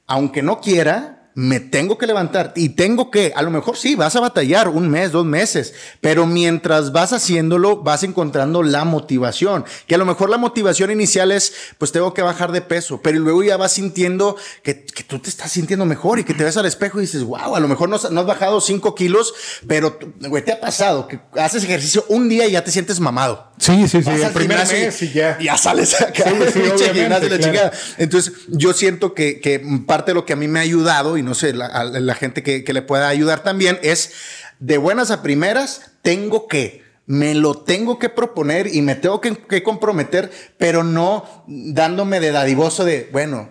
aunque 0.05 0.41
no 0.41 0.61
quiera, 0.61 1.26
me 1.37 1.59
tengo 1.59 1.99
que 1.99 2.07
levantar 2.07 2.51
y 2.55 2.69
tengo 2.69 3.11
que, 3.11 3.31
a 3.35 3.43
lo 3.43 3.51
mejor 3.51 3.77
sí, 3.77 3.93
vas 3.93 4.15
a 4.15 4.19
batallar 4.19 4.69
un 4.69 4.89
mes, 4.89 5.11
dos 5.11 5.23
meses, 5.23 5.75
pero 6.01 6.25
mientras 6.25 6.91
vas 6.91 7.13
haciéndolo, 7.13 7.83
vas 7.83 8.01
encontrando 8.01 8.63
la 8.63 8.85
motivación, 8.85 9.63
que 9.85 9.93
a 9.93 9.99
lo 9.99 10.05
mejor 10.05 10.31
la 10.31 10.39
motivación 10.39 10.89
inicial 10.89 11.31
es, 11.31 11.53
pues 11.77 11.91
tengo 11.91 12.15
que 12.15 12.23
bajar 12.23 12.51
de 12.51 12.61
peso, 12.61 13.01
pero 13.03 13.19
luego 13.19 13.43
ya 13.43 13.55
vas 13.55 13.73
sintiendo 13.73 14.35
que, 14.63 14.83
que 14.83 15.03
tú 15.03 15.19
te 15.19 15.29
estás 15.29 15.51
sintiendo 15.51 15.85
mejor 15.85 16.17
y 16.17 16.23
que 16.23 16.33
te 16.33 16.43
ves 16.43 16.57
al 16.57 16.65
espejo 16.65 16.97
y 16.97 17.01
dices, 17.01 17.23
wow, 17.23 17.55
a 17.55 17.59
lo 17.59 17.67
mejor 17.67 17.87
no, 17.87 17.99
no 18.09 18.21
has 18.21 18.25
bajado 18.25 18.59
cinco 18.59 18.95
kilos, 18.95 19.35
pero, 19.67 19.99
güey, 20.27 20.43
te 20.43 20.53
ha 20.53 20.59
pasado 20.59 21.07
que 21.07 21.19
haces 21.39 21.63
ejercicio 21.63 22.03
un 22.07 22.29
día 22.29 22.47
y 22.47 22.53
ya 22.53 22.63
te 22.63 22.71
sientes 22.71 22.99
mamado. 22.99 23.51
Sí, 23.59 23.87
sí, 23.87 24.01
sí, 24.01 24.09
el 24.09 24.31
primer 24.31 24.67
mes 24.67 25.01
y 25.03 25.11
ya. 25.11 25.37
Ya 25.39 25.57
sales 25.57 25.99
acá. 25.99 26.25
Sí, 26.51 26.61
la 27.09 27.71
Entonces, 27.97 28.33
yo 28.49 28.73
siento 28.73 29.13
que, 29.13 29.39
que 29.39 29.61
parte 29.85 30.11
de 30.11 30.15
lo 30.15 30.25
que 30.25 30.33
a 30.33 30.35
mí 30.35 30.47
me 30.47 30.59
ha 30.59 30.61
ayudado 30.61 31.17
y 31.17 31.26
no 31.27 31.35
sé, 31.35 31.53
la, 31.53 32.15
gente 32.15 32.41
que, 32.41 32.63
que, 32.63 32.73
le 32.73 32.81
pueda 32.81 33.07
ayudar 33.07 33.43
también, 33.43 33.77
es 33.83 34.13
de 34.59 34.77
buenas 34.77 35.11
a 35.11 35.21
primeras, 35.21 35.91
tengo 36.01 36.47
que 36.47 36.87
me 37.05 37.33
lo 37.35 37.55
tengo 37.55 37.99
que 37.99 38.09
proponer 38.09 38.67
y 38.73 38.81
me 38.81 38.95
tengo 38.95 39.21
que, 39.21 39.37
que 39.37 39.63
comprometer, 39.63 40.29
pero 40.57 40.83
no 40.83 41.45
dándome 41.47 42.19
de 42.19 42.31
dadivoso 42.31 42.83
de, 42.83 43.09
bueno, 43.13 43.49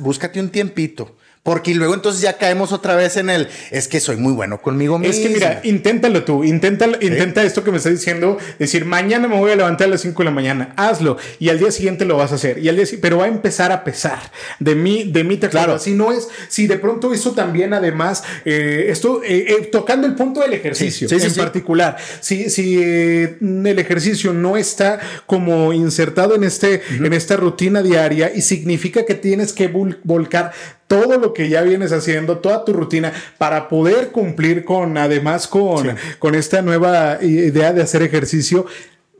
búscate 0.00 0.40
un 0.40 0.50
tiempito 0.50 1.16
porque 1.44 1.74
luego 1.74 1.94
entonces 1.94 2.22
ya 2.22 2.38
caemos 2.38 2.72
otra 2.72 2.96
vez 2.96 3.18
en 3.18 3.28
el, 3.28 3.48
es 3.70 3.86
que 3.86 4.00
soy 4.00 4.16
muy 4.16 4.32
bueno 4.32 4.62
conmigo 4.62 4.98
mismo. 4.98 5.12
Es 5.12 5.20
que 5.20 5.28
mira, 5.28 5.60
inténtalo 5.62 6.24
tú, 6.24 6.42
inténtalo, 6.42 6.96
intenta 7.02 7.44
esto 7.44 7.62
que 7.62 7.70
me 7.70 7.76
estás 7.76 7.92
diciendo, 7.92 8.38
decir, 8.58 8.86
mañana 8.86 9.28
me 9.28 9.38
voy 9.38 9.52
a 9.52 9.56
levantar 9.56 9.88
a 9.88 9.90
las 9.90 10.00
5 10.00 10.22
de 10.22 10.24
la 10.24 10.30
mañana, 10.30 10.72
hazlo 10.76 11.18
y 11.38 11.50
al 11.50 11.58
día 11.58 11.70
siguiente 11.70 12.06
lo 12.06 12.16
vas 12.16 12.32
a 12.32 12.36
hacer. 12.36 12.58
Y 12.58 12.68
al 12.70 12.76
día 12.76 12.86
pero 13.00 13.18
va 13.18 13.26
a 13.26 13.28
empezar 13.28 13.72
a 13.72 13.84
pesar 13.84 14.18
de 14.58 14.74
mí, 14.74 15.04
de 15.04 15.22
mí 15.22 15.36
te 15.36 15.50
claro. 15.50 15.78
Si 15.78 15.92
no 15.92 16.12
es, 16.12 16.28
si 16.48 16.66
de 16.66 16.78
pronto 16.78 17.12
eso 17.12 17.32
también 17.32 17.74
además, 17.74 18.24
eh, 18.46 18.86
esto, 18.88 19.22
eh, 19.22 19.44
eh, 19.48 19.68
tocando 19.70 20.06
el 20.06 20.14
punto 20.14 20.40
del 20.40 20.54
ejercicio 20.54 21.06
en 21.10 21.34
particular, 21.34 21.98
si, 22.20 22.48
si 22.48 22.82
el 22.82 23.78
ejercicio 23.78 24.32
no 24.32 24.56
está 24.56 24.98
como 25.26 25.74
insertado 25.74 26.36
en, 26.36 26.44
este, 26.44 26.80
en 26.90 27.12
esta 27.12 27.36
rutina 27.36 27.82
diaria 27.82 28.32
y 28.34 28.40
significa 28.40 29.04
que 29.04 29.14
tienes 29.14 29.52
que 29.52 29.68
volcar 29.68 30.52
todo 30.86 31.18
lo 31.18 31.32
que 31.32 31.48
ya 31.48 31.62
vienes 31.62 31.92
haciendo, 31.92 32.38
toda 32.38 32.64
tu 32.64 32.72
rutina, 32.72 33.12
para 33.38 33.68
poder 33.68 34.08
cumplir 34.08 34.64
con, 34.64 34.96
además, 34.98 35.46
con, 35.46 35.96
con 36.18 36.34
esta 36.34 36.62
nueva 36.62 37.18
idea 37.22 37.72
de 37.72 37.82
hacer 37.82 38.02
ejercicio. 38.02 38.66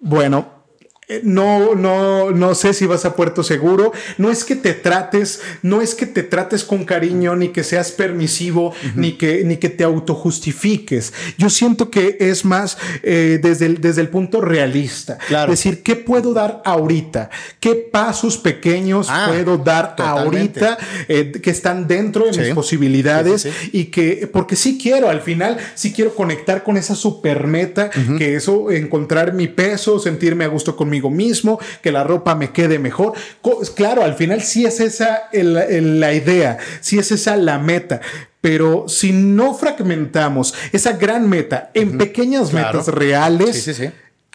Bueno, 0.00 0.63
no, 1.22 1.74
no, 1.74 2.30
no 2.30 2.54
sé 2.54 2.72
si 2.72 2.86
vas 2.86 3.04
a 3.04 3.14
Puerto 3.14 3.42
Seguro. 3.42 3.92
No 4.18 4.30
es 4.30 4.44
que 4.44 4.56
te 4.56 4.72
trates, 4.72 5.40
no 5.62 5.80
es 5.80 5.94
que 5.94 6.06
te 6.06 6.22
trates 6.22 6.64
con 6.64 6.84
cariño, 6.84 7.36
ni 7.36 7.48
que 7.48 7.62
seas 7.64 7.92
permisivo, 7.92 8.72
ni, 8.94 9.12
que, 9.12 9.44
ni 9.44 9.58
que 9.58 9.68
te 9.68 9.84
autojustifiques. 9.84 11.12
Yo 11.38 11.50
siento 11.50 11.90
que 11.90 12.16
es 12.20 12.44
más 12.44 12.78
eh, 13.02 13.38
desde, 13.42 13.66
el, 13.66 13.80
desde 13.80 14.00
el 14.00 14.08
punto 14.08 14.40
realista. 14.40 15.18
Claro. 15.28 15.50
Decir, 15.50 15.82
¿qué 15.82 15.96
puedo 15.96 16.32
dar 16.32 16.62
ahorita? 16.64 17.30
¿Qué 17.60 17.74
pasos 17.74 18.38
pequeños 18.38 19.08
ah, 19.10 19.26
puedo 19.28 19.58
dar 19.58 19.94
ahorita 19.98 20.78
eh, 21.08 21.32
que 21.42 21.50
están 21.50 21.86
dentro 21.86 22.26
de 22.26 22.38
mis 22.38 22.54
posibilidades? 22.54 23.46
y 23.72 23.86
que, 23.86 24.28
porque 24.32 24.56
sí 24.56 24.78
quiero, 24.80 25.08
al 25.08 25.20
final, 25.20 25.58
sí 25.74 25.92
quiero 25.92 26.14
conectar 26.14 26.62
con 26.62 26.76
esa 26.76 26.94
super 26.94 27.46
meta, 27.46 27.90
que 28.18 28.36
eso, 28.36 28.70
encontrar 28.70 29.34
mi 29.34 29.48
peso, 29.48 29.98
sentirme 29.98 30.44
a 30.44 30.48
gusto 30.48 30.76
con 30.76 30.93
mismo, 31.11 31.59
que 31.83 31.92
la 31.92 32.04
ropa 32.04 32.35
me 32.35 32.50
quede 32.50 32.78
mejor. 32.78 33.12
Claro, 33.74 34.04
al 34.04 34.14
final 34.14 34.42
sí 34.42 34.64
es 34.64 34.80
esa 34.80 35.28
la 35.33 36.12
idea, 36.12 36.59
sí 36.80 36.98
es 36.98 37.12
esa 37.12 37.37
la 37.37 37.59
meta. 37.59 38.00
Pero 38.40 38.88
si 38.88 39.12
no 39.12 39.54
fragmentamos 39.54 40.54
esa 40.72 40.92
gran 40.92 41.28
meta 41.28 41.70
en 41.72 41.96
pequeñas 41.96 42.52
metas 42.52 42.88
reales, 42.88 43.66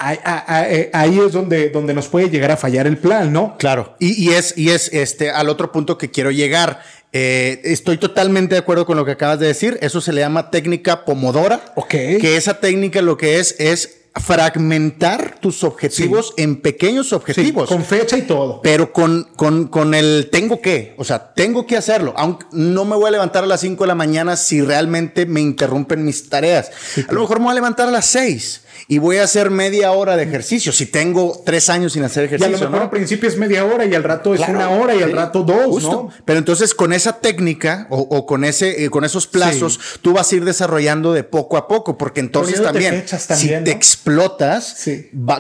eh, 0.02 0.90
Ahí, 0.94 1.20
es 1.20 1.34
donde, 1.34 1.70
donde 1.70 1.94
nos 1.94 2.08
puede 2.08 2.30
llegar 2.30 2.52
a 2.52 2.58
fallar 2.58 2.88
el 2.88 2.98
plan, 2.98 3.34
¿no? 3.34 3.58
Claro. 3.58 3.96
Y, 4.00 4.30
es, 4.32 4.58
y 4.58 4.70
es 4.70 4.92
este 4.94 5.30
al 5.30 5.50
otro 5.50 5.72
punto 5.72 5.98
que 5.98 6.10
quiero 6.10 6.32
llegar. 6.32 6.82
Eh, 7.12 7.60
estoy 7.66 7.98
totalmente 7.98 8.56
de 8.56 8.60
acuerdo 8.60 8.86
con 8.86 8.96
lo 8.96 9.04
que 9.04 9.12
acabas 9.12 9.40
de 9.40 9.48
decir. 9.48 9.78
Eso 9.82 10.00
se 10.00 10.14
le 10.14 10.22
llama 10.22 10.52
técnica 10.52 11.04
pomodora. 11.04 11.62
Ok. 11.76 11.90
Que 11.90 12.38
esa 12.38 12.62
técnica 12.62 13.02
lo 13.02 13.18
que 13.18 13.40
es 13.40 13.56
es 13.60 13.99
fragmentar 14.20 15.40
tus 15.40 15.64
objetivos 15.64 16.34
en 16.38 16.62
pequeños 16.62 17.14
objetivos. 17.14 17.70
con 17.70 17.84
fecha 17.84 18.18
y 18.18 18.24
todo. 18.24 18.62
Pero 18.62 18.92
con, 18.94 19.30
con, 19.36 19.68
con 19.68 19.94
el 19.94 20.30
tengo 20.32 20.62
que, 20.62 20.94
o 20.98 21.04
sea, 21.04 21.34
tengo 21.34 21.66
que 21.66 21.78
hacerlo. 21.78 22.14
Aunque 22.18 22.46
no 22.52 22.86
me 22.86 22.96
voy 22.96 23.08
a 23.08 23.12
levantar 23.12 23.44
a 23.44 23.48
las 23.48 23.62
5 23.62 23.84
de 23.84 23.88
la 23.88 23.96
mañana 23.96 24.36
si 24.36 24.62
realmente 24.62 25.26
me 25.26 25.42
interrumpen 25.42 26.06
mis 26.06 26.30
tareas. 26.30 26.72
a 27.08 27.14
lo 27.14 27.22
mejor 27.22 27.40
me 27.40 27.46
voy 27.46 27.52
a 27.52 27.56
levantar 27.56 27.88
a 27.88 27.92
las 27.92 28.06
6 28.08 28.64
y 28.88 28.98
voy 28.98 29.18
a 29.18 29.24
hacer 29.24 29.50
media 29.50 29.92
hora 29.92 30.16
de 30.16 30.24
ejercicio. 30.24 30.72
Si 30.72 30.86
tengo 30.86 31.42
tres 31.46 31.70
años 31.70 31.94
sin 31.94 32.04
hacer 32.04 32.26
ejercicio. 32.26 32.52
Y 32.52 32.56
a 32.56 32.64
lo 32.64 32.70
mejor 32.70 32.84
al 32.84 32.90
principio 32.90 33.30
es 33.30 33.38
media 33.38 33.66
hora 33.66 33.86
y 33.86 33.94
al 33.94 34.04
rato 34.04 34.34
es 34.34 34.42
una 34.48 34.70
hora 34.70 34.96
y 34.96 35.02
al 35.02 35.12
rato 35.12 35.44
dos, 35.44 35.84
¿no? 35.84 36.10
Pero 36.26 36.40
entonces 36.40 36.74
con 36.74 36.94
esa 36.94 37.20
técnica 37.20 37.88
o, 37.90 38.26
con 38.26 38.44
ese, 38.44 38.84
eh, 38.84 38.90
con 38.90 39.04
esos 39.04 39.28
plazos, 39.28 39.80
tú 40.02 40.14
vas 40.14 40.32
a 40.32 40.36
ir 40.36 40.46
desarrollando 40.46 41.14
de 41.14 41.24
poco 41.24 41.58
a 41.58 41.68
poco, 41.68 41.98
porque 41.98 42.20
entonces 42.20 42.62
también, 42.62 43.04
si 43.08 43.48
te 43.48 43.72
explotas, 43.72 44.86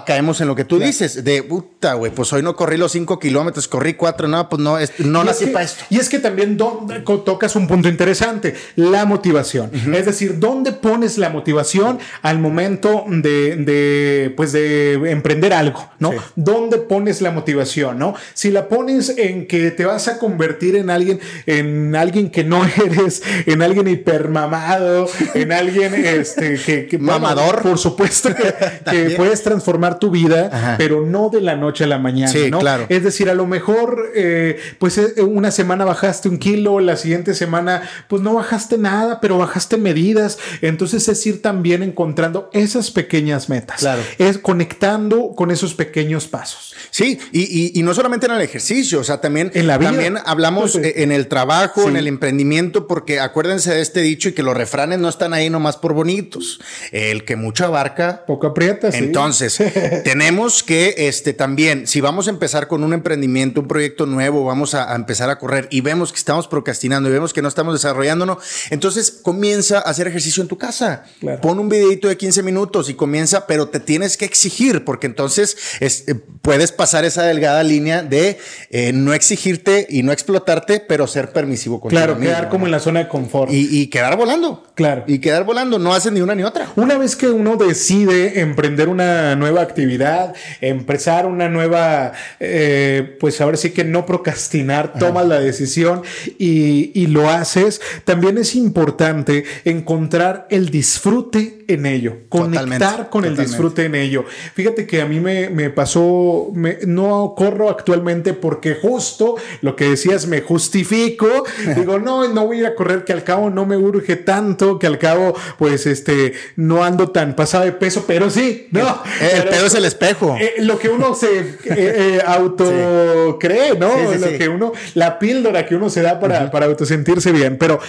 caemos 0.06 0.41
en 0.41 0.47
lo 0.47 0.56
que 0.56 0.65
tú 0.65 0.80
dices, 0.80 1.23
de 1.23 1.43
puta, 1.43 1.93
güey, 1.93 2.12
pues 2.12 2.32
hoy 2.34 2.43
no 2.43 2.56
corrí 2.56 2.78
los 2.78 2.91
cinco 2.91 3.19
kilómetros, 3.19 3.67
corrí 3.67 3.93
cuatro, 3.93 4.28
no, 4.28 4.49
pues 4.49 4.62
no, 4.62 4.78
no 4.99 5.23
nací 5.23 5.47
para 5.47 5.65
esto. 5.65 5.84
Y 5.89 5.99
es 5.99 6.10
que 6.10 6.19
también 6.19 6.58
tocas 6.58 7.56
un 7.56 7.67
punto 7.67 7.88
interesante, 7.88 8.56
la 8.75 9.06
motivación. 9.06 9.71
Es 9.93 10.06
decir, 10.06 10.39
¿dónde 10.39 10.71
pones 10.71 11.17
la 11.17 11.30
motivación 11.30 11.99
al 12.21 12.39
momento 12.39 13.06
de 13.08 13.28
de, 13.29 14.33
pues 14.35 14.51
de 14.51 14.93
emprender 15.11 15.53
algo, 15.53 15.89
¿no? 15.99 16.11
¿Dónde 16.35 16.77
pones 16.77 17.21
la 17.21 17.31
motivación, 17.31 17.99
no? 17.99 18.15
Si 18.33 18.51
la 18.51 18.67
pones 18.67 19.09
en 19.17 19.47
que 19.47 19.71
te 19.71 19.85
vas 19.85 20.07
a 20.07 20.19
convertir 20.19 20.75
en 20.75 20.89
alguien, 20.89 21.19
en 21.45 21.95
alguien 21.95 22.29
que 22.29 22.43
no 22.43 22.61
eres, 22.85 23.21
en 23.45 23.61
alguien 23.61 23.87
hipermamado, 23.87 25.07
en 25.33 25.51
alguien 25.51 25.93
este, 25.93 26.55
que, 26.87 26.97
mamador, 26.97 27.61
por 27.61 27.77
supuesto 27.77 28.29
que, 28.33 29.13
puedes 29.17 29.43
transformar 29.43 29.99
tu 29.99 30.11
vida, 30.11 30.75
pero 30.77 31.05
no 31.05 31.29
de 31.29 31.41
la 31.41 31.55
noche 31.55 31.83
a 31.83 31.87
la 31.87 31.99
mañana, 31.99 32.33
¿no? 32.49 32.59
Claro. 32.59 32.85
Es 32.89 33.03
decir, 33.03 33.29
a 33.29 33.33
lo 33.33 33.45
mejor, 33.45 34.11
eh, 34.15 34.57
pues 34.77 34.97
eh, 34.97 35.21
una 35.21 35.51
semana 35.51 35.85
bajaste 35.85 36.29
un 36.29 36.37
kilo, 36.37 36.79
la 36.79 36.95
siguiente 36.95 37.33
semana, 37.33 37.81
pues 38.07 38.21
no 38.21 38.33
bajaste 38.33 38.77
nada, 38.77 39.19
pero 39.21 39.37
bajaste 39.37 39.77
medidas. 39.77 40.37
Entonces 40.61 41.07
es 41.07 41.25
ir 41.25 41.41
también 41.41 41.83
encontrando 41.83 42.49
esas 42.53 42.91
pequeñas 42.91 43.18
metas. 43.21 43.79
Claro. 43.79 44.01
Es 44.17 44.38
conectando 44.38 45.34
con 45.36 45.51
esos 45.51 45.73
pequeños 45.73 46.27
pasos. 46.27 46.75
Sí, 46.91 47.19
y, 47.32 47.82
no 47.84 47.93
solamente 47.93 48.25
en 48.25 48.34
el 48.34 48.41
ejercicio, 48.41 48.99
o 48.99 49.03
sea, 49.03 49.21
también, 49.21 49.51
en 49.53 49.67
la 49.67 49.77
vida. 49.77 49.91
también 49.91 50.17
hablamos 50.25 50.73
pues, 50.73 50.93
en 50.95 51.12
el 51.12 51.27
trabajo, 51.27 51.88
en 51.88 51.97
el 51.97 52.08
emprendimiento, 52.08 52.88
porque 52.88 53.19
acuérdense 53.19 53.73
de 53.73 53.82
este 53.82 54.01
dicho 54.01 54.29
y 54.29 54.34
que 54.34 54.43
los 54.43 54.55
refranes 54.55 54.99
no 54.99 55.10
están 55.10 55.34
ahí 55.34 55.49
nomás 55.49 55.77
por 55.77 55.93
bonitos. 55.93 56.60
El 56.91 57.25
que 57.25 57.36
mucho 57.36 57.65
abarca, 57.65 58.25
poco 58.25 58.47
aprieta. 58.47 58.89
Entonces, 58.89 59.58
tenemos 60.03 60.63
que 60.63 60.95
este, 60.97 61.34
también, 61.34 61.88
si 61.88 62.01
vamos 62.01 62.27
a 62.27 62.32
empezar 62.32 62.67
con 62.67 62.84
un 62.84 62.93
emprendimiento, 62.93 63.62
un 63.62 63.67
proyecto 63.67 64.05
nuevo, 64.05 64.45
vamos 64.45 64.73
a, 64.73 64.95
empezar 64.95 65.29
a 65.29 65.38
correr 65.38 65.67
y 65.71 65.82
vemos 65.82 66.12
que 66.12 66.17
estamos 66.17 66.47
procrastinando 66.47 67.10
y 67.10 67.12
vemos 67.12 67.34
que 67.34 67.41
no 67.41 67.47
estamos 67.47 67.73
desarrollándonos, 67.73 68.39
entonces 68.69 69.12
comienza 69.12 69.77
a 69.77 69.82
hacer 69.82 70.08
ejercicio 70.08 70.41
en 70.41 70.47
tu 70.47 70.58
casa. 70.58 71.03
Pon 71.41 71.60
un 71.60 71.69
videito 71.69 72.08
de 72.08 72.17
15 72.17 72.43
minutos 72.43 72.89
y 72.89 72.93
comienza, 72.93 73.08
pero 73.47 73.67
te 73.69 73.79
tienes 73.79 74.17
que 74.17 74.25
exigir, 74.25 74.85
porque 74.85 75.07
entonces 75.07 75.57
eh, 75.79 76.15
puedes 76.41 76.71
pasar 76.71 77.05
esa 77.05 77.23
delgada 77.23 77.63
línea 77.63 78.03
de 78.03 78.37
eh, 78.69 78.91
no 78.93 79.13
exigirte 79.13 79.87
y 79.89 80.03
no 80.03 80.11
explotarte, 80.11 80.79
pero 80.79 81.07
ser 81.07 81.31
permisivo 81.31 81.79
con 81.79 81.89
Claro, 81.89 82.17
quedar 82.19 82.49
como 82.49 82.65
en 82.65 82.71
la 82.71 82.79
zona 82.79 83.01
de 83.01 83.07
confort. 83.07 83.51
Y, 83.51 83.87
quedar 83.87 84.17
volando. 84.17 84.63
Claro. 84.75 85.03
Y 85.07 85.19
quedar 85.19 85.43
volando, 85.43 85.79
no 85.79 85.93
haces 85.93 86.11
ni 86.11 86.21
una 86.21 86.35
ni 86.35 86.43
otra. 86.43 86.69
Una 86.75 86.97
vez 86.97 87.15
que 87.15 87.27
uno 87.27 87.55
decide 87.55 88.41
emprender 88.41 88.89
una 88.89 89.35
nueva 89.35 89.61
actividad, 89.61 90.35
empezar 90.61 91.25
una 91.25 91.49
nueva, 91.49 92.13
eh, 92.39 93.17
pues 93.19 93.41
ahora 93.41 93.57
sí 93.57 93.71
que 93.71 93.83
no 93.83 94.05
procrastinar, 94.05 94.93
tomas 94.97 95.27
la 95.27 95.39
decisión 95.39 96.03
y, 96.37 96.91
y 96.93 97.07
lo 97.07 97.29
haces, 97.29 97.81
también 98.05 98.37
es 98.37 98.55
importante 98.55 99.43
encontrar 99.65 100.47
el 100.49 100.69
disfrute 100.69 101.59
en 101.67 101.85
ello, 101.85 102.17
conectar 102.29 102.88
con 103.10 103.25
el 103.25 103.36
disfrute 103.36 103.86
en 103.86 103.95
ello. 103.95 104.25
Fíjate 104.54 104.86
que 104.86 105.02
a 105.02 105.06
mí 105.06 105.19
me, 105.19 105.49
me 105.49 105.69
pasó, 105.69 106.52
no 106.86 107.34
corro 107.36 107.69
actualmente 107.69 108.34
porque 108.34 108.75
justo 108.75 109.36
lo 109.62 109.75
que 109.75 109.89
decías 109.89 110.28
me 110.28 110.41
justifico, 110.41 111.28
digo, 111.75 111.99
no, 111.99 112.28
no 112.28 112.45
voy 112.45 112.58
a 112.58 112.60
ir 112.62 112.65
a 112.67 112.75
correr, 112.75 113.04
que 113.04 113.13
al 113.13 113.23
cabo 113.23 113.49
no 113.49 113.65
me 113.65 113.78
urge 113.78 114.15
tanto, 114.15 114.80
que 114.80 114.88
al 114.88 114.97
cabo, 114.97 115.36
pues, 115.58 115.86
este, 115.86 116.34
no 116.56 116.84
ando 116.84 117.10
tan 117.10 117.36
pasado 117.36 117.65
de 117.65 117.71
peso, 117.71 118.06
pero 118.08 118.30
sí, 118.30 118.67
no. 118.71 119.02
El, 119.21 119.43
pedo 119.43 119.65
es 119.65 119.75
el 119.75 119.86
espejo. 119.86 120.36
Eh, 120.39 120.56
lo 120.60 120.78
que 120.80 120.89
uno 120.89 121.13
se 121.15 121.39
eh, 121.39 121.56
eh, 121.65 122.21
auto 122.25 123.38
cree, 123.39 123.78
¿no? 123.78 123.89
lo 124.19 124.38
que 124.38 124.49
uno, 124.49 124.73
la 124.95 125.19
píldora 125.19 125.65
que 125.65 125.75
uno 125.75 125.89
se 125.89 126.02
da 126.02 126.19
para, 126.19 126.49
para 126.52 126.65
autosentirse 126.65 127.32
bien, 127.32 127.58
pero 127.58 127.80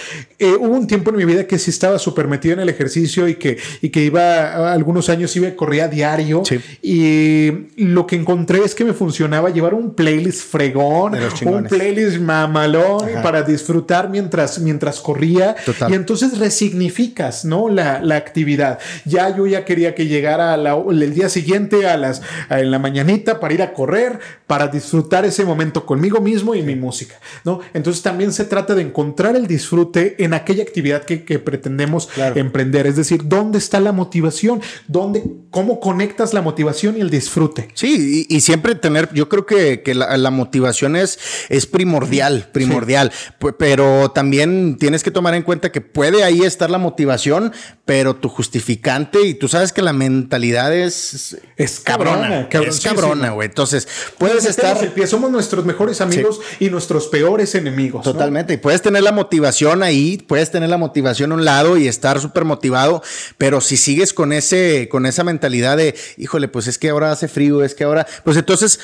hubo 0.59 0.75
un 0.75 0.87
tiempo 0.87 1.09
en 1.11 1.17
mi 1.17 1.25
vida 1.25 1.45
que 1.45 1.57
sí 1.57 1.71
estaba 1.71 1.99
súper 1.99 2.27
metido 2.27 2.53
en 2.53 2.59
el 2.61 2.69
ejercicio 2.69 3.27
y 3.27 3.35
que 3.35 3.57
y 3.81 3.89
que 3.89 4.01
iba 4.01 4.73
algunos 4.91 5.07
años 5.07 5.33
iba 5.37 5.49
corría 5.55 5.87
diario 5.87 6.43
y 6.81 7.49
lo 7.77 8.05
que 8.05 8.17
encontré 8.17 8.59
es 8.59 8.75
que 8.75 8.83
me 8.83 8.91
funcionaba 8.91 9.49
llevar 9.49 9.73
un 9.73 9.93
playlist 9.93 10.41
fregón, 10.41 11.15
un 11.45 11.63
playlist 11.63 12.19
mamalón 12.19 13.07
para 13.23 13.41
disfrutar 13.41 14.09
mientras 14.09 14.59
mientras 14.59 14.99
corría 14.99 15.55
y 15.89 15.93
entonces 15.93 16.37
resignificas, 16.37 17.45
¿no? 17.45 17.69
La, 17.69 18.01
la, 18.01 18.17
actividad. 18.17 18.79
Ya 19.05 19.33
yo 19.35 19.47
ya 19.47 19.63
quería 19.63 19.95
que 19.95 20.07
llegara 20.07 20.55
el 20.55 21.13
día 21.13 21.29
siguiente 21.29 21.87
a 21.87 21.95
las 21.95 22.21
en 22.49 22.69
la 22.69 22.77
mañanita 22.77 23.39
para 23.39 23.53
ir 23.53 23.61
a 23.61 23.73
correr, 23.73 24.19
para 24.47 24.67
disfrutar 24.67 25.23
ese 25.23 25.45
momento 25.45 25.85
conmigo 25.85 26.19
mismo 26.19 26.53
y 26.53 26.63
mi 26.63 26.75
música, 26.75 27.15
¿no? 27.45 27.61
Entonces 27.73 28.03
también 28.03 28.33
se 28.33 28.43
trata 28.43 28.75
de 28.75 28.81
encontrar 28.81 29.37
el 29.37 29.47
disfrute 29.47 30.21
en 30.23 30.33
aquella 30.33 30.63
actividad 30.63 31.03
que, 31.03 31.21
pretendemos 31.39 32.09
emprender, 32.35 32.87
es 32.87 32.97
decir, 32.97 33.21
¿dónde 33.23 33.57
está 33.57 33.79
la 33.79 33.93
motivación? 33.93 34.61
Dónde, 34.87 35.23
cómo 35.49 35.79
conectas 35.79 36.33
la 36.33 36.41
motivación 36.41 36.97
y 36.97 37.01
el 37.01 37.09
disfrute. 37.09 37.69
Sí, 37.73 38.25
y, 38.29 38.41
siempre 38.41 38.75
tener, 38.75 39.09
yo 39.13 39.29
creo 39.29 39.45
que, 39.45 39.81
la, 39.93 40.31
motivación 40.31 40.95
es, 40.95 41.19
es 41.49 41.65
primordial, 41.65 42.49
primordial, 42.51 43.11
pero 43.57 44.11
también 44.11 44.77
tienes 44.79 45.03
que 45.03 45.11
tomar 45.11 45.35
en 45.35 45.43
cuenta 45.43 45.71
que 45.71 45.81
puede 45.81 46.23
ahí 46.23 46.41
estar 46.41 46.69
la 46.69 46.77
motivación, 46.77 47.51
pero 47.85 48.15
tu 48.15 48.29
justificante, 48.29 49.21
y 49.25 49.33
tú 49.33 49.47
sabes 49.47 49.73
que 49.73 49.81
la 49.81 49.93
mentalidad 49.93 50.73
es, 50.73 51.37
es 51.57 51.79
cabrona, 51.79 52.47
es 52.49 52.79
cabrona, 52.79 53.31
güey. 53.31 53.47
Entonces, 53.47 53.87
puedes 54.17 54.45
estar... 54.45 54.77
somos 55.07 55.31
nuestros 55.31 55.65
mejores 55.65 55.99
amigos 55.99 56.39
y 56.59 56.69
nuestros 56.69 57.07
peores 57.07 57.55
enemigos. 57.55 58.03
Totalmente, 58.03 58.53
y 58.53 58.57
puedes 58.57 58.81
tener 58.81 59.03
la 59.03 59.11
motivación 59.11 59.83
ahí, 59.83 60.17
puedes 60.25 60.51
tener 60.51 60.69
la 60.69 60.77
motivación 60.77 61.31
a 61.31 61.35
un 61.35 61.45
lado 61.45 61.77
y 61.77 61.87
estar 61.87 62.19
súper 62.19 62.45
motivado, 62.45 63.03
pero 63.37 63.61
si 63.61 63.77
sigues 63.77 64.13
con 64.13 64.33
ese, 64.33 64.70
con 64.89 65.05
esa 65.05 65.23
mentalidad 65.23 65.77
de, 65.77 65.95
híjole, 66.17 66.47
pues 66.47 66.67
es 66.67 66.77
que 66.77 66.89
ahora 66.89 67.11
hace 67.11 67.27
frío, 67.27 67.63
es 67.63 67.75
que 67.75 67.83
ahora, 67.83 68.07
pues 68.23 68.37
entonces 68.37 68.79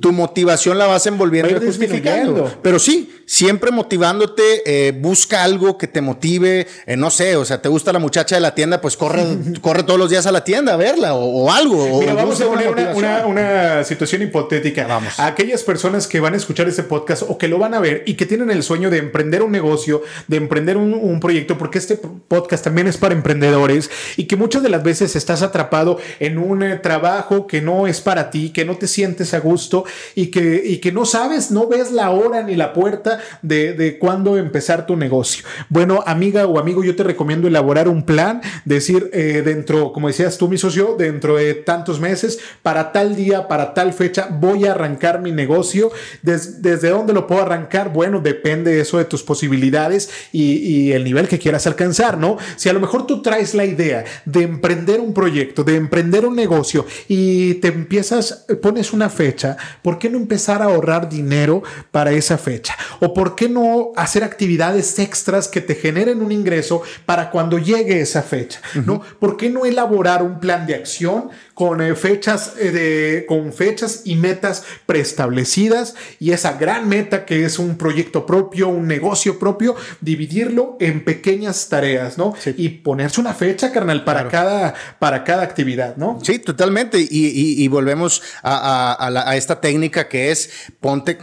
tu 0.00 0.12
motivación 0.12 0.76
la 0.76 0.86
vas 0.86 1.06
envolviendo 1.06 1.50
y 1.50 1.64
justificando. 1.64 2.58
Pero 2.62 2.78
sí, 2.80 3.14
siempre 3.26 3.70
motivándote, 3.70 4.62
eh, 4.66 4.92
busca 4.92 5.44
algo 5.44 5.78
que 5.78 5.86
te 5.86 6.00
motive, 6.00 6.66
eh, 6.86 6.96
no 6.96 7.10
sé, 7.10 7.36
o 7.36 7.44
sea, 7.44 7.62
te 7.62 7.68
gusta 7.68 7.92
la 7.92 8.00
muchacha 8.00 8.34
de 8.34 8.40
la 8.40 8.54
tienda, 8.54 8.80
pues 8.80 8.96
corre, 8.96 9.24
corre 9.60 9.84
todos 9.84 9.98
los 9.98 10.10
días 10.10 10.26
a 10.26 10.32
la 10.32 10.42
tienda 10.42 10.74
a 10.74 10.76
verla 10.76 11.14
o, 11.14 11.50
algo. 11.52 12.00
Mira, 12.00 12.14
vamos 12.14 12.40
a 12.40 12.46
poner 12.46 13.24
una, 13.26 13.84
situación 13.84 14.22
hipotética. 14.22 14.86
Vamos. 14.86 15.18
A 15.18 15.26
aquellas 15.26 15.62
personas 15.62 16.08
que 16.08 16.18
van 16.18 16.34
a 16.34 16.36
escuchar 16.36 16.66
este 16.68 16.82
podcast 16.82 17.22
o 17.28 17.38
que 17.38 17.46
lo 17.46 17.58
van 17.58 17.74
a 17.74 17.80
ver 17.80 18.02
y 18.06 18.14
que 18.14 18.26
tienen 18.26 18.50
el 18.50 18.62
sueño 18.62 18.90
de 18.90 18.98
emprender 18.98 19.42
un 19.42 19.52
negocio, 19.52 20.02
de 20.26 20.36
emprender 20.38 20.76
un, 20.76 20.92
un 20.94 21.20
proyecto, 21.20 21.56
porque 21.56 21.78
este 21.78 21.96
podcast 21.96 22.64
también 22.64 22.88
es 22.88 22.96
para 22.96 23.14
emprendedores 23.14 23.90
y 24.16 24.24
que 24.24 24.36
muchas 24.36 24.62
de 24.62 24.70
las 24.70 24.82
veces 24.82 25.14
estás 25.14 25.42
atrapado 25.42 25.98
en 26.18 26.38
un 26.38 26.62
eh, 26.62 26.76
trabajo 26.76 27.46
que 27.46 27.60
no 27.60 27.86
es 27.86 28.00
para 28.00 28.30
ti, 28.30 28.50
que 28.50 28.64
no 28.64 28.76
te 28.76 28.88
sientes 28.88 29.34
a 29.34 29.38
gusto 29.38 29.67
y 30.14 30.26
que, 30.26 30.62
y 30.64 30.78
que 30.78 30.92
no 30.92 31.04
sabes, 31.04 31.50
no 31.50 31.68
ves 31.68 31.92
la 31.92 32.10
hora 32.10 32.42
ni 32.42 32.54
la 32.54 32.72
puerta 32.72 33.20
de, 33.42 33.72
de 33.74 33.98
cuándo 33.98 34.36
empezar 34.36 34.86
tu 34.86 34.96
negocio. 34.96 35.44
Bueno, 35.68 36.02
amiga 36.06 36.46
o 36.46 36.58
amigo, 36.58 36.82
yo 36.82 36.96
te 36.96 37.02
recomiendo 37.04 37.48
elaborar 37.48 37.88
un 37.88 38.04
plan, 38.04 38.40
decir 38.64 39.10
eh, 39.12 39.42
dentro, 39.44 39.92
como 39.92 40.08
decías 40.08 40.38
tú, 40.38 40.48
mi 40.48 40.58
socio, 40.58 40.96
dentro 40.98 41.36
de 41.36 41.54
tantos 41.54 42.00
meses, 42.00 42.38
para 42.62 42.92
tal 42.92 43.14
día, 43.14 43.48
para 43.48 43.74
tal 43.74 43.92
fecha, 43.92 44.28
voy 44.30 44.64
a 44.64 44.72
arrancar 44.72 45.20
mi 45.20 45.32
negocio. 45.32 45.90
¿Desde 46.22 46.88
dónde 46.88 47.12
lo 47.12 47.26
puedo 47.26 47.42
arrancar? 47.42 47.92
Bueno, 47.92 48.20
depende 48.20 48.80
eso 48.80 48.98
de 48.98 49.04
tus 49.04 49.22
posibilidades 49.22 50.10
y, 50.32 50.54
y 50.54 50.92
el 50.92 51.04
nivel 51.04 51.28
que 51.28 51.38
quieras 51.38 51.66
alcanzar, 51.66 52.16
¿no? 52.18 52.38
Si 52.56 52.68
a 52.68 52.72
lo 52.72 52.80
mejor 52.80 53.06
tú 53.06 53.22
traes 53.22 53.54
la 53.54 53.64
idea 53.64 54.04
de 54.24 54.42
emprender 54.42 55.00
un 55.00 55.12
proyecto, 55.12 55.64
de 55.64 55.76
emprender 55.76 56.24
un 56.24 56.34
negocio 56.34 56.86
y 57.08 57.54
te 57.54 57.68
empiezas, 57.68 58.46
pones 58.62 58.92
una 58.92 59.10
fecha, 59.10 59.56
¿por 59.82 59.98
qué 59.98 60.08
no 60.08 60.18
empezar 60.18 60.62
a 60.62 60.66
ahorrar 60.66 61.08
dinero 61.08 61.62
para 61.90 62.12
esa 62.12 62.38
fecha? 62.38 62.76
¿O 63.00 63.14
por 63.14 63.34
qué 63.34 63.48
no 63.48 63.92
hacer 63.96 64.24
actividades 64.24 64.98
extras 64.98 65.48
que 65.48 65.60
te 65.60 65.74
generen 65.74 66.22
un 66.22 66.32
ingreso 66.32 66.82
para 67.06 67.30
cuando 67.30 67.58
llegue 67.58 68.00
esa 68.00 68.22
fecha? 68.22 68.60
¿no? 68.86 69.00
¿Por 69.18 69.36
qué 69.36 69.50
no 69.50 69.64
elaborar 69.64 70.22
un 70.22 70.40
plan 70.40 70.66
de 70.66 70.74
acción 70.74 71.30
con 71.58 71.80
eh, 71.80 71.96
fechas 71.96 72.52
eh, 72.56 72.70
de, 72.70 73.26
con 73.26 73.52
fechas 73.52 74.02
y 74.04 74.14
metas 74.14 74.62
preestablecidas 74.86 75.96
y 76.20 76.30
esa 76.30 76.52
gran 76.52 76.88
meta 76.88 77.26
que 77.26 77.44
es 77.44 77.58
un 77.58 77.76
proyecto 77.76 78.26
propio, 78.26 78.68
un 78.68 78.86
negocio 78.86 79.40
propio, 79.40 79.74
dividirlo 80.00 80.76
en 80.78 81.04
pequeñas 81.04 81.68
tareas, 81.68 82.16
¿no? 82.16 82.32
Y 82.56 82.68
ponerse 82.68 83.20
una 83.20 83.34
fecha, 83.34 83.72
carnal, 83.72 84.04
para, 84.04 84.28
cada, 84.28 84.72
para 85.00 85.24
cada 85.24 85.42
actividad, 85.42 85.96
¿no? 85.96 86.20
Sí, 86.22 86.38
totalmente. 86.38 87.04
Y, 87.10 87.66
volvemos 87.66 88.22
a, 88.44 89.34
esta 89.34 89.60
técnica 89.60 90.06
que 90.06 90.30
es 90.30 90.50
ponte 90.78 91.18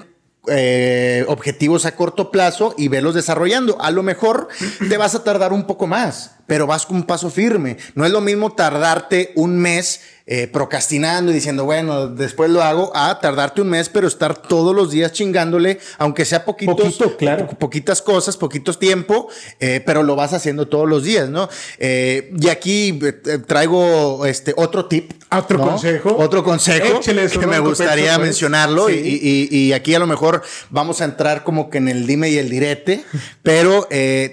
eh, 0.47 1.23
objetivos 1.27 1.85
a 1.85 1.95
corto 1.95 2.29
plazo 2.29 2.75
y 2.77 2.89
velos 2.89 3.15
desarrollando. 3.15 3.81
A 3.81 3.89
lo 3.89 4.03
mejor 4.03 4.49
te 4.89 4.97
vas 4.97 5.15
a 5.15 5.23
tardar 5.23 5.53
un 5.53 5.65
poco 5.65 5.87
más, 5.87 6.35
pero 6.47 6.67
vas 6.67 6.85
con 6.85 6.97
un 6.97 7.03
paso 7.03 7.29
firme. 7.29 7.77
No 7.95 8.05
es 8.05 8.11
lo 8.11 8.21
mismo 8.21 8.53
tardarte 8.53 9.31
un 9.35 9.57
mes 9.57 10.01
eh, 10.27 10.47
procrastinando 10.47 11.29
y 11.29 11.35
diciendo, 11.35 11.65
bueno, 11.65 12.07
después 12.07 12.49
lo 12.49 12.63
hago, 12.63 12.91
a 12.95 13.19
tardarte 13.19 13.61
un 13.61 13.69
mes, 13.69 13.89
pero 13.89 14.07
estar 14.07 14.35
todos 14.35 14.75
los 14.75 14.89
días 14.89 15.11
chingándole, 15.11 15.77
aunque 15.99 16.25
sea 16.25 16.45
poquitos, 16.45 16.97
claro. 17.19 17.47
poquitas 17.59 18.01
cosas, 18.01 18.35
poquitos 18.35 18.79
tiempo, 18.79 19.29
eh, 19.59 19.83
pero 19.85 20.01
lo 20.01 20.15
vas 20.15 20.33
haciendo 20.33 20.67
todos 20.67 20.89
los 20.89 21.03
días, 21.03 21.29
¿no? 21.29 21.47
Eh, 21.77 22.33
y 22.41 22.49
aquí 22.49 22.99
traigo 23.45 24.25
este 24.25 24.55
otro 24.57 24.85
tip. 24.87 25.11
Otro 25.29 25.59
consejo. 25.59 26.17
Otro 26.17 26.43
consejo 26.43 27.01
que 27.01 27.45
me 27.45 27.59
gustaría 27.59 28.15
pues. 28.15 28.25
mencionarlo 28.25 28.89
y, 28.89 29.47
y, 29.51 29.73
aquí 29.73 29.93
a 29.93 29.99
lo 29.99 30.07
mejor 30.07 30.41
vamos 30.71 31.01
a 31.01 31.05
entrar 31.05 31.43
como 31.43 31.69
que 31.69 31.77
en 31.77 31.87
el 31.87 32.07
dime 32.07 32.31
y 32.31 32.39
el 32.39 32.49
direte, 32.49 33.03
pero 33.43 33.87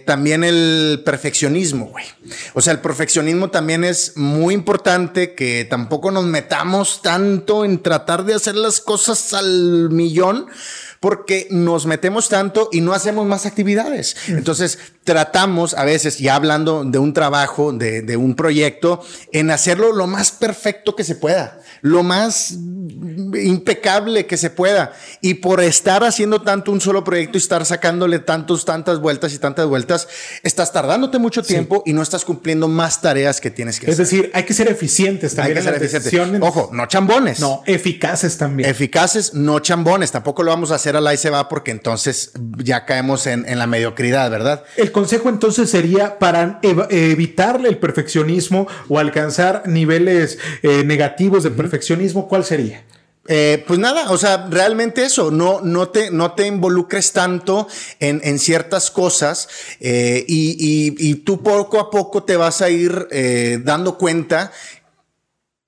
también 0.06 0.42
el 0.42 1.02
perfeccionismo, 1.04 1.88
güey. 1.88 2.01
O 2.54 2.60
sea, 2.60 2.72
el 2.72 2.80
perfeccionismo 2.80 3.50
también 3.50 3.84
es 3.84 4.16
muy 4.16 4.54
importante 4.54 5.34
que 5.34 5.66
tampoco 5.68 6.10
nos 6.10 6.24
metamos 6.24 7.02
tanto 7.02 7.64
en 7.64 7.82
tratar 7.82 8.24
de 8.24 8.34
hacer 8.34 8.56
las 8.56 8.80
cosas 8.80 9.32
al 9.34 9.90
millón 9.90 10.46
porque 11.02 11.48
nos 11.50 11.84
metemos 11.84 12.28
tanto 12.28 12.68
y 12.70 12.80
no 12.80 12.92
hacemos 12.92 13.26
más 13.26 13.44
actividades. 13.44 14.16
Entonces, 14.28 14.78
tratamos 15.04 15.74
a 15.74 15.84
veces, 15.84 16.18
ya 16.18 16.34
hablando 16.34 16.84
de 16.84 16.98
un 16.98 17.12
trabajo, 17.12 17.72
de, 17.72 18.02
de, 18.02 18.16
un 18.16 18.34
proyecto, 18.34 19.04
en 19.32 19.50
hacerlo 19.50 19.92
lo 19.92 20.06
más 20.06 20.30
perfecto 20.30 20.94
que 20.94 21.04
se 21.04 21.16
pueda, 21.16 21.60
lo 21.80 22.02
más 22.02 22.56
impecable 23.34 24.26
que 24.26 24.36
se 24.36 24.50
pueda. 24.50 24.92
Y 25.20 25.34
por 25.34 25.60
estar 25.60 26.04
haciendo 26.04 26.42
tanto 26.42 26.72
un 26.72 26.80
solo 26.80 27.04
proyecto 27.04 27.38
y 27.38 27.40
estar 27.40 27.64
sacándole 27.64 28.18
tantos, 28.18 28.64
tantas 28.64 29.00
vueltas 29.00 29.32
y 29.34 29.38
tantas 29.38 29.66
vueltas, 29.66 30.08
estás 30.42 30.72
tardándote 30.72 31.18
mucho 31.18 31.42
tiempo 31.42 31.82
y 31.86 31.92
no 31.92 32.02
estás 32.02 32.24
cumpliendo 32.24 32.68
más 32.68 33.00
tareas 33.00 33.40
que 33.40 33.50
tienes 33.50 33.78
que 33.78 33.86
hacer. 33.86 33.92
Es 33.92 33.98
decir, 33.98 34.30
hay 34.34 34.44
que 34.44 34.54
ser 34.54 34.68
eficientes 34.68 35.34
también. 35.34 35.58
Hay 35.58 35.64
que 35.64 35.70
ser 35.70 36.00
eficientes. 36.00 36.40
Ojo, 36.42 36.70
no 36.72 36.86
chambones. 36.86 37.40
No, 37.40 37.62
eficaces 37.66 38.36
también. 38.38 38.68
Eficaces, 38.68 39.34
no 39.34 39.60
chambones. 39.60 40.12
Tampoco 40.12 40.42
lo 40.42 40.50
vamos 40.50 40.70
a 40.70 40.76
hacer 40.76 40.96
a 40.96 41.00
la 41.00 41.14
y 41.14 41.16
se 41.16 41.30
va 41.30 41.48
porque 41.48 41.70
entonces 41.70 42.32
ya 42.58 42.84
caemos 42.84 43.26
en, 43.26 43.42
la 43.52 43.66
mediocridad, 43.66 44.30
¿verdad? 44.30 44.64
El 44.76 44.91
consejo 44.92 45.28
entonces 45.28 45.70
sería 45.70 46.18
para 46.18 46.60
evitarle 46.62 47.68
el 47.68 47.78
perfeccionismo 47.78 48.66
o 48.88 48.98
alcanzar 48.98 49.64
niveles 49.66 50.38
eh, 50.62 50.84
negativos 50.84 51.42
de 51.42 51.50
perfeccionismo, 51.50 52.28
¿cuál 52.28 52.44
sería? 52.44 52.84
Eh, 53.28 53.64
pues 53.68 53.78
nada, 53.78 54.10
o 54.10 54.18
sea, 54.18 54.48
realmente 54.50 55.04
eso, 55.04 55.30
no, 55.30 55.60
no, 55.60 55.88
te, 55.90 56.10
no 56.10 56.32
te 56.32 56.46
involucres 56.46 57.12
tanto 57.12 57.68
en, 58.00 58.38
ciertas 58.40 58.90
cosas 58.90 59.48
eh, 59.78 60.24
y, 60.26 61.14
tú 61.24 61.40
poco 61.42 61.78
a 61.78 61.88
poco 61.88 62.24
te 62.24 62.36
vas 62.36 62.62
a 62.62 62.70
ir 62.70 63.08
dando 63.64 63.96
cuenta 63.96 64.50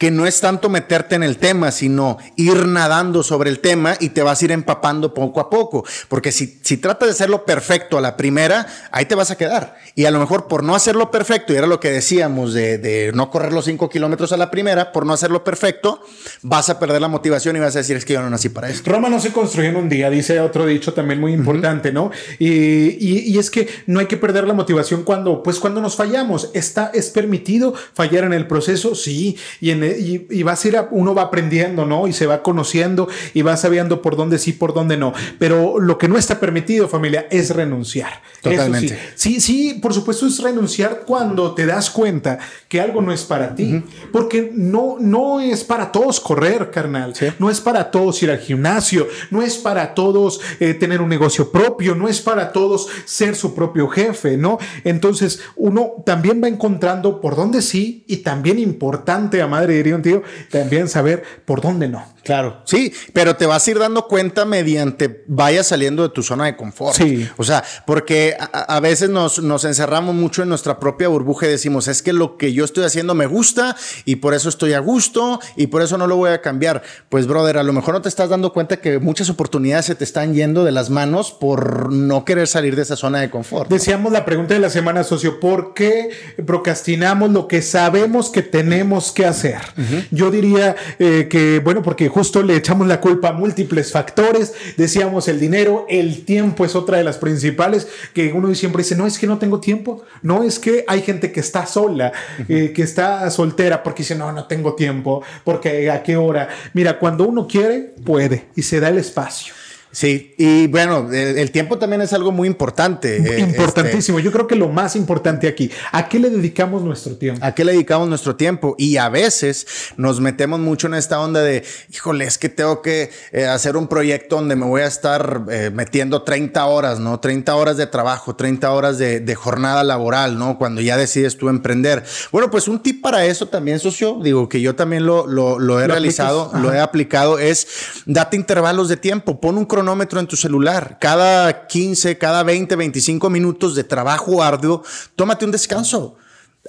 que 0.05 0.11
no 0.11 0.27
es 0.27 0.39
tanto 0.39 0.69
meterte 0.69 1.15
en 1.15 1.23
el 1.23 1.39
tema, 1.39 1.71
sino 1.71 2.19
ir 2.37 2.67
nadando 2.67 3.23
sobre 3.23 3.49
el 3.49 3.61
tema 3.61 3.97
y 4.01 4.11
te 4.11 4.23
vas 4.23 4.43
a 4.43 4.45
ir 4.45 4.53
empapando 4.53 5.15
poco 5.15 5.41
a 5.41 5.49
poco. 5.49 5.83
Porque 6.09 6.31
si, 6.31 6.59
si 6.63 6.77
tratas 6.77 7.09
de 7.09 7.13
hacerlo 7.13 7.47
perfecto 7.47 7.97
a 7.97 8.03
la 8.03 8.15
primera, 8.15 8.67
ahí 8.93 9.07
te 9.07 9.15
vas 9.15 9.31
a 9.31 9.39
quedar. 9.39 9.77
Y 9.95 10.05
a 10.05 10.11
lo 10.11 10.19
mejor 10.19 10.47
por 10.47 10.63
no 10.63 10.75
hacerlo 10.75 11.11
perfecto, 11.11 11.55
y 11.55 11.57
era 11.57 11.67
lo 11.67 11.81
que 11.81 11.91
decíamos 11.91 12.53
de, 12.53 13.13
no 13.15 13.31
correr 13.31 13.55
los 13.55 13.65
cinco 13.65 13.89
kilómetros 13.89 14.31
a 14.33 14.37
la 14.37 14.51
primera, 14.51 14.93
por 14.93 15.07
no 15.07 15.15
hacerlo 15.15 15.43
perfecto, 15.43 16.03
vas 16.43 16.69
a 16.69 16.79
perder 16.79 17.01
la 17.01 17.09
motivación 17.09 17.57
y 17.57 17.61
vas 17.61 17.75
a 17.75 17.79
decir, 17.79 17.97
es 17.97 18.05
que 18.05 18.13
yo 18.13 18.21
no 18.21 18.29
nací 18.29 18.51
para 18.51 18.69
esto. 18.69 18.91
Roma 18.91 19.09
no 19.09 19.19
se 19.21 19.33
construyó 19.33 19.71
en 19.71 19.77
un 19.77 19.89
día, 19.89 20.11
dice 20.11 20.39
otro 20.39 20.67
dicho 20.67 20.93
también 20.93 21.19
muy 21.19 21.33
importante, 21.33 21.93
¿no? 21.93 22.11
Y, 22.39 22.99
y, 23.01 23.39
es 23.39 23.51
que 23.51 23.69
no 23.87 24.01
hay 24.01 24.07
que 24.07 24.19
perder 24.19 24.47
la 24.47 24.53
motivación 24.53 25.03
cuando, 25.03 25.43
pues 25.43 25.59
cuando 25.59 25.81
nos 25.81 25.97
fallamos. 25.97 26.51
Está, 26.53 26.91
es 26.93 27.09
permitido 27.09 27.73
fallar 27.95 28.25
en 28.25 28.35
el 28.35 28.47
proceso, 28.47 28.95
sí, 28.95 29.39
y 29.63 29.71
en 29.71 29.94
y, 29.99 30.43
vas 30.43 30.65
a 30.65 30.69
ir, 30.69 30.77
uno 30.91 31.15
va 31.15 31.23
aprendiendo, 31.23 31.87
¿no? 31.87 32.07
Y 32.07 32.13
se 32.13 32.27
va 32.27 32.43
conociendo 32.43 33.09
y 33.33 33.43
va 33.43 33.57
sabiendo 33.57 34.03
por 34.03 34.17
dónde 34.17 34.39
sí, 34.39 34.53
por 34.53 34.75
dónde 34.75 34.97
no. 34.97 35.13
Pero 35.39 35.79
lo 35.79 35.99
que 35.99 36.09
no 36.09 36.19
está 36.19 36.41
permitido, 36.41 36.89
familia, 36.89 37.27
es 37.31 37.51
renunciar. 37.51 38.23
Totalmente. 38.43 38.99
sí. 39.15 39.41
sí, 39.41 39.79
por 39.81 39.95
supuesto 39.95 40.27
es 40.27 40.39
renunciar 40.39 41.03
cuando 41.07 41.55
te 41.55 41.67
das 41.67 41.91
cuenta 41.91 42.39
que 42.69 42.81
algo 42.81 43.01
no 43.01 43.13
es 43.13 43.23
para 43.23 43.55
ti. 43.55 43.83
Porque 44.13 44.51
no, 44.55 44.97
no 45.01 45.41
es 45.41 45.65
para 45.65 45.93
todos 45.93 46.21
correr, 46.21 46.71
carnal. 46.71 47.15
No 47.39 47.51
es 47.51 47.61
para 47.61 47.91
todos 47.91 48.23
ir 48.23 48.31
al 48.31 48.39
gimnasio. 48.39 49.07
No 49.31 49.43
es 49.43 49.57
para 49.57 49.95
todos 49.95 50.41
eh, 50.61 50.75
tener 50.75 51.01
un 51.01 51.09
negocio 51.09 51.51
propio. 51.51 51.95
No 51.95 52.09
es 52.09 52.21
para 52.21 52.53
todos 52.53 52.89
ser 53.05 53.37
su 53.37 53.55
propio 53.55 53.89
jefe, 53.89 54.37
¿no? 54.37 54.59
Entonces 54.85 55.41
uno 55.57 56.03
también 56.05 56.43
va 56.43 56.49
encontrando 56.49 57.21
por 57.21 57.37
dónde 57.37 57.63
sí 57.63 58.05
y 58.07 58.19
también 58.19 58.59
importante 58.59 59.43
a 59.43 59.47
madre 59.47 59.74
diría 59.75 59.97
un 59.97 60.03
tío, 60.03 60.23
también 60.51 60.89
saber 60.89 61.23
por 61.45 61.61
dónde 61.61 61.89
no. 61.89 62.14
Claro, 62.25 62.63
sí, 62.65 62.93
pero 63.13 63.37
te 63.37 63.47
vas 63.47 63.67
a 63.67 63.71
ir 63.71 63.79
dando 63.79 64.09
cuenta 64.09 64.45
mediante 64.45 65.25
vayas 65.27 65.69
saliendo 65.69 66.03
de 66.03 66.09
tu 66.09 66.23
zona 66.23 66.47
de 66.47 66.57
confort. 66.57 66.97
Sí. 66.97 67.29
O 67.37 67.45
sea, 67.45 67.63
porque 67.87 68.37
a, 68.39 68.77
a 68.77 68.81
veces 68.81 69.11
nos, 69.11 69.43
nos, 69.43 69.65
encerramos 69.65 70.15
mucho 70.15 70.43
en 70.43 70.49
nuestra 70.49 70.79
propia 70.81 71.09
burbuja 71.09 71.47
y 71.47 71.51
decimos, 71.51 71.89
es 71.89 72.03
que 72.03 72.13
lo 72.13 72.37
que 72.37 72.53
yo 72.53 72.65
estoy 72.65 72.85
haciendo 72.85 73.15
me 73.15 73.27
gusta 73.27 73.77
y 74.05 74.17
por 74.17 74.35
eso 74.35 74.49
estoy 74.49 74.73
a 74.73 74.79
gusto 74.79 75.41
y 75.57 75.67
por 75.69 75.83
eso 75.83 75.99
no 75.99 76.07
lo 76.07 76.17
voy 76.17 76.31
a 76.31 76.41
cambiar. 76.41 76.83
Pues, 77.09 77.27
brother, 77.27 77.59
a 77.59 77.63
lo 77.63 77.73
mejor 77.73 77.95
no 77.95 78.03
te 78.03 78.09
estás 78.09 78.29
dando 78.29 78.53
cuenta 78.53 78.79
que 78.79 78.99
muchas 78.99 79.29
oportunidades 79.31 79.87
se 79.87 79.95
te 79.95 80.05
están 80.05 80.35
yendo 80.35 80.65
de 80.65 80.73
las 80.73 80.91
manos 80.91 81.33
por 81.33 81.93
no 81.93 82.25
querer 82.25 82.49
salir 82.49 82.77
de 82.77 82.83
esa 82.83 82.97
zona 82.97 83.21
de 83.21 83.31
confort. 83.31 83.71
Decíamos 83.71 84.13
la 84.13 84.25
pregunta 84.25 84.55
de 84.55 84.61
la 84.61 84.71
semana, 84.71 85.05
socio, 85.05 85.41
¿por 85.41 85.75
qué 85.75 86.11
procrastinamos 86.47 87.31
lo 87.31 87.49
que 87.49 87.63
sabemos 87.63 88.31
que 88.31 88.43
tenemos 88.43 89.13
que 89.13 89.27
hacer? 89.27 89.59
Uh 89.77 89.81
-huh. 89.81 90.07
Yo 90.11 90.31
diría 90.31 90.77
eh, 90.99 91.29
que, 91.31 91.61
bueno, 91.61 91.83
porque 91.83 92.09
justo 92.15 92.45
le 92.45 92.55
echamos 92.55 92.87
la 92.87 93.01
culpa 93.01 93.31
a 93.31 93.33
múltiples 93.33 93.91
factores, 93.91 94.53
decíamos 94.77 95.27
el 95.27 95.41
dinero, 95.41 95.85
el 95.89 96.25
tiempo 96.25 96.65
es 96.65 96.77
otra 96.77 96.99
de 96.99 97.03
las 97.03 97.19
principales, 97.19 97.89
que 98.15 98.33
uno 98.33 98.55
siempre 98.55 98.85
dice, 98.85 98.95
no 98.95 99.05
es 99.05 99.19
que 99.19 99.27
no 99.27 99.39
tengo 99.39 99.59
tiempo, 99.59 100.05
no 100.23 100.45
es 100.45 100.61
que 100.61 100.85
hay 100.87 101.03
gente 101.03 101.33
que 101.33 101.41
está 101.41 101.67
sola, 101.67 102.13
eh, 102.49 102.73
que 102.73 102.83
está 102.83 103.29
soltera, 103.31 103.83
porque 103.83 104.05
dice, 104.05 104.15
no, 104.15 104.31
no 104.31 104.47
tengo 104.47 104.77
tiempo, 104.77 105.25
porque 105.43 105.91
a 105.91 106.05
qué 106.05 106.17
hora. 106.17 106.49
Mira, 106.73 107.01
cuando 107.01 107.27
uno 107.27 107.49
quiere, 107.49 107.93
puede 108.05 108.47
y 108.55 108.63
se 108.63 108.79
da 108.79 108.91
el 108.91 108.99
espacio. 108.99 109.53
Sí, 109.95 110.35
y 110.39 110.67
bueno, 110.67 111.09
el, 111.13 111.39
el, 111.39 111.53
tiempo 111.53 111.79
también 111.79 112.03
es 112.03 112.13
algo 112.13 112.33
muy 112.33 112.49
importante. 112.49 113.17
Importantísimo. 113.39 114.19
Este, 114.19 114.29
Yo 114.29 114.33
creo 114.33 114.49
que 114.49 114.57
lo 114.57 114.69
más 114.69 114.97
importante 114.97 115.47
aquí, 115.47 115.71
¿a 115.93 116.09
qué 116.09 116.19
le 116.19 116.31
dedicamos 116.31 116.83
nuestro 116.83 117.15
tiempo? 117.15 117.47
¿A 117.47 117.55
qué 117.55 117.65
le 117.65 117.71
dedicamos 117.71 118.09
nuestro 118.09 118.35
tiempo? 118.35 118.75
Y 118.77 118.97
a 118.97 119.09
veces 119.09 119.93
nos 119.97 120.21
metemos 120.21 120.59
mucho 120.59 120.89
en 120.89 120.95
esta 120.95 121.21
onda 121.21 121.43
de, 121.43 121.63
híjole, 121.93 122.25
es 122.25 122.39
que 122.39 122.49
tengo 122.49 122.83
que 122.83 123.13
eh, 123.31 123.47
hacer 123.47 123.77
un 123.77 123.87
proyecto 123.87 124.35
donde 124.35 124.57
me 124.57 124.67
voy 124.67 124.81
a 124.83 124.89
estar 124.89 125.45
eh, 125.49 125.71
metiendo 125.73 126.23
30 126.23 126.65
horas, 126.67 126.99
¿no? 126.99 127.21
30 127.21 127.55
horas 127.55 127.77
de 127.77 127.87
trabajo, 127.87 128.35
30 128.35 128.73
horas 128.73 128.99
de, 128.99 129.21
de, 129.21 129.35
jornada 129.37 129.85
laboral, 129.85 130.37
¿no? 130.37 130.59
Cuando 130.59 130.81
ya 130.81 130.97
decides 130.97 131.39
tú 131.39 131.49
emprender. 131.49 132.03
Bueno, 132.33 132.51
pues 132.51 132.67
un 132.67 132.83
tip 132.83 133.01
para 133.01 133.27
eso 133.27 133.47
también, 133.47 133.79
socio, 133.79 134.19
digo 134.21 134.49
que 134.49 134.61
yo 134.61 134.75
también 134.75 135.07
lo, 135.07 135.29
lo, 135.29 135.61
lo 135.61 135.79
he 135.81 135.87
¿Lo 135.87 135.95
realizado, 135.95 136.51
lo 136.55 136.73
he 136.73 136.81
aplicado, 136.81 137.39
es 137.39 137.69
date 138.07 138.37
intervalos 138.37 138.89
de 138.89 138.97
tiempo, 138.97 139.41
pon 139.41 139.57
un 139.57 139.67
cronómetro 139.67 139.84
cronómetro 139.85 140.19
en 140.19 140.27
tu 140.27 140.35
celular. 140.35 140.97
Cada 140.99 141.67
15, 141.67 142.17
cada 142.17 142.43
20, 142.43 142.75
25 142.75 143.29
minutos 143.29 143.75
de 143.75 143.85
trabajo 143.85 144.43
arduo, 144.43 144.83
tómate 145.15 145.45
un 145.45 145.51
descanso. 145.51 146.17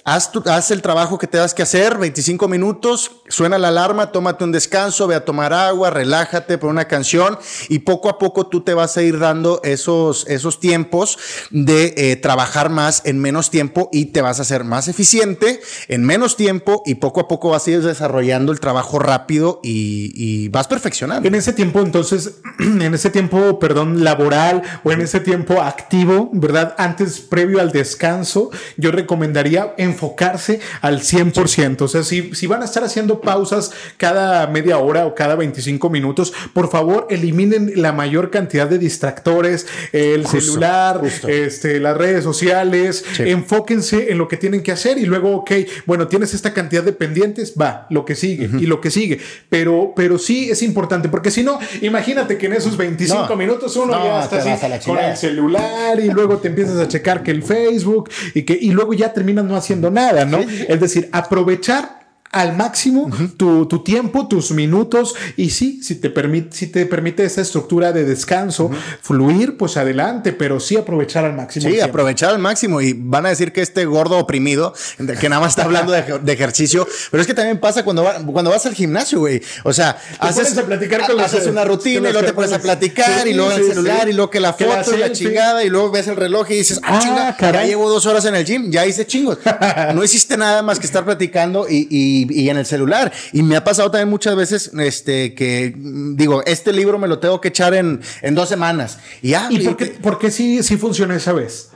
Haz, 0.03 0.71
el 0.71 0.81
trabajo 0.81 1.17
que 1.17 1.25
tengas 1.25 1.53
que 1.53 1.63
hacer, 1.63 1.97
25 1.97 2.49
minutos, 2.49 3.21
suena 3.29 3.57
la 3.57 3.69
alarma, 3.69 4.11
tómate 4.11 4.43
un 4.43 4.51
descanso, 4.51 5.07
ve 5.07 5.15
a 5.15 5.23
tomar 5.23 5.53
agua, 5.53 5.89
relájate, 5.89 6.57
pon 6.57 6.71
una 6.71 6.85
canción 6.85 7.39
y 7.69 7.79
poco 7.79 8.09
a 8.09 8.17
poco 8.19 8.47
tú 8.47 8.61
te 8.61 8.73
vas 8.73 8.97
a 8.97 9.03
ir 9.03 9.19
dando 9.19 9.61
esos, 9.63 10.27
esos 10.27 10.59
tiempos 10.59 11.17
de 11.49 11.93
eh, 11.95 12.15
trabajar 12.17 12.69
más 12.69 13.03
en 13.05 13.19
menos 13.19 13.49
tiempo 13.49 13.89
y 13.91 14.07
te 14.07 14.21
vas 14.21 14.39
a 14.39 14.41
hacer 14.41 14.65
más 14.65 14.89
eficiente 14.89 15.61
en 15.87 16.03
menos 16.03 16.35
tiempo 16.35 16.83
y 16.85 16.95
poco 16.95 17.21
a 17.21 17.27
poco 17.27 17.51
vas 17.51 17.65
a 17.65 17.71
ir 17.71 17.81
desarrollando 17.81 18.51
el 18.51 18.59
trabajo 18.59 18.99
rápido 18.99 19.61
y 19.63 20.49
vas 20.49 20.67
perfeccionando. 20.67 21.27
En 21.27 21.35
ese 21.35 21.53
tiempo, 21.53 21.79
entonces, 21.79 22.41
en 22.59 22.93
ese 22.93 23.09
tiempo, 23.09 23.59
perdón, 23.59 24.03
laboral 24.03 24.61
o 24.83 24.91
en 24.91 25.01
ese 25.01 25.21
tiempo 25.21 25.61
activo, 25.61 26.29
¿verdad? 26.33 26.75
Antes, 26.77 27.21
previo 27.21 27.61
al 27.61 27.71
descanso, 27.71 28.51
yo 28.77 28.91
recomendaría 28.91 29.73
enfocarse 29.85 30.59
al 30.81 30.99
100%. 31.01 31.81
O 31.81 31.87
sea, 31.87 32.03
si, 32.03 32.35
si 32.35 32.47
van 32.47 32.61
a 32.61 32.65
estar 32.65 32.83
haciendo 32.83 33.21
pausas 33.21 33.71
cada 33.97 34.47
media 34.47 34.77
hora 34.77 35.05
o 35.05 35.15
cada 35.15 35.35
25 35.35 35.89
minutos, 35.89 36.33
por 36.53 36.69
favor, 36.69 37.07
eliminen 37.09 37.73
la 37.75 37.91
mayor 37.91 38.31
cantidad 38.31 38.67
de 38.67 38.77
distractores, 38.77 39.67
el 39.91 40.23
justo, 40.23 40.39
celular, 40.41 40.99
justo. 40.99 41.27
Este, 41.27 41.79
las 41.79 41.97
redes 41.97 42.23
sociales, 42.23 43.03
sí. 43.13 43.23
enfóquense 43.23 44.11
en 44.11 44.17
lo 44.17 44.27
que 44.27 44.37
tienen 44.37 44.61
que 44.63 44.71
hacer 44.71 44.97
y 44.97 45.05
luego, 45.05 45.35
ok, 45.37 45.51
bueno, 45.85 46.07
tienes 46.07 46.33
esta 46.33 46.53
cantidad 46.53 46.83
de 46.83 46.93
pendientes, 46.93 47.53
va, 47.59 47.87
lo 47.89 48.05
que 48.05 48.15
sigue 48.15 48.47
uh 48.47 48.51
-huh. 48.51 48.61
y 48.61 48.65
lo 48.65 48.81
que 48.81 48.91
sigue. 48.91 49.19
Pero, 49.49 49.93
pero 49.95 50.17
sí 50.17 50.49
es 50.49 50.61
importante, 50.61 51.09
porque 51.09 51.31
si 51.31 51.43
no, 51.43 51.59
imagínate 51.81 52.37
que 52.37 52.47
en 52.47 52.53
esos 52.53 52.77
25 52.77 53.27
no, 53.29 53.35
minutos 53.35 53.75
uno 53.75 53.97
no, 53.97 54.03
ya 54.03 54.23
está 54.23 54.37
así 54.37 54.85
con 54.85 54.97
el 54.97 55.15
celular 55.15 55.99
y 55.99 56.09
luego 56.09 56.37
te 56.37 56.47
empiezas 56.47 56.77
a 56.77 56.87
checar 56.87 57.23
que 57.23 57.31
el 57.31 57.43
Facebook 57.43 58.09
y 58.33 58.43
que 58.43 58.57
y 58.59 58.71
luego 58.71 58.93
ya 58.93 59.13
terminas 59.13 59.45
no 59.45 59.55
haciendo 59.55 59.74
nada, 59.75 60.25
¿no? 60.25 60.41
Sí. 60.41 60.65
Es 60.67 60.79
decir, 60.79 61.09
aprovechar 61.11 62.04
al 62.35 62.53
máximo 62.55 63.03
uh 63.03 63.09
-huh. 63.09 63.37
tu, 63.37 63.65
tu, 63.65 63.81
tiempo, 63.81 64.27
tus 64.27 64.51
minutos 64.51 65.15
y 65.37 65.51
sí, 65.51 65.81
si 65.81 65.95
te 65.95 66.09
permite, 66.09 66.55
si 66.55 66.67
te 66.67 66.85
permite 66.85 67.23
esa 67.23 67.39
estructura 67.41 67.93
de 67.93 68.03
descanso, 68.03 68.65
uh 68.65 68.71
-huh. 68.71 68.97
fluir, 69.01 69.55
pues 69.55 69.77
adelante, 69.77 70.33
pero 70.33 70.59
sí 70.59 70.75
aprovechar 70.75 71.23
al 71.23 71.33
máximo. 71.33 71.69
Sí, 71.69 71.79
aprovechar 71.79 72.31
al 72.31 72.39
máximo 72.39 72.81
y 72.81 72.91
van 72.91 73.25
a 73.25 73.29
decir 73.29 73.53
que 73.53 73.61
este 73.61 73.85
gordo 73.85 74.17
oprimido, 74.17 74.73
que 74.97 75.29
nada 75.29 75.39
más 75.39 75.53
está 75.53 75.63
hablando 75.63 75.93
de, 75.93 76.03
de, 76.21 76.33
ejercicio, 76.33 76.85
pero 77.09 77.21
es 77.21 77.27
que 77.27 77.33
también 77.33 77.57
pasa 77.57 77.85
cuando, 77.85 78.03
va, 78.03 78.15
cuando 78.25 78.51
vas 78.51 78.65
al 78.65 78.73
gimnasio, 78.73 79.19
güey. 79.19 79.41
O 79.63 79.71
sea, 79.71 79.95
te 79.95 80.27
haces, 80.27 80.57
a 80.57 80.65
platicar 80.65 81.07
con 81.07 81.17
haces 81.21 81.47
una 81.47 81.63
rutina 81.63 82.09
y 82.09 82.11
luego 82.11 82.27
te 82.27 82.33
pones 82.33 82.51
a 82.51 82.59
platicar 82.59 83.23
sí, 83.23 83.29
y 83.29 83.33
luego 83.33 83.51
sí, 83.51 83.61
el 83.61 83.67
celular 83.67 84.01
sí. 84.03 84.09
y 84.09 84.13
luego 84.13 84.29
que 84.29 84.41
la 84.41 84.51
foto 84.51 84.91
que 84.91 84.91
la 84.91 84.97
y 84.97 84.99
la 84.99 85.11
chingada 85.13 85.63
y 85.63 85.69
luego 85.69 85.91
ves 85.91 86.07
el 86.09 86.17
reloj 86.17 86.51
y 86.51 86.55
dices, 86.55 86.81
ah, 86.83 86.99
chinga, 87.01 87.37
ya 87.39 87.63
llevo 87.63 87.89
dos 87.89 88.05
horas 88.05 88.25
en 88.25 88.35
el 88.35 88.43
gym, 88.43 88.69
ya 88.69 88.85
hice 88.85 89.07
chingos. 89.07 89.37
no 89.95 90.03
hiciste 90.03 90.35
nada 90.35 90.61
más 90.61 90.79
que 90.79 90.85
estar 90.85 91.05
platicando 91.05 91.67
y, 91.69 91.87
y 91.89 92.24
y, 92.29 92.49
en 92.49 92.57
el 92.57 92.65
celular. 92.65 93.11
Y 93.33 93.43
me 93.43 93.55
ha 93.55 93.63
pasado 93.63 93.91
también 93.91 94.09
muchas 94.09 94.35
veces 94.35 94.71
este, 94.79 95.33
que 95.33 95.73
digo, 95.75 96.43
este 96.45 96.73
libro 96.73 96.99
me 96.99 97.07
lo 97.07 97.19
tengo 97.19 97.41
que 97.41 97.49
echar 97.49 97.73
en, 97.73 98.01
en 98.21 98.35
dos 98.35 98.49
semanas. 98.49 98.99
Y, 99.21 99.29
ya, 99.29 99.47
¿Y 99.49 99.59
por 99.59 99.77
qué, 99.77 99.85
por 99.87 100.19
qué 100.19 100.31
sí, 100.31 100.63
sí 100.63 100.77
funciona 100.77 101.15
esa 101.15 101.33
vez? 101.33 101.69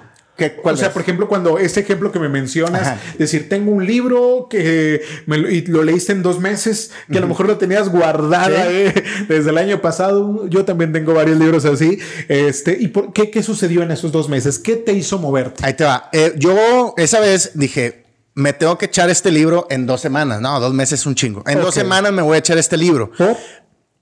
o 0.63 0.77
sea, 0.77 0.93
por 0.93 1.01
ejemplo, 1.01 1.27
cuando 1.27 1.57
este 1.59 1.81
ejemplo 1.81 2.11
que 2.11 2.19
me 2.19 2.29
mencionas, 2.29 2.81
Ajá. 2.81 2.99
decir, 3.17 3.49
tengo 3.49 3.71
un 3.71 3.85
libro 3.85 4.47
que 4.49 5.01
me 5.25 5.37
lo, 5.37 5.49
y 5.49 5.61
lo 5.65 5.83
leíste 5.83 6.13
en 6.13 6.21
dos 6.21 6.39
meses, 6.39 6.91
que 7.07 7.13
uh 7.13 7.15
-huh. 7.15 7.17
a 7.17 7.21
lo 7.21 7.27
mejor 7.27 7.47
lo 7.47 7.57
tenías 7.57 7.89
guardada 7.89 8.65
¿Sí? 8.65 8.71
eh, 8.71 9.03
desde 9.27 9.49
el 9.49 9.57
año 9.57 9.81
pasado. 9.81 10.47
Yo 10.47 10.65
también 10.65 10.93
tengo 10.93 11.13
varios 11.13 11.37
libros 11.37 11.65
así. 11.65 11.99
Este, 12.27 12.77
¿Y 12.79 12.87
por 12.87 13.13
qué, 13.13 13.29
qué 13.29 13.43
sucedió 13.43 13.83
en 13.83 13.91
esos 13.91 14.11
dos 14.11 14.29
meses? 14.29 14.59
¿Qué 14.59 14.75
te 14.75 14.93
hizo 14.93 15.17
moverte? 15.19 15.65
Ahí 15.65 15.73
te 15.73 15.83
va. 15.83 16.09
Eh, 16.13 16.33
yo 16.37 16.93
esa 16.97 17.19
vez 17.19 17.51
dije, 17.55 18.08
me 18.39 18.53
tengo 18.53 18.77
que 18.77 18.85
echar 18.85 19.09
este 19.09 19.31
libro 19.31 19.67
en 19.69 19.85
dos 19.85 20.01
semanas. 20.01 20.39
No, 20.39 20.59
dos 20.59 20.73
meses 20.73 21.01
es 21.01 21.05
un 21.05 21.13
chingo. 21.13 21.41
En 21.41 21.53
okay. 21.53 21.65
dos 21.65 21.75
semanas 21.75 22.11
me 22.13 22.21
voy 22.21 22.35
a 22.35 22.39
echar 22.39 22.57
este 22.57 22.77
libro. 22.77 23.11
¿Por? 23.17 23.37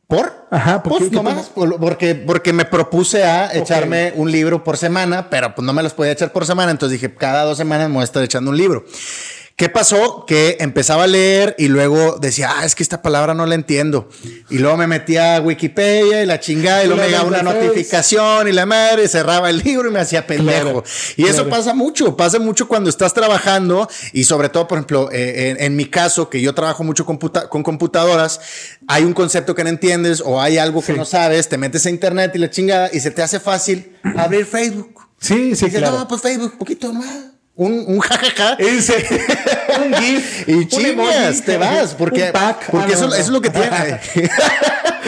¿Por? 0.08 0.48
Ajá, 0.52 0.82
¿por 0.84 1.00
pues 1.00 1.12
nomás, 1.12 1.52
porque, 1.54 2.16
porque 2.16 2.54
me 2.54 2.64
propuse 2.64 3.26
a 3.26 3.54
echarme 3.54 4.10
okay. 4.10 4.22
un 4.22 4.32
libro 4.32 4.64
por 4.64 4.78
semana, 4.78 5.30
pero 5.30 5.54
pues 5.54 5.66
no 5.66 5.74
me 5.74 5.84
los 5.84 5.94
podía 5.94 6.14
echar 6.14 6.32
por 6.32 6.46
semana, 6.46 6.72
entonces 6.72 7.02
dije, 7.02 7.14
cada 7.14 7.44
dos 7.44 7.58
semanas 7.58 7.90
me 7.90 7.96
voy 7.96 8.02
a 8.02 8.06
estar 8.06 8.24
echando 8.24 8.52
un 8.52 8.58
libro. 8.58 8.86
¿Qué 9.58 9.70
pasó? 9.70 10.24
Que 10.28 10.58
empezaba 10.60 11.06
a 11.06 11.08
leer 11.08 11.56
y 11.58 11.68
luego 11.68 12.20
decía, 12.22 12.52
ah, 12.56 12.64
es 12.64 12.76
que 12.76 12.84
esta 12.84 13.02
palabra 13.02 13.34
no 13.34 13.48
la 13.48 13.56
entiendo. 13.56 14.08
Y 14.52 14.60
luego 14.60 14.78
me 14.78 14.86
metía 14.86 15.38
a 15.38 15.42
Wikipedia 15.42 16.22
y 16.22 16.28
la 16.28 16.40
chingada 16.40 16.84
y 16.84 16.86
luego 16.86 17.02
me 17.02 17.08
llegaba 17.08 17.28
una 17.28 17.42
notificación 17.42 18.48
y 18.48 18.52
la 18.52 18.68
madre 18.68 19.08
cerraba 19.08 19.50
el 19.50 19.58
libro 19.58 19.90
y 19.90 19.92
me 19.92 20.00
hacía 20.00 20.28
pendejo. 20.28 20.84
Claro, 20.84 20.84
y 21.16 21.24
eso 21.24 21.46
claro. 21.46 21.50
pasa 21.50 21.74
mucho, 21.74 22.16
pasa 22.16 22.38
mucho 22.38 22.68
cuando 22.68 22.92
estás 22.92 23.16
trabajando 23.16 23.90
y 24.14 24.26
sobre 24.26 24.50
todo, 24.50 24.68
por 24.68 24.78
ejemplo, 24.78 25.10
eh, 25.12 25.50
en, 25.50 25.64
en, 25.64 25.76
mi 25.76 25.86
caso, 25.86 26.30
que 26.30 26.40
yo 26.40 26.54
trabajo 26.54 26.84
mucho 26.84 27.04
computa 27.04 27.50
con 27.50 27.64
computadoras, 27.64 28.40
hay 28.88 29.06
un 29.06 29.14
concepto 29.14 29.56
que 29.56 29.64
no 29.64 29.72
entiendes 29.72 30.22
o 30.24 30.40
hay 30.40 30.60
algo 30.60 30.82
que 30.82 30.94
sí. 30.94 31.00
no 31.00 31.04
sabes, 31.04 31.50
te 31.50 31.58
metes 31.58 31.84
a 31.88 31.90
internet 31.90 32.32
y 32.36 32.38
la 32.38 32.52
chingada 32.52 32.92
y 32.94 33.00
se 33.00 33.10
te 33.10 33.24
hace 33.24 33.40
fácil 33.40 33.92
abrir 34.18 34.46
Facebook. 34.46 35.08
Sí, 35.20 35.34
sí, 35.34 35.66
y 35.66 35.70
dices, 35.70 35.80
claro. 35.80 35.98
no, 35.98 36.08
pues 36.08 36.22
Facebook, 36.22 36.60
poquito 36.60 36.94
más 36.94 37.37
un, 37.58 37.84
un 37.88 38.00
jajaja. 38.08 38.58
un 39.84 39.94
GIF. 39.96 40.48
Y 40.48 40.68
chingas, 40.68 41.42
te 41.42 41.58
vas. 41.58 41.94
Porque, 41.96 42.26
pack. 42.32 42.70
porque 42.72 42.94
eso, 42.94 43.08
eso, 43.08 43.16
es 43.16 43.28
lo 43.28 43.42
que 43.42 43.50
tiene. 43.50 43.70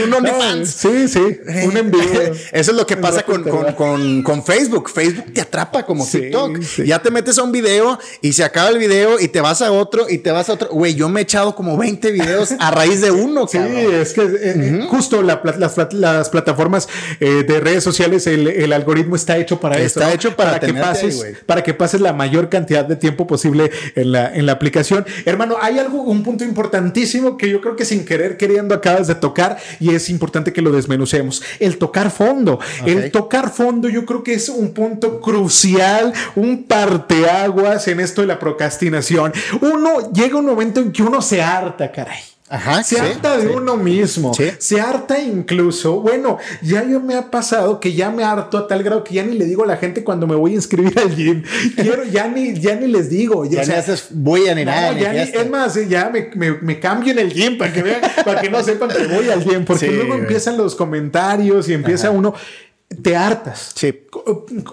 un 0.04 0.14
OnlyFans. 0.14 0.70
sí, 0.70 1.08
sí. 1.08 1.40
Un 1.66 1.78
envío. 1.78 2.00
Eso 2.52 2.72
es 2.72 2.78
lo 2.78 2.86
que 2.86 2.98
pasa 2.98 3.24
con, 3.24 3.44
con, 3.44 3.74
con, 3.74 4.24
con, 4.24 4.44
Facebook. 4.44 4.90
Facebook 4.90 5.34
te 5.34 5.42
atrapa 5.42 5.86
como 5.86 6.06
sí, 6.06 6.22
TikTok. 6.22 6.62
Sí. 6.62 6.86
Ya 6.86 7.00
te 7.00 7.12
metes 7.12 7.38
a 7.38 7.44
un 7.44 7.52
video 7.52 8.00
y 8.22 8.34
se 8.34 8.44
acaba 8.44 8.70
el 8.70 8.78
video 8.78 9.20
y 9.20 9.28
te 9.28 9.42
vas 9.42 9.62
a 9.62 9.72
otro 9.72 10.10
y 10.10 10.20
te 10.20 10.32
vas 10.32 10.50
a 10.50 10.54
otro. 10.54 10.70
Güey, 10.70 10.96
yo 10.96 11.10
me 11.10 11.22
he 11.22 11.24
echado 11.24 11.56
como 11.56 11.78
20 11.78 12.12
videos 12.12 12.54
a 12.60 12.72
raíz 12.72 13.02
de 13.02 13.12
uno. 13.12 13.48
Sí, 13.48 13.58
cabrón. 13.58 13.96
es 13.96 14.14
que 14.14 14.22
eh, 14.22 14.26
uh 14.26 14.60
-huh. 14.60 14.88
justo 14.88 15.22
la, 15.22 15.42
las, 15.44 15.94
las, 15.94 16.30
plataformas 16.30 16.88
eh, 17.20 17.44
de 17.48 17.60
redes 17.60 17.84
sociales, 17.84 18.28
el, 18.28 18.48
el, 18.48 18.74
algoritmo 18.74 19.16
está 19.16 19.38
hecho 19.38 19.60
para 19.60 19.78
está 19.78 19.86
eso. 19.86 20.00
Está 20.00 20.14
hecho 20.14 20.36
para, 20.36 20.52
para 20.54 20.68
que 20.68 20.74
pases, 20.74 21.22
ahí, 21.22 21.34
para 21.46 21.64
que 21.64 21.74
pases 21.74 22.02
la 22.02 22.14
mayor 22.14 22.50
cantidad 22.50 22.86
de 22.86 22.96
tiempo 22.96 23.28
posible 23.28 23.72
en 23.96 24.12
la, 24.12 24.34
en 24.34 24.46
la 24.46 24.54
aplicación. 24.54 25.06
Hermano, 25.26 25.58
hay 25.62 25.80
algo, 25.80 26.02
un 26.02 26.24
punto 26.24 26.44
importantísimo 26.44 27.38
que 27.38 27.50
yo 27.50 27.62
creo 27.62 27.76
que 27.76 27.86
sin 27.86 28.06
querer 28.06 28.38
queriendo 28.38 28.76
acabas 28.76 29.08
de 29.08 29.16
tocar 29.16 29.58
y 29.80 29.89
es 29.96 30.10
importante 30.10 30.54
que 30.54 30.62
lo 30.62 30.72
desmenucemos. 30.72 31.42
El 31.60 31.78
tocar 31.78 32.12
fondo. 32.12 32.60
Okay. 32.82 32.94
El 32.94 33.12
tocar 33.12 33.50
fondo 33.50 33.90
yo 33.90 34.06
creo 34.06 34.24
que 34.24 34.34
es 34.34 34.50
un 34.50 34.74
punto 34.74 35.22
crucial, 35.22 36.14
un 36.36 36.64
parteaguas 36.64 37.88
en 37.88 38.00
esto 38.00 38.22
de 38.22 38.28
la 38.28 38.40
procrastinación. 38.40 39.34
Uno 39.62 40.12
llega 40.12 40.38
un 40.38 40.46
momento 40.46 40.80
en 40.80 40.92
que 40.92 41.04
uno 41.04 41.22
se 41.22 41.42
harta, 41.42 41.92
caray. 41.92 42.20
Ajá, 42.52 42.82
se 42.82 43.00
harta 43.00 43.38
de 43.38 43.48
uno 43.48 43.78
mismo, 43.78 44.32
se 44.34 44.82
harta 44.82 45.20
incluso, 45.20 46.02
bueno, 46.02 46.40
ya 46.64 46.84
yo 46.84 47.00
me 47.00 47.14
ha 47.14 47.30
pasado 47.30 47.80
que 47.80 47.94
ya 47.94 48.10
me 48.10 48.24
harto 48.24 48.58
a 48.58 48.68
tal 48.68 48.82
grado 48.82 49.04
que 49.04 49.14
ya 49.14 49.24
ni 49.24 49.38
le 49.38 49.46
digo 49.46 49.64
a 49.64 49.68
la 49.68 49.78
gente 49.78 50.04
cuando 50.04 50.26
me 50.26 50.36
voy 50.36 50.54
a 50.54 50.56
inscribir 50.56 50.98
al 50.98 51.16
gym, 51.16 51.44
quiero, 51.76 52.04
ya 52.06 52.28
ni, 52.28 52.60
ya 52.60 52.74
ni 52.74 52.88
les 52.88 53.08
digo, 53.08 53.46
ya, 53.46 53.64
ni 53.64 53.74
haces, 53.74 54.08
voy 54.10 54.48
a 54.48 54.56
ni 54.56 54.66
nada. 54.66 54.98
es 54.98 55.48
más, 55.48 55.76
ya 55.88 56.10
me, 56.10 56.32
me, 56.36 56.80
cambio 56.80 57.12
en 57.12 57.20
el 57.20 57.32
gym 57.32 57.56
para 57.56 57.72
que 57.72 57.84
vean, 57.84 58.02
para 58.26 58.42
que 58.42 58.50
no 58.50 58.64
sepan 58.64 58.90
que 58.90 59.06
voy 59.06 59.30
al 59.30 59.44
gym, 59.44 59.64
porque 59.64 59.92
luego 59.92 60.16
empiezan 60.16 60.58
los 60.58 60.74
comentarios 60.74 61.70
y 61.70 61.74
empieza 61.74 62.10
uno 62.10 62.34
te 62.90 63.16
hartas. 63.16 63.72
Sí. 63.76 64.08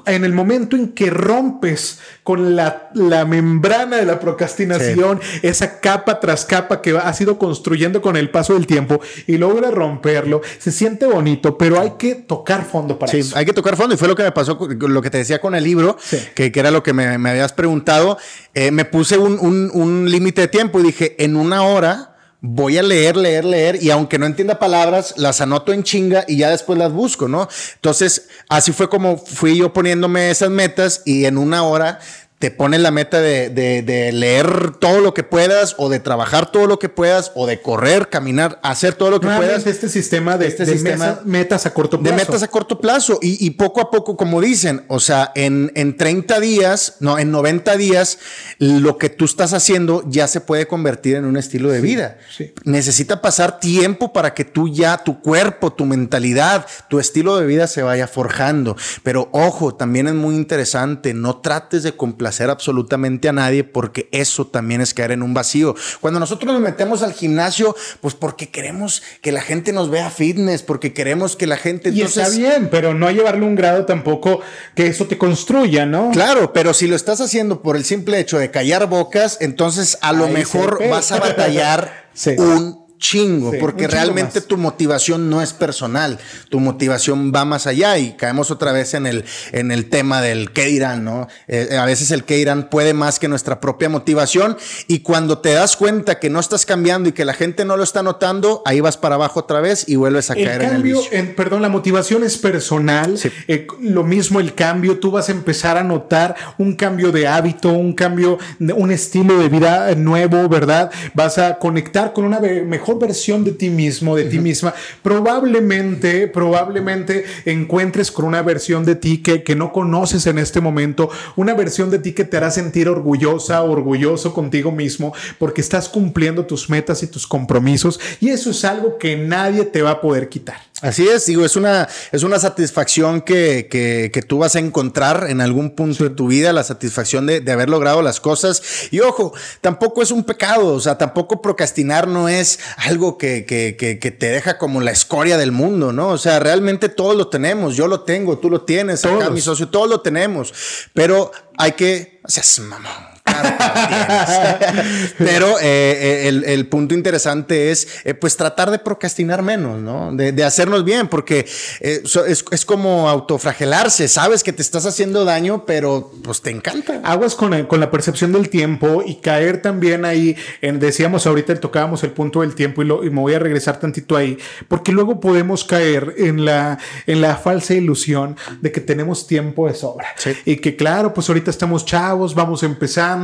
En 0.07 0.25
el 0.25 0.33
momento 0.33 0.75
en 0.75 0.93
que 0.93 1.11
rompes 1.11 1.99
con 2.23 2.57
la, 2.57 2.91
membrana 3.27 3.99
de 3.99 4.07
la 4.07 4.19
procrastinación, 4.19 5.21
esa 5.43 5.81
capa 5.81 6.19
tras 6.19 6.47
capa 6.47 6.81
que 6.81 6.97
has 6.97 7.21
ido 7.21 7.39
construyendo 7.39 8.01
con 8.01 8.17
el 8.17 8.31
paso 8.31 8.55
del 8.55 8.67
tiempo 8.67 9.01
y 9.27 9.37
logras 9.37 9.73
romperlo, 9.73 10.41
se 10.59 10.73
siente 10.73 11.07
bonito, 11.07 11.59
pero 11.59 11.79
hay 11.79 11.93
que 11.99 12.15
tocar 12.15 12.65
fondo 12.65 12.99
para 12.99 13.13
sí, 13.13 13.21
Hay 13.35 13.45
que 13.45 13.53
tocar 13.53 13.77
fondo 13.77 13.95
y 13.95 13.99
fue 13.99 14.09
lo 14.09 14.17
que 14.17 14.23
me 14.23 14.33
pasó, 14.33 14.59
lo 14.69 15.03
que 15.03 15.11
te 15.11 15.19
decía 15.19 15.41
con 15.41 15.55
el 15.55 15.63
libro, 15.63 15.99
que, 16.35 16.51
era 16.55 16.71
lo 16.71 16.83
que 16.83 16.95
me, 16.95 17.07
habías 17.07 17.53
preguntado. 17.53 18.19
Eh, 18.55 18.71
me 18.71 18.87
puse 18.87 19.19
un, 19.19 19.39
un 19.73 20.11
límite 20.11 20.41
de 20.41 20.49
tiempo 20.49 20.81
y 20.81 20.85
dije, 20.85 21.23
en 21.23 21.37
una 21.37 21.63
hora 21.63 22.16
voy 22.49 22.79
a 22.79 22.83
leer, 22.83 23.17
leer, 23.17 23.45
leer 23.45 23.83
y 23.83 23.91
aunque 23.91 24.19
no 24.19 24.27
entienda 24.27 24.59
palabras, 24.59 25.15
las 25.17 25.41
anoto 25.41 25.73
en 25.73 25.83
chinga 25.83 26.25
y 26.29 26.37
ya 26.37 26.51
después 26.51 26.79
las 26.79 26.93
busco, 26.93 27.27
¿no? 27.29 27.49
Entonces, 27.75 28.29
así 28.49 28.73
fue 28.73 28.89
como 28.89 29.19
fui 29.19 29.57
yo 29.59 29.73
poniéndome 29.73 30.31
esas 30.31 30.51
metas 30.51 31.03
y 31.05 31.25
en 31.25 31.39
una 31.39 31.65
hora 31.65 31.99
te 32.39 32.51
pones 32.51 32.81
la 32.81 32.91
meta 32.91 33.21
de, 33.21 33.49
de, 33.49 34.13
leer 34.13 34.73
todo 34.79 35.01
lo 35.01 35.15
que 35.15 35.23
puedas 35.23 35.75
o 35.79 35.89
de 35.89 36.01
trabajar 36.01 36.53
todo 36.53 36.67
lo 36.67 36.79
que 36.79 36.91
puedas 36.91 37.33
o 37.35 37.47
de 37.47 37.63
correr, 37.63 38.11
caminar, 38.11 38.61
hacer 38.63 38.93
todo 38.95 39.11
lo 39.11 39.21
que 39.21 39.27
puedas. 39.27 39.67
Este 39.67 39.89
sistema 39.89 40.37
de, 40.37 40.49
este 40.49 40.67
sistema 40.67 41.21
metas 41.25 41.65
a 41.65 41.73
corto 41.73 41.99
plazo. 41.99 42.15
De 42.15 42.25
metas 42.25 42.43
a 42.43 42.49
corto 42.49 42.79
plazo 42.79 43.19
y, 43.23 43.45
y, 43.45 43.51
poco 43.53 43.81
a 43.81 43.91
poco, 43.91 44.19
como 44.19 44.43
dicen, 44.43 44.85
o 44.89 45.01
sea, 45.01 45.33
en, 45.35 45.73
en 45.75 45.97
30 45.97 46.39
días, 46.41 46.97
no, 47.01 47.19
en 47.19 47.31
90 47.31 47.75
días, 47.79 48.19
lo 48.59 48.99
que 48.99 49.09
tú 49.09 49.25
estás 49.25 49.55
haciendo 49.55 50.05
ya 50.07 50.29
se 50.29 50.43
puede 50.43 50.67
convertir 50.67 51.17
en 51.17 51.25
un 51.25 51.39
estilo 51.39 51.71
de 51.71 51.81
vida. 51.81 52.19
Necesita 52.65 53.23
pasar 53.23 53.61
tiempo 53.61 54.13
para 54.13 54.35
que 54.35 54.45
tú 54.45 54.69
ya, 54.69 54.99
tu 54.99 55.23
cuerpo, 55.23 55.73
tu 55.73 55.87
mentalidad, 55.87 56.67
tu 56.91 56.99
estilo 56.99 57.39
de 57.39 57.47
vida 57.47 57.67
se 57.67 57.83
vaya 57.83 58.07
forjando. 58.07 58.77
Pero 59.03 59.31
ojo, 59.33 59.75
también 59.75 60.07
es 60.07 60.15
muy 60.15 60.35
interesante, 60.35 61.15
no 61.15 61.39
trates 61.41 61.83
de 61.83 61.97
complacer 61.97 62.26
hacer 62.27 62.51
absolutamente 62.51 63.29
a 63.29 63.33
nadie 63.33 63.65
porque 63.65 64.09
eso 64.13 64.47
también 64.47 64.81
es 64.81 64.95
caer 64.95 65.13
en 65.13 65.23
un 65.23 65.35
vacío. 65.35 65.75
Cuando 66.01 66.21
nosotros 66.21 66.53
nos 66.53 66.63
metemos 66.63 67.03
al 67.03 67.13
gimnasio, 67.13 67.75
pues 68.01 68.15
porque 68.15 68.51
queremos 68.51 69.03
que 69.23 69.33
la 69.33 69.41
gente 69.41 69.73
nos 69.73 69.91
vea 69.91 70.11
fitness, 70.11 70.63
porque 70.63 70.93
queremos 70.93 71.37
que 71.37 71.47
la 71.47 71.57
gente... 71.57 71.91
Y 71.91 72.03
está 72.03 72.29
bien, 72.29 72.69
pero 72.71 72.95
no 72.95 73.11
llevarle 73.11 73.45
un 73.45 73.55
grado 73.55 73.85
tampoco 73.85 74.41
que 74.75 74.87
eso 74.87 75.07
te 75.07 75.19
construya, 75.19 75.87
¿no? 75.87 76.11
Claro, 76.13 76.53
pero 76.53 76.75
si 76.75 76.87
lo 76.87 76.97
estás 76.97 77.21
haciendo 77.21 77.63
por 77.63 77.77
el 77.77 77.85
simple 77.85 78.19
hecho 78.19 78.39
de 78.39 78.51
callar 78.51 78.89
bocas, 78.89 79.39
entonces 79.41 79.99
a 80.01 80.13
lo 80.13 80.29
mejor 80.29 80.79
vas 80.89 81.13
a 81.13 81.21
batallar 81.21 82.07
un 82.39 82.86
chingo, 82.99 83.53
porque 83.61 83.87
realmente 83.87 84.41
tu 84.41 84.57
motivación 84.57 85.29
no 85.29 85.43
es 85.43 85.53
personal, 85.53 86.19
tu 86.49 86.61
motivación 86.61 87.33
va 87.35 87.45
más 87.45 87.67
allá 87.67 87.99
y 87.99 88.13
caemos 88.13 88.51
otra 88.51 88.73
vez 88.73 88.95
en 88.95 89.07
el, 89.07 89.25
en 89.53 89.71
el 89.71 89.89
tema 89.89 90.23
del 90.23 90.53
qué 90.53 90.67
dirán, 90.67 91.05
¿no? 91.05 91.29
Eh, 91.49 91.77
a 91.79 91.85
veces 91.85 92.11
el 92.11 92.25
qué 92.25 92.37
dirán 92.37 92.71
puede 92.71 92.95
más 92.95 93.19
que 93.19 93.29
nuestra 93.29 93.61
propia 93.61 93.89
motivación 93.89 94.57
y 94.87 95.01
cuando 95.01 95.39
te 95.39 95.53
das 95.53 95.77
cuenta 95.77 96.19
que 96.19 96.31
no 96.31 96.41
estás 96.41 96.65
cambiando 96.65 97.09
y 97.09 97.13
que 97.13 97.25
la 97.25 97.35
gente 97.35 97.65
no 97.65 97.77
lo 97.77 97.85
está 97.85 98.03
notando, 98.03 98.63
ahí 98.65 98.81
vas 98.81 98.97
para 98.97 99.17
abajo 99.17 99.41
otra 99.41 99.61
vez 99.61 99.85
y 99.89 99.97
vuelves 99.97 100.31
a 100.31 100.35
caer 100.35 100.63
en 100.63 100.75
el 100.77 100.83
vicio. 100.83 101.11
perdón, 101.37 101.63
la 101.63 101.69
motivación 101.69 102.25
es 102.25 102.39
personal, 102.39 103.19
eh, 103.49 103.67
lo 103.81 104.05
mismo 104.05 104.41
el 104.41 104.55
cambio, 104.55 104.99
tú 104.99 105.11
vas 105.11 105.29
a 105.29 105.33
empezar 105.33 105.77
a 105.77 105.85
notar 105.85 106.35
un 106.59 106.75
cambio 106.75 107.13
de 107.13 107.29
hábito, 107.29 107.71
un 107.71 107.93
cambio, 107.93 108.39
un 108.59 108.91
estilo 108.91 109.39
de 109.39 109.49
vida 109.49 109.95
nuevo, 109.95 110.49
¿verdad? 110.49 110.91
Vas 111.15 111.39
a 111.39 111.59
conectar 111.59 112.13
con 112.13 112.25
una 112.25 112.41
mejor 112.41 112.86
versión 112.95 113.45
de 113.45 113.53
ti 113.53 113.69
mismo, 113.69 114.17
de 114.17 114.25
ti 114.25 114.39
misma, 114.39 114.73
probablemente, 115.03 116.29
probablemente 116.29 117.25
encuentres 117.45 118.11
con 118.11 118.25
una 118.25 118.43
versión 118.43 118.85
de 118.85 118.95
ti 118.95 119.23
que, 119.23 119.43
que 119.43 119.57
no 119.57 119.73
conoces 119.73 120.27
en 120.27 120.39
este 120.39 120.61
momento, 120.61 121.11
una 121.35 121.55
versión 121.55 121.91
de 121.91 121.99
ti 121.99 122.13
que 122.13 122.25
te 122.25 122.37
hará 122.37 122.51
sentir 122.51 122.89
orgullosa, 122.89 123.63
orgulloso 123.63 124.33
contigo 124.33 124.71
mismo, 124.73 125.13
porque 125.39 125.61
estás 125.61 125.89
cumpliendo 125.89 126.47
tus 126.47 126.71
metas 126.71 127.03
y 127.03 127.07
tus 127.07 127.27
compromisos, 127.27 128.01
y 128.21 128.29
eso 128.29 128.51
es 128.51 128.65
algo 128.65 128.99
que 128.99 129.17
nadie 129.17 129.65
te 129.65 129.83
va 129.83 129.93
a 129.93 130.01
poder 130.01 130.29
quitar. 130.29 130.66
Así 130.83 131.09
es, 131.09 131.25
digo, 131.25 131.43
es 131.43 131.57
una, 131.57 131.89
es 132.13 132.23
una 132.23 132.39
satisfacción 132.39 133.23
que, 133.23 133.67
que, 133.71 134.11
que, 134.13 134.21
tú 134.21 134.39
vas 134.39 134.57
a 134.57 134.59
encontrar 134.59 135.31
en 135.31 135.41
algún 135.41 135.71
punto 135.71 136.05
de 136.05 136.11
tu 136.11 136.27
vida, 136.27 136.53
la 136.53 136.65
satisfacción 136.65 137.25
de, 137.25 137.41
de, 137.41 137.51
haber 137.51 137.71
logrado 137.71 138.03
las 138.03 138.21
cosas. 138.21 138.63
Y 138.91 139.01
ojo, 139.01 139.33
tampoco 139.63 140.03
es 140.03 140.11
un 140.11 140.25
pecado, 140.25 140.75
o 140.75 140.81
sea, 140.81 140.99
tampoco 140.99 141.41
procrastinar 141.41 142.07
no 142.07 142.29
es 142.29 142.59
algo 142.77 143.17
que, 143.17 143.47
que, 143.47 143.77
que 143.79 144.11
te 144.11 144.27
deja 144.27 144.59
como 144.59 144.83
la 144.83 144.91
escoria 144.91 145.39
del 145.39 145.51
mundo, 145.51 145.95
¿no? 145.95 146.09
O 146.09 146.19
sea, 146.19 146.41
realmente 146.41 146.91
todos 146.91 147.17
lo 147.17 147.29
tenemos, 147.29 147.75
yo 147.75 147.89
lo 147.89 148.03
tengo, 148.03 148.39
tú 148.39 148.51
lo 148.51 148.61
tienes, 148.61 149.03
acá 149.07 149.31
mi 149.31 149.41
socio, 149.41 149.69
todos 149.69 149.89
lo 149.89 150.03
tenemos, 150.03 150.53
pero 150.93 151.33
hay 151.57 151.73
que, 151.73 152.21
o 152.23 152.29
sea, 152.29 152.43
mamón 152.67 153.16
Pero 155.19 155.59
eh, 155.61 156.29
eh, 156.29 156.43
el, 156.47 156.67
punto 156.69 156.95
interesante 156.95 157.71
es, 157.71 157.89
eh, 158.05 158.15
pues, 158.15 158.37
tratar 158.37 158.71
de 158.71 158.79
procrastinar 158.79 159.43
menos, 159.43 159.81
¿no? 159.81 160.13
De, 160.15 160.45
hacernos 160.45 160.85
bien, 160.85 161.09
porque 161.09 161.47
es, 161.81 162.65
como 162.65 163.09
autofragelarse. 163.09 164.07
Sabes 164.09 164.45
que 164.45 164.53
te 164.53 164.63
estás 164.63 164.87
haciendo 164.87 165.25
daño, 165.25 165.65
pero 165.67 166.13
pues 166.23 166.41
te 166.41 166.51
encanta. 166.51 167.01
Aguas 167.03 167.35
con, 167.35 167.67
con 167.67 167.81
la 167.81 167.91
percepción 167.91 168.33
del 168.33 168.49
tiempo 168.49 169.03
y 169.05 169.17
caer 169.17 169.61
también 169.61 170.05
ahí 170.05 170.37
en, 170.61 170.79
decíamos 170.79 171.27
ahorita, 171.27 171.57
tocábamos 171.57 172.05
el 172.05 172.11
punto 172.11 172.43
del 172.43 172.55
tiempo 172.55 172.83
y, 172.83 172.87
lo, 172.87 173.05
y 173.05 173.11
me 173.11 173.21
voy 173.21 173.35
a 173.35 173.39
regresar 173.39 173.81
tantito 173.81 174.17
ahí, 174.17 174.39
porque 174.69 174.93
luego 174.93 175.19
podemos 175.21 175.65
caer 175.65 176.15
en 176.19 176.45
la, 176.45 176.79
en 177.07 177.21
la 177.21 177.37
falsa 177.37 177.75
ilusión 177.75 178.37
de 178.61 178.71
que 178.71 178.81
tenemos 178.81 179.27
tiempo 179.27 179.67
de 179.67 179.75
sobra. 179.75 180.15
Y 180.45 180.57
que 180.57 180.77
claro, 180.77 181.13
pues 181.13 181.29
ahorita 181.29 181.51
estamos 181.51 181.85
chavos, 181.85 182.35
vamos 182.35 182.63
empezando 182.63 183.16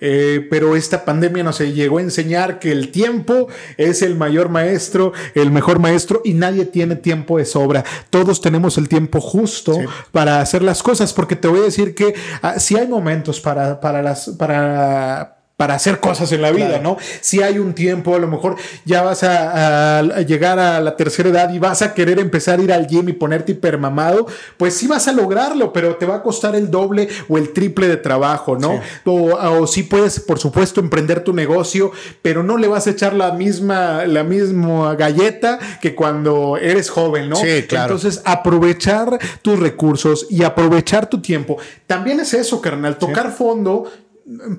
eh, 0.00 0.46
pero 0.50 0.76
esta 0.76 1.04
pandemia 1.04 1.42
nos 1.42 1.60
llegó 1.60 1.98
a 1.98 2.02
enseñar 2.02 2.58
que 2.58 2.72
el 2.72 2.90
tiempo 2.90 3.48
es 3.76 4.02
el 4.02 4.16
mayor 4.16 4.48
maestro, 4.48 5.12
el 5.34 5.50
mejor 5.50 5.78
maestro 5.78 6.22
y 6.24 6.34
nadie 6.34 6.64
tiene 6.64 6.96
tiempo 6.96 7.38
de 7.38 7.44
sobra. 7.44 7.84
Todos 8.10 8.40
tenemos 8.40 8.78
el 8.78 8.88
tiempo 8.88 9.20
justo 9.20 9.78
para 10.12 10.40
hacer 10.40 10.62
las 10.62 10.82
cosas, 10.82 11.12
porque 11.12 11.36
te 11.36 11.48
voy 11.48 11.60
a 11.60 11.64
decir 11.64 11.94
que 11.94 12.14
ah, 12.42 12.58
si 12.58 12.76
hay 12.76 12.86
momentos 12.86 13.40
para, 13.40 13.80
para 13.80 14.02
las, 14.02 14.28
para 14.38 15.41
para 15.62 15.76
hacer 15.76 16.00
cosas 16.00 16.32
en 16.32 16.42
la 16.42 16.50
vida, 16.50 16.80
¿no? 16.80 16.96
Si 17.20 17.40
hay 17.40 17.60
un 17.60 17.72
tiempo, 17.72 18.16
a 18.16 18.18
lo 18.18 18.26
mejor 18.26 18.56
ya 18.84 19.02
vas 19.02 19.22
a, 19.22 20.02
llegar 20.26 20.58
a 20.58 20.80
la 20.80 20.96
tercera 20.96 21.28
edad 21.28 21.54
y 21.54 21.60
vas 21.60 21.82
a 21.82 21.94
querer 21.94 22.18
empezar 22.18 22.58
a 22.58 22.62
ir 22.64 22.72
al 22.72 22.88
gym 22.88 23.08
y 23.10 23.12
ponerte 23.12 23.52
hipermamado, 23.52 24.26
pues 24.56 24.74
sí 24.74 24.88
vas 24.88 25.06
a 25.06 25.12
lograrlo, 25.12 25.72
pero 25.72 25.94
te 25.94 26.04
va 26.04 26.16
a 26.16 26.22
costar 26.24 26.56
el 26.56 26.68
doble 26.68 27.08
o 27.28 27.38
el 27.38 27.52
triple 27.52 27.86
de 27.86 27.96
trabajo, 27.96 28.58
¿no? 28.58 28.80
O, 29.04 29.64
sí 29.68 29.84
puedes, 29.84 30.18
por 30.18 30.40
supuesto, 30.40 30.80
emprender 30.80 31.22
tu 31.22 31.32
negocio, 31.32 31.92
pero 32.22 32.42
no 32.42 32.56
le 32.56 32.66
vas 32.66 32.88
a 32.88 32.90
echar 32.90 33.12
la 33.12 33.30
misma, 33.30 34.04
la 34.04 34.24
misma 34.24 34.96
galleta 34.96 35.60
que 35.80 35.94
cuando 35.94 36.56
eres 36.56 36.90
joven, 36.90 37.28
¿no? 37.28 37.36
Sí, 37.36 37.62
claro. 37.68 37.94
Entonces, 37.94 38.20
aprovechar 38.24 39.16
tus 39.42 39.60
recursos 39.60 40.26
y 40.28 40.42
aprovechar 40.42 41.08
tu 41.08 41.22
tiempo. 41.22 41.58
También 41.86 42.18
es 42.18 42.34
eso, 42.34 42.60
carnal, 42.60 42.98
tocar 42.98 43.30
fondo 43.30 43.84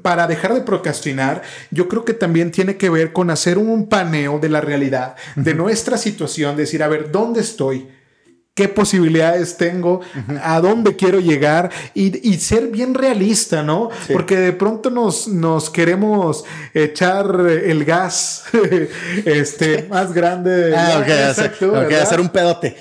para 0.02 0.28
dejar 0.28 0.54
de 0.54 0.62
procrastinar, 0.62 1.42
yo 1.72 1.88
creo 1.88 2.06
que 2.06 2.14
también 2.14 2.52
tiene 2.52 2.78
que 2.78 2.90
ver 2.90 3.14
con 3.14 3.30
hacer 3.30 3.58
un 3.58 3.88
paneo 3.88 4.40
de 4.40 4.50
la 4.50 4.62
realidad, 4.62 5.16
de 5.36 5.54
nuestra 5.54 5.98
situación, 5.98 6.56
decir, 6.56 6.84
a 6.84 6.88
ver, 6.88 7.12
¿dónde 7.12 7.42
estoy? 7.42 7.88
Qué 8.56 8.68
posibilidades 8.68 9.58
tengo, 9.58 10.02
a 10.44 10.62
dónde 10.62 10.96
quiero 10.96 11.20
llegar 11.20 11.72
y, 11.96 12.12
ser 12.38 12.68
bien 12.68 12.94
realista, 12.94 13.64
¿no? 13.64 13.90
Porque 14.12 14.38
de 14.38 14.54
pronto 14.54 14.92
nos, 14.92 15.28
nos 15.28 15.72
queremos 15.72 16.44
echar 16.74 17.48
el 17.50 17.84
gas 17.84 18.44
este, 19.26 19.88
más 19.90 20.14
grande. 20.14 20.76
Ah, 20.76 21.02
ok, 21.02 21.94
hacer 21.94 22.22
un 22.22 22.30
pedote. 22.30 22.76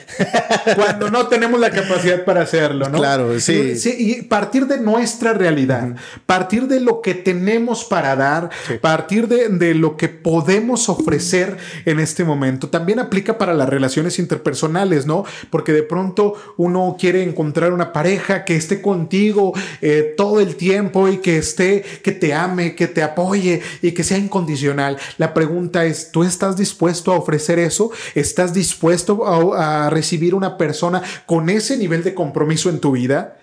Cuando 0.75 1.11
no 1.11 1.27
tenemos 1.29 1.59
la 1.59 1.71
capacidad 1.71 2.23
para 2.25 2.43
hacerlo, 2.43 2.91
¿no? 2.91 2.99
Claro, 2.99 3.41
sí. 3.41 3.73
y 3.99 4.23
partir 4.23 4.67
de 4.67 4.79
nuestra 4.79 5.33
realidad, 5.33 5.97
partir 6.27 6.69
de 6.69 6.81
lo 6.81 7.01
que 7.01 7.15
tenemos 7.15 7.85
para 7.85 8.15
dar, 8.15 8.51
partir 8.83 9.27
de, 9.27 9.49
de 9.49 9.75
lo 9.75 9.97
que 9.97 10.11
podemos 10.11 10.91
ofrecer 10.91 11.57
en 11.87 11.99
este 11.99 12.25
momento. 12.25 12.69
También 12.69 12.99
aplica 12.99 13.39
para 13.39 13.55
las 13.55 13.71
relaciones 13.71 14.19
interpersonales, 14.19 15.07
¿no? 15.07 15.25
Porque 15.49 15.62
Porque 15.63 15.73
de 15.73 15.85
pronto 15.85 16.35
uno 16.57 16.97
quiere 16.99 17.23
encontrar 17.23 17.73
una 17.73 17.93
pareja 17.93 18.45
que 18.45 18.57
esté 18.57 18.83
contigo 18.83 19.53
eh, 19.81 20.13
todo 20.17 20.41
el 20.41 20.57
tiempo 20.57 21.07
y 21.07 21.19
que 21.19 21.39
esté, 21.39 21.85
que 22.03 22.11
te 22.11 22.35
ame, 22.35 22.75
que 22.75 22.89
te 22.89 23.01
apoye 23.01 23.63
y 23.81 23.93
que 23.93 24.03
sea 24.03 24.19
incondicional. 24.19 24.97
La 25.19 25.33
pregunta 25.33 25.85
es, 25.85 26.11
¿tú 26.11 26.25
estás 26.25 26.57
dispuesto 26.57 27.13
a 27.13 27.17
ofrecer 27.17 27.61
eso? 27.61 27.93
¿Estás 28.17 28.53
dispuesto 28.53 29.25
a, 29.25 29.87
a 29.87 29.91
recibir 29.91 30.35
una 30.35 30.59
persona 30.59 31.01
con 31.27 31.49
ese 31.49 31.77
nivel 31.77 32.03
de 32.03 32.13
compromiso 32.13 32.69
en 32.69 32.81
tu 32.81 32.91
vida? 32.91 33.37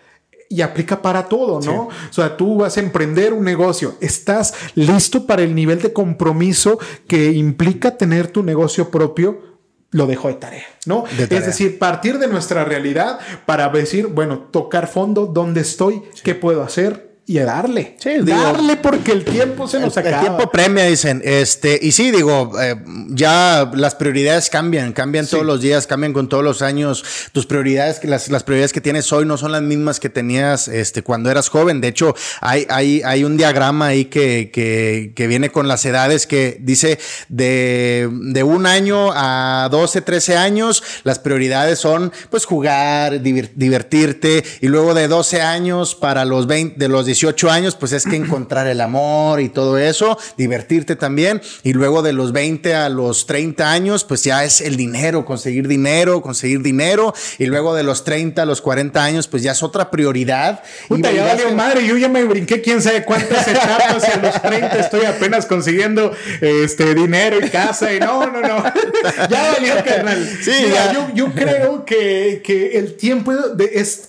y 0.49 0.61
aplica 0.61 0.99
para 1.01 1.29
todo, 1.29 1.61
¿no? 1.61 1.83
O 1.83 2.13
sea, 2.13 2.35
tú 2.35 2.57
vas 2.57 2.75
a 2.75 2.79
emprender 2.79 3.33
un 3.33 3.45
negocio, 3.45 3.93
estás 4.01 4.55
listo 4.73 5.27
para 5.27 5.43
el 5.43 5.53
nivel 5.53 5.79
de 5.79 5.93
compromiso 5.93 6.79
que 7.07 7.31
implica 7.31 7.95
tener 7.97 8.27
tu 8.29 8.41
negocio 8.41 8.89
propio. 8.89 9.48
Lo 9.91 10.05
dejo 10.05 10.27
de 10.27 10.35
tarea, 10.35 10.67
¿no? 10.85 11.05
Es 11.17 11.29
decir, 11.29 11.79
partir 11.79 12.19
de 12.19 12.27
nuestra 12.27 12.63
realidad 12.63 13.19
para 13.45 13.69
decir, 13.69 14.07
bueno, 14.07 14.47
tocar 14.51 14.87
fondo, 14.87 15.25
¿dónde 15.25 15.61
estoy? 15.61 16.03
¿Qué 16.23 16.35
puedo 16.35 16.61
hacer? 16.61 17.08
Y 17.29 17.37
a 17.37 17.45
darle. 17.45 17.95
Sí, 17.99 18.09
darle 18.23 18.77
porque 18.77 19.11
el 19.11 19.23
tiempo 19.23 19.67
se 19.67 19.79
nos 19.79 19.95
acaba. 19.95 20.15
El 20.15 20.21
tiempo 20.21 20.49
premia, 20.49 20.85
dicen. 20.85 21.21
Este, 21.23 21.77
y 21.79 21.91
sí, 21.91 22.09
digo, 22.09 22.59
eh, 22.59 22.75
ya 23.09 23.69
las 23.75 23.93
prioridades 23.93 24.49
cambian, 24.49 24.93
cambian 24.93 25.27
todos 25.27 25.45
los 25.45 25.61
días, 25.61 25.85
cambian 25.85 26.11
con 26.11 26.27
todos 26.27 26.43
los 26.43 26.63
años. 26.63 27.05
Tus 27.31 27.45
prioridades, 27.45 28.03
las, 28.03 28.29
las 28.29 28.43
prioridades 28.43 28.73
que 28.73 28.81
tienes 28.81 29.13
hoy 29.13 29.27
no 29.27 29.37
son 29.37 29.51
las 29.51 29.61
mismas 29.61 29.99
que 29.99 30.09
tenías 30.09 30.67
este, 30.67 31.03
cuando 31.03 31.29
eras 31.29 31.49
joven. 31.49 31.81
De 31.81 31.89
hecho, 31.89 32.15
hay, 32.41 32.65
hay, 32.67 33.03
hay 33.05 33.23
un 33.23 33.37
diagrama 33.37 33.85
ahí 33.85 34.05
que, 34.05 34.49
que, 34.51 35.13
que 35.15 35.27
viene 35.27 35.51
con 35.51 35.67
las 35.67 35.85
edades 35.85 36.25
que 36.25 36.57
dice 36.59 36.97
de, 37.27 38.09
de 38.11 38.41
un 38.41 38.65
año 38.65 39.11
a 39.13 39.67
12, 39.69 40.01
13 40.01 40.35
años, 40.35 40.81
las 41.03 41.19
prioridades 41.19 41.77
son 41.77 42.11
pues 42.31 42.45
jugar, 42.45 43.21
divertirte, 43.21 44.43
y 44.61 44.67
luego 44.67 44.95
de 44.95 45.07
12 45.07 45.43
años 45.43 45.93
para 45.93 46.25
los 46.25 46.47
20, 46.47 46.79
de 46.79 46.87
los 46.87 47.05
18 47.05 47.18
18 47.19 47.51
años, 47.51 47.75
pues 47.75 47.91
es 47.91 48.05
que 48.05 48.15
encontrar 48.15 48.67
el 48.67 48.81
amor 48.81 49.41
y 49.41 49.49
todo 49.49 49.77
eso, 49.77 50.17
divertirte 50.37 50.95
también. 50.95 51.41
Y 51.63 51.73
luego 51.73 52.01
de 52.01 52.13
los 52.13 52.31
20 52.31 52.75
a 52.75 52.89
los 52.89 53.25
30 53.25 53.69
años, 53.69 54.03
pues 54.03 54.23
ya 54.23 54.43
es 54.43 54.61
el 54.61 54.77
dinero, 54.77 55.25
conseguir 55.25 55.67
dinero, 55.67 56.21
conseguir 56.21 56.61
dinero. 56.61 57.13
Y 57.37 57.45
luego 57.47 57.75
de 57.75 57.83
los 57.83 58.03
30 58.03 58.41
a 58.41 58.45
los 58.45 58.61
40 58.61 59.03
años, 59.03 59.27
pues 59.27 59.43
ya 59.43 59.51
es 59.51 59.63
otra 59.63 59.91
prioridad. 59.91 60.63
Puta, 60.87 61.11
ya 61.11 61.25
valió 61.25 61.51
madre, 61.53 61.85
yo 61.85 61.97
ya 61.97 62.07
me 62.07 62.23
brinqué 62.23 62.61
quién 62.61 62.81
sabe 62.81 63.03
cuántas 63.03 63.47
etapas 63.47 64.07
y 64.07 64.11
a 64.11 64.21
los 64.21 64.41
30 64.41 64.79
estoy 64.79 65.05
apenas 65.05 65.45
consiguiendo 65.45 66.11
este 66.41 66.95
dinero 66.95 67.37
y 67.43 67.49
casa 67.49 67.93
y 67.93 67.99
no, 67.99 68.25
no, 68.27 68.41
no. 68.41 68.63
ya 69.29 69.51
valió, 69.51 69.73
carnal. 69.83 70.29
Sí, 70.41 70.51
Yo, 70.93 71.09
yo, 71.13 71.33
creo 71.33 71.85
que, 71.85 72.41
que 72.43 72.77
el 72.77 72.95
tiempo 72.95 73.33
de, 73.33 73.71
es, 73.73 74.07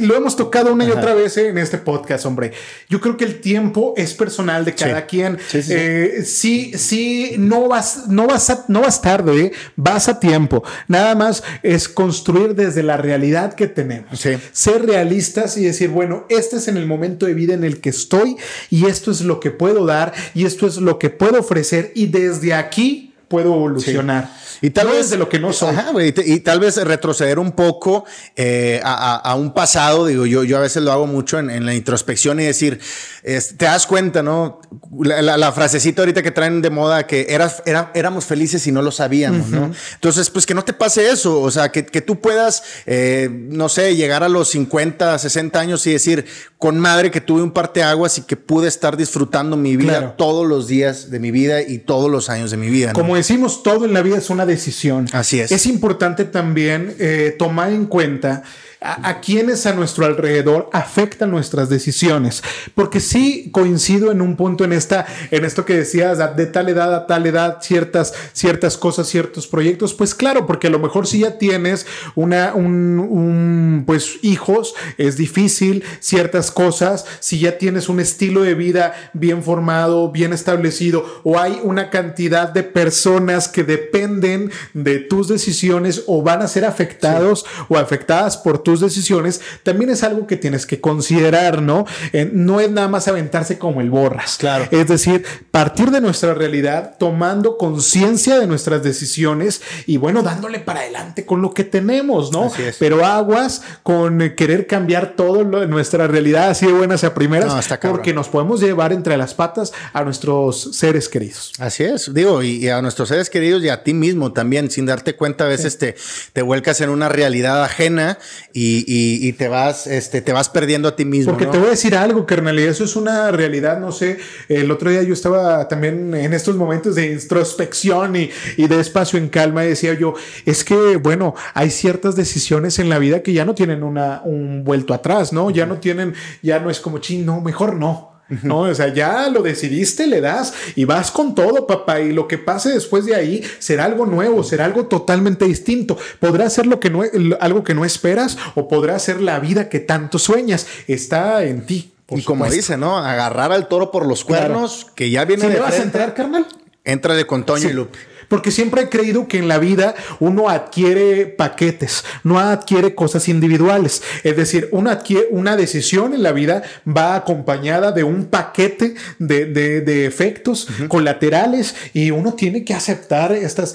lo 0.00 0.16
hemos 0.16 0.36
tocado 0.36 0.72
una 0.72 0.84
y 0.84 0.90
otra 0.90 1.14
vez 1.14 1.36
en 1.36 1.58
este 1.58 1.78
podcast, 1.78 2.26
hombre. 2.26 2.41
Yo 2.88 3.00
creo 3.00 3.16
que 3.16 3.24
el 3.24 3.40
tiempo 3.40 3.94
es 3.96 4.14
personal 4.14 4.64
de 4.64 4.74
cada 4.74 5.06
quien. 5.06 5.38
Sí, 5.48 6.72
sí, 6.76 7.30
eh, 7.32 7.36
no 7.38 7.68
vas, 7.68 8.08
no 8.08 8.26
vas, 8.26 8.50
a, 8.50 8.64
no 8.68 8.80
vas 8.80 9.00
tarde, 9.00 9.40
¿eh? 9.40 9.52
vas 9.76 10.08
a 10.08 10.18
tiempo. 10.18 10.64
Nada 10.88 11.14
más 11.14 11.42
es 11.62 11.88
construir 11.88 12.54
desde 12.54 12.82
la 12.82 12.96
realidad 12.96 13.54
que 13.54 13.66
tenemos. 13.66 14.26
Ser 14.52 14.86
realistas 14.86 15.56
y 15.56 15.64
decir, 15.64 15.90
bueno, 15.90 16.26
este 16.28 16.56
es 16.56 16.68
en 16.68 16.76
el 16.76 16.86
momento 16.86 17.26
de 17.26 17.34
vida 17.34 17.54
en 17.54 17.64
el 17.64 17.80
que 17.80 17.90
estoy 17.90 18.36
y 18.70 18.86
esto 18.86 19.10
es 19.10 19.20
lo 19.20 19.40
que 19.40 19.50
puedo 19.50 19.86
dar 19.86 20.12
y 20.34 20.44
esto 20.46 20.66
es 20.66 20.76
lo 20.78 20.98
que 20.98 21.10
puedo 21.10 21.40
ofrecer 21.40 21.92
y 21.94 22.06
desde 22.06 22.54
aquí 22.54 23.11
puedo 23.32 23.54
evolucionar. 23.54 24.30
Y 24.60 24.70
tal 24.70 24.88
vez 24.88 25.08
de 25.08 25.16
lo 25.16 25.26
que 25.26 25.40
no 25.40 25.54
son. 25.54 25.74
y, 25.98 26.40
tal 26.40 26.60
vez 26.60 26.76
retroceder 26.76 27.38
un 27.38 27.52
poco 27.52 28.04
eh, 28.36 28.78
a, 28.84 29.34
un 29.36 29.54
pasado, 29.54 30.04
digo, 30.06 30.26
yo, 30.26 30.44
yo 30.44 30.58
a 30.58 30.60
veces 30.60 30.82
lo 30.82 30.92
hago 30.92 31.06
mucho 31.06 31.38
en, 31.38 31.64
la 31.64 31.74
introspección 31.74 32.38
y 32.40 32.44
decir, 32.44 32.78
te 33.22 33.64
das 33.64 33.86
cuenta, 33.86 34.22
¿no? 34.22 34.60
La, 35.00 35.50
frasecita 35.52 36.02
ahorita 36.02 36.22
que 36.22 36.30
traen 36.30 36.60
de 36.60 36.68
moda 36.68 37.06
que 37.06 37.26
eras, 37.30 37.62
era, 37.64 37.90
éramos 37.94 38.26
felices 38.26 38.66
y 38.66 38.72
no 38.72 38.82
lo 38.82 38.90
sabíamos, 38.90 39.48
¿no? 39.48 39.72
Entonces, 39.94 40.28
pues 40.28 40.44
que 40.44 40.54
no 40.54 40.62
te 40.62 40.74
pase 40.74 41.10
eso, 41.10 41.40
o 41.40 41.50
sea, 41.50 41.72
que, 41.72 41.86
que 41.86 42.02
tú 42.02 42.20
puedas, 42.20 42.62
eh, 42.84 43.30
no 43.32 43.70
sé, 43.70 43.96
llegar 43.96 44.22
a 44.22 44.28
los 44.28 44.50
50, 44.50 45.18
60 45.18 45.58
años 45.58 45.86
y 45.86 45.92
decir, 45.92 46.26
con 46.58 46.78
madre 46.78 47.10
que 47.10 47.20
tuve 47.20 47.42
un 47.42 47.50
parteaguas 47.50 48.18
y 48.18 48.22
que 48.22 48.36
pude 48.36 48.68
estar 48.68 48.96
disfrutando 48.96 49.56
mi 49.56 49.76
vida 49.76 50.14
todos 50.16 50.46
los 50.46 50.68
días 50.68 51.10
de 51.10 51.18
mi 51.18 51.30
vida 51.30 51.62
y 51.62 51.78
todos 51.78 52.10
los 52.10 52.30
años 52.30 52.50
de 52.50 52.56
mi 52.56 52.68
vida. 52.68 52.92
Como 52.92 53.16
decimos, 53.22 53.62
todo 53.62 53.84
en 53.84 53.92
la 53.92 54.02
vida 54.02 54.18
es 54.18 54.30
una 54.30 54.46
decisión. 54.46 55.06
Así 55.12 55.40
es. 55.40 55.50
Es 55.52 55.66
importante 55.66 56.24
también 56.24 56.94
eh, 56.98 57.34
tomar 57.38 57.72
en 57.72 57.86
cuenta 57.86 58.42
a, 58.84 59.20
quienes 59.20 59.66
a 59.66 59.72
nuestro 59.72 60.06
alrededor 60.06 60.68
afectan 60.72 61.30
nuestras 61.30 61.68
decisiones. 61.68 62.42
Porque 62.74 63.00
sí 63.00 63.50
coincido 63.52 64.10
en 64.10 64.20
un 64.20 64.36
punto 64.36 64.64
en 64.64 64.72
esta, 64.72 65.06
en 65.30 65.44
esto 65.44 65.64
que 65.64 65.76
decías, 65.76 66.18
de 66.36 66.46
tal 66.46 66.68
edad 66.68 66.94
a 66.94 67.06
tal 67.06 67.26
edad, 67.26 67.58
ciertas, 67.60 68.12
ciertas 68.32 68.76
cosas, 68.76 69.08
ciertos 69.08 69.46
proyectos. 69.46 69.94
Pues 69.94 70.14
claro, 70.14 70.46
porque 70.46 70.66
a 70.66 70.70
lo 70.70 70.78
mejor 70.78 71.06
si 71.06 71.20
ya 71.20 71.38
tienes 71.38 71.86
una, 72.14 72.54
un, 72.54 73.84
pues 73.86 74.18
hijos, 74.22 74.74
es 74.98 75.16
difícil 75.16 75.84
ciertas 76.00 76.50
cosas. 76.50 77.04
Si 77.20 77.38
ya 77.38 77.58
tienes 77.58 77.88
un 77.88 78.00
estilo 78.00 78.42
de 78.42 78.54
vida 78.54 78.94
bien 79.12 79.42
formado, 79.42 80.10
bien 80.10 80.32
establecido, 80.32 81.20
o 81.24 81.38
hay 81.38 81.60
una 81.62 81.90
cantidad 81.90 82.48
de 82.48 82.62
personas 82.62 83.48
que 83.48 83.64
dependen 83.64 84.50
de 84.74 84.98
tus 84.98 85.28
decisiones 85.28 86.04
o 86.06 86.22
van 86.22 86.42
a 86.42 86.48
ser 86.48 86.64
afectados 86.64 87.44
o 87.68 87.76
afectadas 87.76 88.36
por 88.36 88.58
decisiones, 88.80 89.40
también 89.62 89.90
es 89.90 90.02
algo 90.02 90.26
que 90.26 90.36
tienes 90.36 90.66
que 90.66 90.80
considerar, 90.80 91.62
¿no? 91.62 91.86
Eh, 92.12 92.30
no 92.32 92.60
es 92.60 92.70
nada 92.70 92.88
más 92.88 93.08
aventarse 93.08 93.58
como 93.58 93.80
el 93.80 93.90
borras. 93.90 94.36
Claro. 94.38 94.66
Es 94.70 94.88
decir, 94.88 95.24
partir 95.50 95.90
de 95.90 96.00
nuestra 96.00 96.34
realidad, 96.34 96.96
tomando 96.98 97.56
conciencia 97.56 98.38
de 98.38 98.46
nuestras 98.46 98.82
decisiones 98.82 99.62
y 99.86 99.96
bueno, 99.96 100.22
dándole 100.22 100.60
para 100.60 100.80
adelante 100.80 101.24
con 101.26 101.42
lo 101.42 101.52
que 101.54 101.64
tenemos, 101.64 102.32
¿no? 102.32 102.50
Pero 102.78 103.04
aguas 103.04 103.62
con 103.82 104.34
querer 104.36 104.66
cambiar 104.66 105.14
todo 105.16 105.44
lo, 105.44 105.66
nuestra 105.66 106.06
realidad 106.06 106.50
así 106.50 106.66
de 106.66 106.72
buenas 106.72 107.04
a 107.04 107.14
primeras, 107.14 107.68
porque 107.82 108.12
nos 108.12 108.28
podemos 108.28 108.60
llevar 108.60 108.92
entre 108.92 109.16
las 109.16 109.34
patas 109.34 109.72
a 109.92 110.04
nuestros 110.04 110.70
seres 110.76 111.08
queridos. 111.08 111.52
Así 111.58 111.84
es, 111.84 112.12
digo, 112.14 112.42
y, 112.42 112.68
a 112.68 112.80
nuestros 112.82 113.08
seres 113.08 113.30
queridos 113.30 113.62
y 113.62 113.68
a 113.68 113.82
ti 113.82 113.94
mismo 113.94 114.32
también, 114.32 114.70
sin 114.70 114.86
darte 114.86 115.16
cuenta, 115.16 115.44
a 115.44 115.48
veces 115.48 115.78
te, 115.78 115.96
te 116.32 116.42
vuelcas 116.42 116.80
en 116.80 116.90
una 116.90 117.08
realidad 117.08 117.62
ajena 117.64 118.18
y 118.52 118.61
y, 118.62 119.32
te 119.32 119.48
vas, 119.48 119.86
este, 119.86 120.20
te 120.20 120.32
vas 120.32 120.48
perdiendo 120.48 120.88
a 120.88 120.96
ti 120.96 121.04
mismo. 121.04 121.32
Porque 121.32 121.46
te 121.46 121.58
voy 121.58 121.68
a 121.68 121.70
decir 121.70 121.96
algo, 121.96 122.26
carnal, 122.26 122.58
y 122.58 122.62
eso 122.62 122.84
es 122.84 122.96
una 122.96 123.30
realidad, 123.30 123.80
no 123.80 123.92
sé, 123.92 124.18
el 124.48 124.70
otro 124.70 124.90
día 124.90 125.02
yo 125.02 125.12
estaba 125.12 125.68
también 125.68 126.14
en 126.14 126.32
estos 126.32 126.56
momentos 126.56 126.94
de 126.94 127.12
introspección 127.12 128.16
y, 128.16 128.30
de 128.56 128.80
espacio 128.80 129.18
en 129.18 129.28
calma 129.28 129.64
y 129.64 129.68
decía 129.68 129.94
yo, 129.94 130.14
es 130.46 130.64
que, 130.64 130.96
bueno, 130.96 131.34
hay 131.54 131.70
ciertas 131.70 132.16
decisiones 132.16 132.78
en 132.78 132.88
la 132.88 132.98
vida 132.98 133.22
que 133.22 133.32
ya 133.32 133.44
no 133.44 133.54
tienen 133.54 133.82
una, 133.82 134.22
un 134.24 134.64
vuelto 134.64 134.94
atrás, 134.94 135.32
¿no? 135.32 135.50
Ya 135.50 135.66
no 135.66 135.78
tienen, 135.78 136.14
ya 136.42 136.58
no 136.58 136.70
es 136.70 136.80
como, 136.80 136.98
ching, 136.98 137.26
no, 137.26 137.40
mejor 137.40 137.76
no. 137.76 138.11
¿no? 138.42 138.60
O 138.60 138.74
sea, 138.74 138.92
ya 138.92 139.28
lo 139.28 139.42
decidiste, 139.42 140.06
le 140.06 140.20
das 140.20 140.54
y 140.74 140.84
vas 140.84 141.10
con 141.10 141.34
todo, 141.34 141.66
papá. 141.66 142.00
Y 142.00 142.12
lo 142.12 142.28
que 142.28 142.38
pase 142.38 142.70
después 142.70 143.04
de 143.04 143.14
ahí 143.14 143.42
será 143.58 143.84
algo 143.84 144.06
nuevo, 144.06 144.42
será 144.42 144.64
algo 144.64 144.86
totalmente 144.86 145.44
distinto. 145.44 145.98
Podrá 146.20 146.48
ser 146.48 146.66
lo 146.66 146.80
que 146.80 146.90
no, 146.90 147.02
algo 147.40 147.64
que 147.64 147.74
no 147.74 147.84
esperas 147.84 148.38
o 148.54 148.68
podrá 148.68 148.98
ser 148.98 149.20
la 149.20 149.38
vida 149.38 149.68
que 149.68 149.80
tanto 149.80 150.18
sueñas. 150.18 150.66
Está 150.88 151.44
en 151.44 151.66
ti. 151.66 151.92
y 152.08 152.22
como 152.22 152.48
dice, 152.48 152.76
¿no? 152.76 152.98
Agarrar 152.98 153.52
al 153.52 153.68
toro 153.68 153.90
por 153.90 154.06
los 154.06 154.24
cuernos, 154.24 154.86
que 154.94 155.10
ya 155.10 155.24
viene 155.24 155.48
de. 155.48 155.58
vas 155.58 155.78
a 155.78 155.82
entrar, 155.82 156.14
carnal? 156.14 156.46
Entra 156.84 157.22
con 157.24 157.44
Toño 157.44 157.68
y 157.68 157.72
Lupe. 157.72 157.98
Porque 158.32 158.50
siempre 158.50 158.84
he 158.84 158.88
creído 158.88 159.28
que 159.28 159.36
en 159.36 159.46
la 159.46 159.58
vida 159.58 159.94
uno 160.18 160.48
adquiere 160.48 161.26
paquetes, 161.26 162.02
no 162.24 162.38
adquiere 162.38 162.94
cosas 162.94 163.28
individuales. 163.28 164.02
Es 164.24 164.38
decir, 164.38 164.70
uno 164.72 164.88
adquiere 164.88 165.26
una 165.32 165.54
decisión 165.54 166.14
en 166.14 166.22
la 166.22 166.32
vida 166.32 166.62
va 166.88 167.14
acompañada 167.14 167.92
de 167.92 168.04
un 168.04 168.24
paquete 168.24 168.94
de, 169.18 170.06
efectos 170.06 170.66
colaterales 170.88 171.74
y 171.92 172.10
uno 172.10 172.32
tiene 172.32 172.64
que 172.64 172.72
aceptar 172.72 173.32
estos 173.32 173.74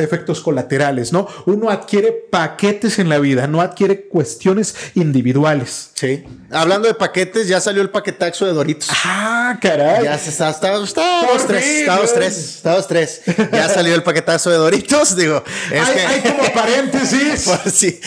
efectos 0.00 0.40
colaterales, 0.40 1.12
¿no? 1.12 1.28
Uno 1.46 1.70
adquiere 1.70 2.10
paquetes 2.10 2.98
en 2.98 3.08
la 3.08 3.20
vida, 3.20 3.46
no 3.46 3.60
adquiere 3.60 4.08
cuestiones 4.08 4.74
individuales. 4.96 5.90
Sí. 5.94 6.24
Hablando 6.50 6.88
de 6.88 6.94
paquetes, 6.94 7.46
ya 7.46 7.60
salió 7.60 7.82
el 7.82 7.90
paquetaxo 7.90 8.46
de 8.46 8.52
Doritos. 8.52 8.88
Ah, 9.04 9.56
caray. 9.62 10.04
Ya 10.04 10.18
se 10.18 10.30
está, 10.30 10.50
está, 10.50 10.74
está, 10.82 11.02
tres, 11.46 11.64
está 11.64 12.00
tres, 12.12 12.38
está 12.56 12.82
tres. 12.82 13.22
Ya 13.52 13.68
salió 13.76 13.94
el 13.94 14.02
paquetazo 14.02 14.50
de 14.50 14.56
Doritos, 14.56 15.16
digo, 15.16 15.44
es 15.70 15.80
hay, 15.80 15.94
que... 15.94 16.00
hay 16.00 16.20
como 16.20 16.52
paréntesis. 16.54 17.44
por 17.44 17.70
si, 17.70 18.00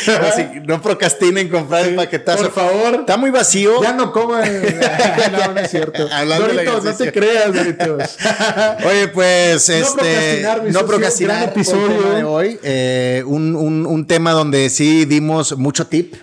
no 0.65 0.81
procrastinen 0.81 1.47
comprar 1.47 1.85
el 1.85 1.95
paquetazo. 1.95 2.43
Por 2.43 2.53
favor. 2.53 2.95
Está 3.01 3.17
muy 3.17 3.29
vacío. 3.29 3.81
Ya 3.81 3.93
no 3.93 4.11
coman. 4.11 4.49
no, 5.31 5.53
no 5.53 5.59
es 5.59 5.69
cierto. 5.69 6.07
Doritos, 6.07 6.83
no 6.83 6.93
te 6.95 7.11
creas, 7.11 7.53
Doritos. 7.53 8.17
Oye, 8.85 9.07
pues, 9.09 9.69
este, 9.69 10.45
no 10.69 10.85
procrastinar, 10.85 11.39
no 11.39 11.51
episodio 11.51 12.13
de 12.13 12.23
hoy, 12.23 12.59
eh, 12.63 13.23
un, 13.25 13.55
un, 13.55 13.85
un 13.85 14.07
tema 14.07 14.31
donde 14.31 14.69
sí 14.69 15.05
dimos 15.05 15.57
mucho 15.57 15.85
tip 15.85 16.15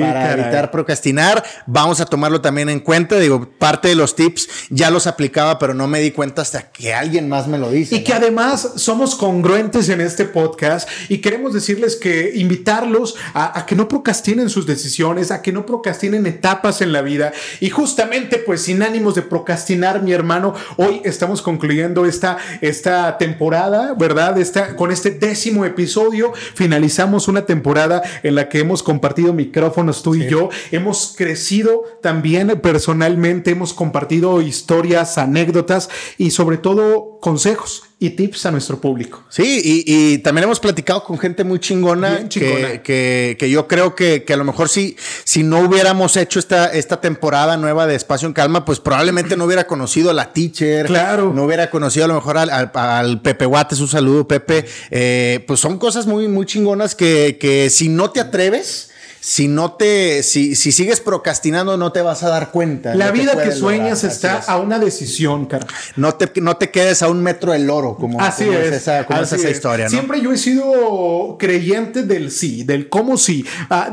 para 0.00 0.32
evitar 0.32 0.70
procrastinar. 0.70 1.44
Vamos 1.66 2.00
a 2.00 2.06
tomarlo 2.06 2.40
también 2.40 2.68
en 2.68 2.80
cuenta. 2.80 3.18
Digo, 3.18 3.48
parte 3.58 3.88
de 3.88 3.94
los 3.94 4.14
tips 4.14 4.48
ya 4.70 4.90
los 4.90 5.06
aplicaba, 5.06 5.58
pero 5.58 5.74
no 5.74 5.88
me 5.88 6.00
di 6.00 6.10
cuenta 6.10 6.42
hasta 6.42 6.70
que 6.70 6.94
alguien 6.94 7.28
más 7.28 7.48
me 7.48 7.58
lo 7.58 7.70
dice. 7.70 7.96
Y 7.96 8.04
que 8.04 8.12
además 8.12 8.72
somos 8.76 9.14
congruentes 9.14 9.88
en 9.88 10.00
este 10.00 10.24
podcast 10.24 10.88
y 11.08 11.18
queremos 11.18 11.52
decirles 11.52 11.96
que 11.96 12.32
invitarlos 12.34 13.16
a, 13.34 13.64
que 13.66 13.74
no 13.74 13.88
procrastinen 13.88 14.48
sus 14.48 14.66
decisiones, 14.66 15.30
a 15.30 15.42
que 15.42 15.52
no 15.52 15.66
procrastinen 15.66 16.26
etapas 16.26 16.80
en 16.80 16.92
la 16.92 17.02
vida. 17.02 17.32
Y 17.60 17.70
justamente, 17.70 18.38
pues 18.38 18.62
sin 18.62 18.82
ánimos 18.82 19.14
de 19.14 19.22
procrastinar, 19.22 20.02
mi 20.02 20.12
hermano, 20.12 20.54
hoy 20.76 21.00
estamos 21.04 21.42
concluyendo 21.42 22.06
esta, 22.06 22.38
esta 22.60 23.18
temporada, 23.18 23.94
¿verdad? 23.94 24.38
Esta, 24.38 24.76
con 24.76 24.90
este 24.90 25.10
décimo 25.10 25.64
episodio 25.64 26.32
finalizamos 26.54 27.28
una 27.28 27.46
temporada 27.46 28.02
en 28.22 28.34
la 28.34 28.48
que 28.48 28.60
hemos 28.60 28.82
compartido 28.82 29.32
micrófonos 29.32 29.63
tú 30.02 30.14
y 30.14 30.28
yo. 30.28 30.48
Hemos 30.70 31.14
crecido 31.16 31.82
también 32.02 32.60
personalmente, 32.60 33.50
hemos 33.50 33.72
compartido 33.72 34.42
historias, 34.42 35.18
anécdotas 35.18 35.88
y 36.18 36.30
sobre 36.30 36.58
todo 36.58 37.18
consejos 37.20 37.84
y 38.04 38.10
tips 38.10 38.46
a 38.46 38.50
nuestro 38.50 38.80
público. 38.80 39.24
Sí, 39.30 39.84
y, 39.86 40.18
también 40.18 40.44
hemos 40.44 40.60
platicado 40.60 41.04
con 41.04 41.18
gente 41.18 41.42
muy 41.44 41.58
chingona, 41.58 42.28
Que, 42.28 43.36
que, 43.38 43.50
yo 43.50 43.66
creo 43.66 43.94
que, 43.94 44.24
a 44.28 44.36
lo 44.36 44.44
mejor 44.44 44.68
si, 44.68 44.96
si 45.24 45.42
no 45.42 45.60
hubiéramos 45.60 46.16
hecho 46.16 46.38
esta, 46.38 46.66
esta 46.72 47.00
temporada 47.00 47.56
nueva 47.56 47.86
de 47.86 47.94
Espacio 47.94 48.28
en 48.28 48.34
Calma, 48.34 48.64
pues 48.64 48.80
probablemente 48.80 49.36
no 49.36 49.44
hubiera 49.44 49.66
conocido 49.66 50.10
a 50.10 50.12
la 50.12 50.32
teacher. 50.32 50.86
Claro. 50.86 51.32
No 51.32 51.44
hubiera 51.44 51.70
conocido 51.70 52.04
a 52.04 52.08
lo 52.08 52.14
mejor 52.14 52.36
al, 52.36 53.22
Pepe 53.22 53.46
Guates, 53.46 53.80
un 53.80 53.88
saludo, 53.88 54.28
Pepe. 54.28 54.66
Eh, 54.90 55.42
pues 55.46 55.60
son 55.60 55.78
cosas 55.78 56.06
muy, 56.06 56.28
muy 56.28 56.46
chingonas 56.46 56.94
que, 56.94 57.38
que 57.40 57.70
si 57.70 57.88
no 57.88 58.10
te 58.10 58.20
atreves, 58.20 58.90
si 59.24 59.48
no 59.48 59.72
te, 59.72 60.22
si, 60.22 60.54
si 60.54 60.70
sigues 60.70 61.00
procrastinando, 61.00 61.78
no 61.78 61.92
te 61.92 62.02
vas 62.02 62.22
a 62.24 62.28
dar 62.28 62.50
cuenta. 62.50 62.94
La 62.94 63.10
vida 63.10 63.42
que 63.42 63.52
sueñas 63.52 64.04
está 64.04 64.40
a 64.46 64.58
una 64.58 64.78
decisión, 64.78 65.46
cara. 65.46 65.66
No 65.96 66.12
te, 66.14 66.30
no 66.42 66.58
te 66.58 66.70
quedes 66.70 67.02
a 67.02 67.08
un 67.08 67.22
metro 67.22 67.52
del 67.52 67.70
oro, 67.70 67.96
como, 67.96 68.20
así 68.20 68.44
es, 68.44 68.74
esa, 68.74 69.06
como 69.06 69.22
esa 69.22 69.48
historia. 69.48 69.88
Siempre 69.88 70.20
yo 70.20 70.30
he 70.30 70.36
sido 70.36 71.36
creyente 71.38 72.02
del 72.02 72.30
sí, 72.30 72.64
del 72.64 72.90
cómo 72.90 73.16
sí, 73.16 73.46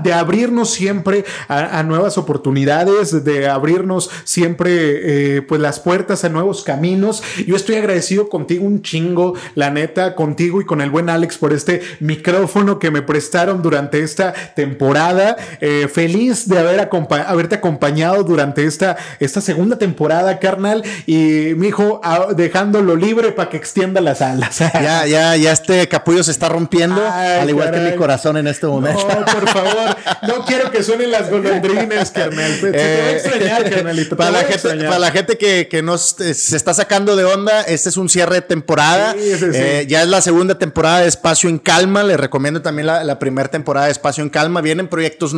de 0.04 0.12
abrirnos 0.12 0.72
siempre 0.72 1.24
a, 1.48 1.82
nuevas 1.84 2.18
oportunidades, 2.18 3.24
de 3.24 3.48
abrirnos 3.48 4.10
siempre 4.26 5.38
eh, 5.38 5.42
pues 5.44 5.62
las 5.62 5.80
puertas 5.80 6.26
a 6.26 6.30
nuevos 6.30 6.62
caminos. 6.66 7.24
Yo 7.48 7.56
estoy 7.56 7.76
agradecido 7.76 8.28
contigo 8.28 8.66
un 8.66 8.82
chingo, 8.82 9.36
la 9.56 9.70
neta, 9.70 10.14
contigo 10.14 10.60
y 10.60 10.66
con 10.66 10.82
el 10.82 10.90
buen 10.90 11.10
Alex 11.10 11.38
por 11.38 11.54
este 11.54 11.82
micrófono 12.02 12.80
que 12.80 12.92
me 12.92 13.02
prestaron 13.02 13.62
durante 13.62 14.04
esta 14.04 14.34
temporada 14.58 15.21
eh, 15.60 15.88
feliz 15.92 16.48
de 16.48 16.60
haber 16.60 16.90
haberte 17.28 17.56
acompañado 17.56 18.24
durante 18.24 18.66
esta, 18.66 18.98
esta 19.20 19.42
segunda 19.42 19.78
temporada, 19.78 20.40
carnal. 20.40 20.84
Y 21.06 21.54
mi 21.56 21.68
hijo, 21.68 22.02
dejándolo 22.36 22.96
libre 22.96 23.32
para 23.32 23.50
que 23.50 23.58
extienda 23.58 24.02
las 24.02 24.22
alas. 24.22 24.60
ya, 24.74 25.06
ya, 25.06 25.36
ya 25.36 25.52
este 25.52 25.88
capullo 25.88 26.24
se 26.24 26.32
está 26.32 26.50
rompiendo, 26.50 27.02
al 27.06 27.50
igual 27.50 27.72
que 27.72 27.80
mi 27.80 27.96
corazón 27.96 28.38
en 28.38 28.48
este 28.48 28.68
momento. 28.68 29.08
No, 29.08 29.26
por 29.26 29.50
favor, 29.50 29.98
no 30.28 30.46
quiero 30.46 30.72
que 30.72 30.84
suenen 30.84 31.12
las 31.12 31.30
golondrines, 31.30 32.12
carnal. 32.12 32.60
te 32.60 32.70
voy 32.70 32.80
a 32.80 33.12
eh, 33.12 33.12
extrañar, 33.14 33.70
carnalito. 33.70 34.16
Para 34.16 34.32
la, 34.32 34.44
gente, 34.44 34.86
para 34.86 35.00
la 35.00 35.12
gente 35.12 35.38
que, 35.38 35.68
que 35.68 35.82
nos 35.82 36.02
se 36.02 36.58
está 36.58 36.74
sacando 36.74 37.16
de 37.16 37.26
onda, 37.26 37.62
este 37.62 37.90
es 37.90 37.98
un 37.98 38.10
cierre 38.10 38.36
de 38.36 38.42
temporada. 38.42 39.16
Eh, 39.18 39.86
ya 39.88 40.02
es 40.02 40.08
la 40.08 40.22
segunda 40.22 40.58
temporada 40.58 41.00
de 41.00 41.08
Espacio 41.08 41.50
en 41.50 41.60
Calma. 41.60 42.04
Les 42.04 42.20
recomiendo 42.20 42.62
también 42.62 42.88
la, 42.88 43.04
la 43.04 43.20
primera 43.20 43.50
temporada 43.50 43.88
de 43.88 43.92
Espacio 43.92 44.24
en 44.24 44.30
Calma. 44.30 44.62
Vienen 44.62 44.88
proyectos 44.88 45.11
proyectos 45.12 45.34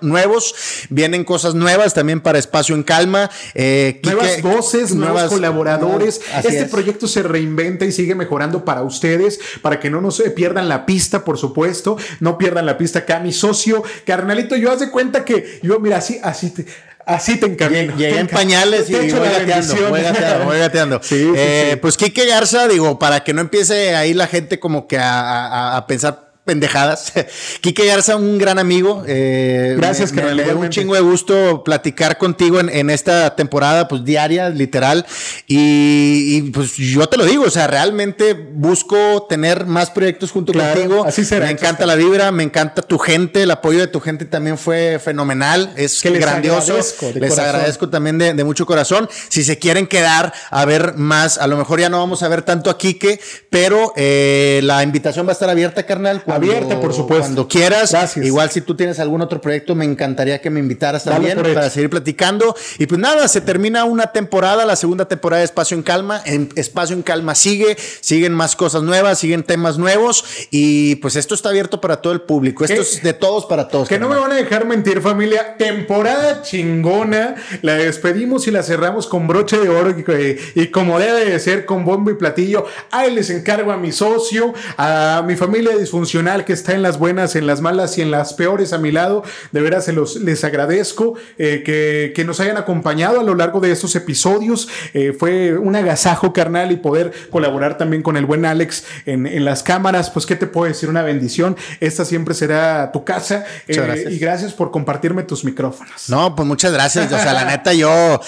nuevos, 0.00 0.54
vienen 0.88 1.24
cosas 1.24 1.54
nuevas 1.54 1.94
también 1.94 2.20
para 2.20 2.38
Espacio 2.38 2.74
en 2.74 2.82
Calma. 2.82 3.30
Eh, 3.54 4.00
nuevas 4.02 4.42
voces, 4.42 4.94
nuevos 4.94 5.24
colaboradores. 5.24 6.20
este 6.42 6.64
proyecto 6.66 7.06
se 7.06 7.22
reinventa 7.22 7.84
y 7.84 7.92
sigue 7.92 8.14
mejorando 8.14 8.64
para 8.64 8.82
ustedes, 8.82 9.38
para 9.62 9.78
que 9.80 9.90
no 9.90 10.00
nos 10.00 10.22
pierdan 10.34 10.68
la 10.68 10.86
pista, 10.86 11.24
por 11.24 11.38
supuesto, 11.38 11.96
no 12.20 12.38
pierdan 12.38 12.66
la 12.66 12.78
pista 12.78 13.00
acá. 13.00 13.20
Mi 13.20 13.32
socio, 13.32 13.82
carnalito, 14.06 14.56
yo 14.56 14.70
haz 14.70 14.80
de 14.80 14.90
cuenta 14.90 15.24
que 15.24 15.60
yo, 15.62 15.78
mira, 15.80 15.98
así, 15.98 16.18
así 16.22 16.50
te, 16.50 16.66
Así 17.04 17.40
te 17.40 17.46
encamino. 17.46 17.96
Llegué 17.96 18.18
en 18.18 18.26
pañales 18.26 18.90
y 18.90 18.92
voy 18.92 19.08
gateando, 19.08 19.88
voy 19.88 20.02
gateando, 20.02 20.44
voy 20.44 20.58
gateando. 20.58 21.00
Sí, 21.08 21.32
eh, 21.34 21.78
Pues 21.80 21.96
Kike 21.96 22.26
Garza, 22.26 22.68
digo, 22.68 22.98
para 22.98 23.24
que 23.24 23.32
no 23.32 23.40
empiece 23.40 23.96
ahí 23.96 24.12
la 24.12 24.26
gente 24.26 24.60
como 24.60 24.86
que 24.86 24.98
a, 24.98 25.78
a 25.78 25.86
pensar 25.86 26.27
pendejadas. 26.48 27.12
Quique 27.60 27.84
Garza, 27.84 28.16
un 28.16 28.38
gran 28.38 28.58
amigo. 28.58 29.04
Eh, 29.06 29.74
Gracias, 29.76 30.12
que 30.12 30.22
me, 30.22 30.34
me, 30.34 30.44
dio 30.44 30.58
un 30.58 30.70
chingo 30.70 30.94
de 30.94 31.02
gusto 31.02 31.62
platicar 31.62 32.16
contigo 32.16 32.58
en, 32.58 32.88
esta 32.88 33.36
temporada, 33.36 33.86
pues 33.86 34.02
diaria, 34.02 34.48
literal. 34.48 35.04
Y, 35.46 36.40
pues 36.52 36.74
yo 36.76 37.06
te 37.06 37.18
lo 37.18 37.26
digo, 37.26 37.44
o 37.44 37.50
sea, 37.50 37.66
realmente 37.66 38.32
busco 38.32 39.26
tener 39.28 39.66
más 39.66 39.90
proyectos 39.90 40.30
junto 40.30 40.54
contigo. 40.54 41.04
Así 41.04 41.22
será. 41.22 41.44
Me 41.44 41.52
encanta 41.52 41.84
la 41.84 41.96
vibra, 41.96 42.32
me 42.32 42.44
encanta 42.44 42.80
tu 42.80 42.98
gente, 42.98 43.42
el 43.42 43.50
apoyo 43.50 43.80
de 43.80 43.88
tu 43.88 44.00
gente 44.00 44.24
también 44.24 44.56
fue 44.56 44.98
fenomenal, 45.04 45.74
es 45.76 46.02
grandioso. 46.02 46.78
Les 47.14 47.38
agradezco 47.38 47.90
también 47.90 48.16
de, 48.16 48.42
mucho 48.42 48.64
corazón. 48.64 49.06
Si 49.28 49.44
se 49.44 49.58
quieren 49.58 49.86
quedar 49.86 50.32
a 50.50 50.64
ver 50.64 50.94
más, 50.94 51.36
a 51.36 51.46
lo 51.46 51.58
mejor 51.58 51.78
ya 51.78 51.90
no 51.90 51.98
vamos 51.98 52.22
a 52.22 52.28
ver 52.28 52.40
tanto 52.40 52.70
a 52.70 52.78
Quique, 52.78 53.20
pero 53.50 53.92
eh, 53.96 54.60
la 54.62 54.82
invitación 54.82 55.26
va 55.26 55.32
a 55.32 55.34
estar 55.34 55.50
abierta, 55.50 55.84
carnal 55.84 56.22
abierta, 56.38 56.80
por 56.80 56.92
supuesto. 56.92 57.24
Cuando 57.24 57.48
quieras. 57.48 58.16
Igual 58.16 58.50
si 58.50 58.60
tú 58.60 58.74
tienes 58.74 58.98
algún 58.98 59.20
otro 59.20 59.40
proyecto, 59.40 59.74
me 59.74 59.84
encantaría 59.84 60.40
que 60.40 60.50
me 60.50 60.60
invitaras 60.60 61.04
también 61.04 61.38
para 61.42 61.70
seguir 61.70 61.90
platicando. 61.90 62.54
Y 62.78 62.86
pues 62.86 63.00
nada, 63.00 63.28
se 63.28 63.40
termina 63.40 63.84
una 63.84 64.12
temporada, 64.12 64.64
la 64.64 64.76
segunda 64.76 65.06
temporada 65.06 65.40
de 65.40 65.44
Espacio 65.44 65.76
en 65.76 65.82
Calma. 65.82 66.22
En 66.24 66.48
Espacio 66.56 66.96
en 66.96 67.02
Calma 67.02 67.34
sigue, 67.34 67.76
siguen 68.00 68.32
más 68.32 68.56
cosas 68.56 68.82
nuevas, 68.82 69.18
siguen 69.18 69.42
temas 69.42 69.78
nuevos. 69.78 70.24
Y 70.50 70.96
pues 70.96 71.16
esto 71.16 71.34
está 71.34 71.50
abierto 71.50 71.80
para 71.80 72.00
todo 72.00 72.12
el 72.12 72.22
público. 72.22 72.64
Esto 72.64 72.80
es 72.80 73.02
de 73.02 73.12
todos 73.12 73.46
para 73.46 73.68
todos. 73.68 73.88
Que 73.88 73.98
no 73.98 74.08
me 74.08 74.16
van 74.16 74.32
a 74.32 74.36
dejar 74.36 74.66
mentir, 74.66 75.00
familia. 75.00 75.56
Temporada 75.56 76.42
chingona. 76.42 77.36
La 77.62 77.74
despedimos 77.74 78.46
y 78.48 78.50
la 78.50 78.62
cerramos 78.62 79.06
con 79.06 79.26
broche 79.26 79.58
de 79.58 79.68
oro 79.68 79.90
y, 79.90 80.60
y 80.60 80.66
como 80.68 80.98
debe 80.98 81.24
de 81.24 81.38
ser, 81.40 81.64
con 81.64 81.84
bombo 81.84 82.10
y 82.10 82.14
platillo. 82.14 82.66
Ahí 82.90 83.14
les 83.14 83.30
encargo 83.30 83.72
a 83.72 83.76
mi 83.76 83.92
socio, 83.92 84.52
a 84.76 85.22
mi 85.26 85.36
familia 85.36 85.76
disfuncional 85.76 86.17
que 86.18 86.52
está 86.52 86.74
en 86.74 86.82
las 86.82 86.98
buenas, 86.98 87.36
en 87.36 87.46
las 87.46 87.60
malas 87.60 87.96
y 87.96 88.02
en 88.02 88.10
las 88.10 88.34
peores 88.34 88.72
a 88.72 88.78
mi 88.78 88.90
lado. 88.90 89.22
De 89.52 89.60
veras 89.60 89.84
se 89.84 89.92
los, 89.92 90.16
les 90.16 90.42
agradezco 90.42 91.14
eh, 91.38 91.62
que, 91.64 92.24
nos 92.24 92.40
hayan 92.40 92.56
acompañado 92.56 93.20
a 93.20 93.22
lo 93.22 93.34
largo 93.34 93.60
de 93.60 93.70
estos 93.70 93.94
episodios. 93.94 94.68
Eh, 94.94 95.14
fue 95.16 95.56
un 95.56 95.76
agasajo 95.76 96.32
carnal 96.32 96.72
y 96.72 96.76
poder 96.76 97.12
colaborar 97.30 97.78
también 97.78 98.02
con 98.02 98.16
el 98.16 98.26
buen 98.26 98.44
Alex 98.44 98.84
en, 99.06 99.44
las 99.44 99.62
cámaras. 99.62 100.10
Pues, 100.10 100.26
¿qué 100.26 100.34
te 100.34 100.46
puedo 100.46 100.66
decir? 100.66 100.88
Una 100.88 101.02
bendición. 101.02 101.56
Esta 101.80 102.04
siempre 102.04 102.34
será 102.34 102.90
tu 102.92 103.04
casa. 103.04 103.44
Eh, 103.68 104.08
y 104.10 104.18
gracias 104.18 104.52
por 104.52 104.70
compartirme 104.72 105.22
tus 105.22 105.44
micrófonos. 105.44 106.08
No, 106.08 106.34
pues 106.34 106.46
muchas 106.46 106.72
gracias. 106.72 107.12
O 107.12 107.18
sea, 107.18 107.32
la 107.32 107.44
neta, 107.44 107.72
yo 107.72 108.20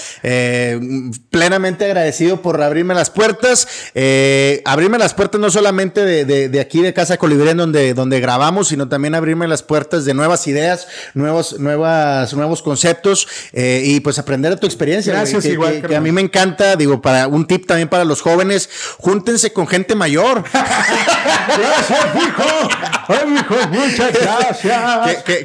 plenamente 1.30 1.84
agradecido 1.84 2.40
por 2.40 2.62
abrirme 2.62 2.94
las 2.94 3.10
puertas. 3.10 3.66
abrirme 4.64 4.96
las 4.96 5.12
puertas 5.12 5.40
no 5.40 5.50
solamente 5.50 6.04
de, 6.04 6.48
de 6.48 6.60
aquí 6.60 6.80
de 6.80 6.94
Casa 6.94 7.16
Colibrí, 7.16 7.50
en 7.50 7.56
donde 7.56 7.79
donde 7.94 8.20
grabamos, 8.20 8.68
sino 8.68 8.88
también 8.88 9.14
abrirme 9.14 9.48
las 9.48 9.62
puertas 9.62 10.04
de 10.04 10.14
nuevas 10.14 10.46
ideas, 10.46 10.86
nuevos, 11.14 11.58
nuevas, 11.58 12.32
nuevos 12.34 12.62
conceptos 12.62 13.26
eh, 13.52 13.82
y 13.84 14.00
pues 14.00 14.18
aprender 14.18 14.52
de 14.52 14.56
tu 14.58 14.66
experiencia. 14.66 15.12
Gracias, 15.12 15.42
que, 15.42 15.50
igual. 15.52 15.82
Que, 15.82 15.96
a 15.96 16.00
mí 16.00 16.12
me 16.12 16.20
encanta, 16.20 16.76
digo, 16.76 17.00
para 17.00 17.26
un 17.26 17.46
tip 17.46 17.66
también 17.66 17.88
para 17.88 18.04
los 18.04 18.20
jóvenes, 18.20 18.68
júntense 18.98 19.52
con 19.52 19.66
gente 19.66 19.94
mayor. 19.94 20.44
Gracias, 20.52 22.16
hijo. 22.16 22.68
Ay, 23.08 23.34
hijo, 23.34 23.54
muchas 23.70 24.12
gracias. 24.12 25.22
Que- 25.24 25.44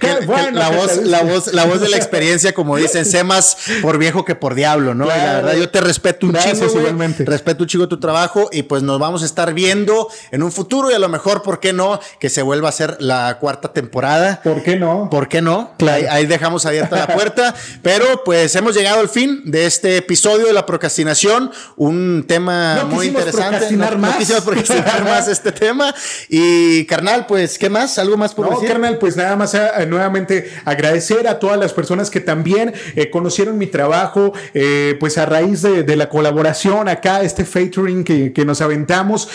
la, 0.53 0.69
voz, 0.69 0.97
la, 0.97 1.23
voz, 1.23 1.53
la 1.53 1.65
voz 1.65 1.81
de 1.81 1.89
la 1.89 1.97
experiencia, 1.97 2.53
como 2.53 2.77
dicen, 2.77 3.05
sé 3.05 3.23
más 3.23 3.57
por 3.81 3.97
viejo 3.97 4.23
que 4.23 4.35
por 4.35 4.53
diablo, 4.53 4.93
¿no? 4.93 5.05
Y 5.05 5.09
la 5.09 5.33
verdad, 5.33 5.53
yo 5.55 5.69
te 5.69 5.81
respeto 5.81 6.27
un 6.27 6.33
Gracias, 6.33 6.59
güey. 6.59 6.77
igualmente. 6.77 7.25
Respeto 7.25 7.63
un 7.63 7.67
chingo 7.67 7.87
tu 7.87 7.99
trabajo 7.99 8.49
y 8.51 8.63
pues 8.63 8.83
nos 8.83 8.99
vamos 8.99 9.23
a 9.23 9.25
estar 9.25 9.53
viendo 9.53 10.09
en 10.31 10.43
un 10.43 10.51
futuro 10.51 10.91
y 10.91 10.93
a 10.93 10.99
lo 10.99 11.09
mejor, 11.09 11.41
¿por 11.41 11.59
qué 11.59 11.73
no? 11.73 11.99
Que 12.25 12.29
se 12.31 12.41
vuelva 12.41 12.69
a 12.69 12.69
hacer 12.69 12.97
la 13.01 13.37
cuarta 13.39 13.71
temporada. 13.71 14.41
¿Por 14.43 14.63
qué 14.63 14.77
no? 14.77 15.11
¿Por 15.11 15.27
qué 15.27 15.43
no? 15.43 15.73
Claro. 15.77 15.97
Ahí, 15.97 16.05
ahí 16.09 16.25
dejamos 16.25 16.65
abierta 16.65 16.95
la 16.95 17.13
puerta. 17.13 17.53
Pero 17.83 18.23
pues 18.23 18.55
hemos 18.55 18.73
llegado 18.75 18.99
al 18.99 19.09
fin 19.09 19.43
de 19.45 19.67
este 19.67 19.97
episodio 19.97 20.47
de 20.47 20.53
la 20.53 20.65
procrastinación. 20.65 21.51
Un 21.75 22.25
tema 22.27 22.77
No 22.77 22.85
muy 22.87 23.05
interesante. 23.09 23.49
procrastinar 23.49 23.91
no, 23.93 23.99
más. 23.99 24.11
no 24.13 24.17
quisimos 24.17 24.41
procrastinar 24.41 25.03
más 25.03 25.27
este 25.27 25.51
tema. 25.51 25.93
Y 26.27 26.85
carnal, 26.85 27.27
pues, 27.27 27.59
¿qué 27.59 27.69
más? 27.69 27.99
¿Algo 27.99 28.17
más 28.17 28.33
por 28.33 28.49
No, 28.49 28.53
decir? 28.55 28.69
carnal, 28.69 28.97
pues 28.97 29.15
nada 29.15 29.35
más 29.35 29.53
eh, 29.53 29.85
nuevamente 29.87 30.51
agradecer 30.65 31.27
a 31.27 31.37
todas 31.37 31.59
las 31.59 31.73
personas 31.73 32.09
que 32.09 32.21
también 32.21 32.73
eh, 32.95 33.11
conocieron 33.11 33.59
mi 33.59 33.67
trabajo, 33.67 34.33
eh, 34.55 34.97
pues 34.99 35.19
a 35.19 35.27
raíz 35.27 35.61
de, 35.61 35.83
de 35.83 35.95
la 35.95 36.09
colaboración 36.09 36.89
acá, 36.89 37.21
este 37.21 37.45
featuring 37.45 38.03
que, 38.03 38.33
que 38.33 38.45
nos 38.45 38.61
aventamos, 38.61 39.29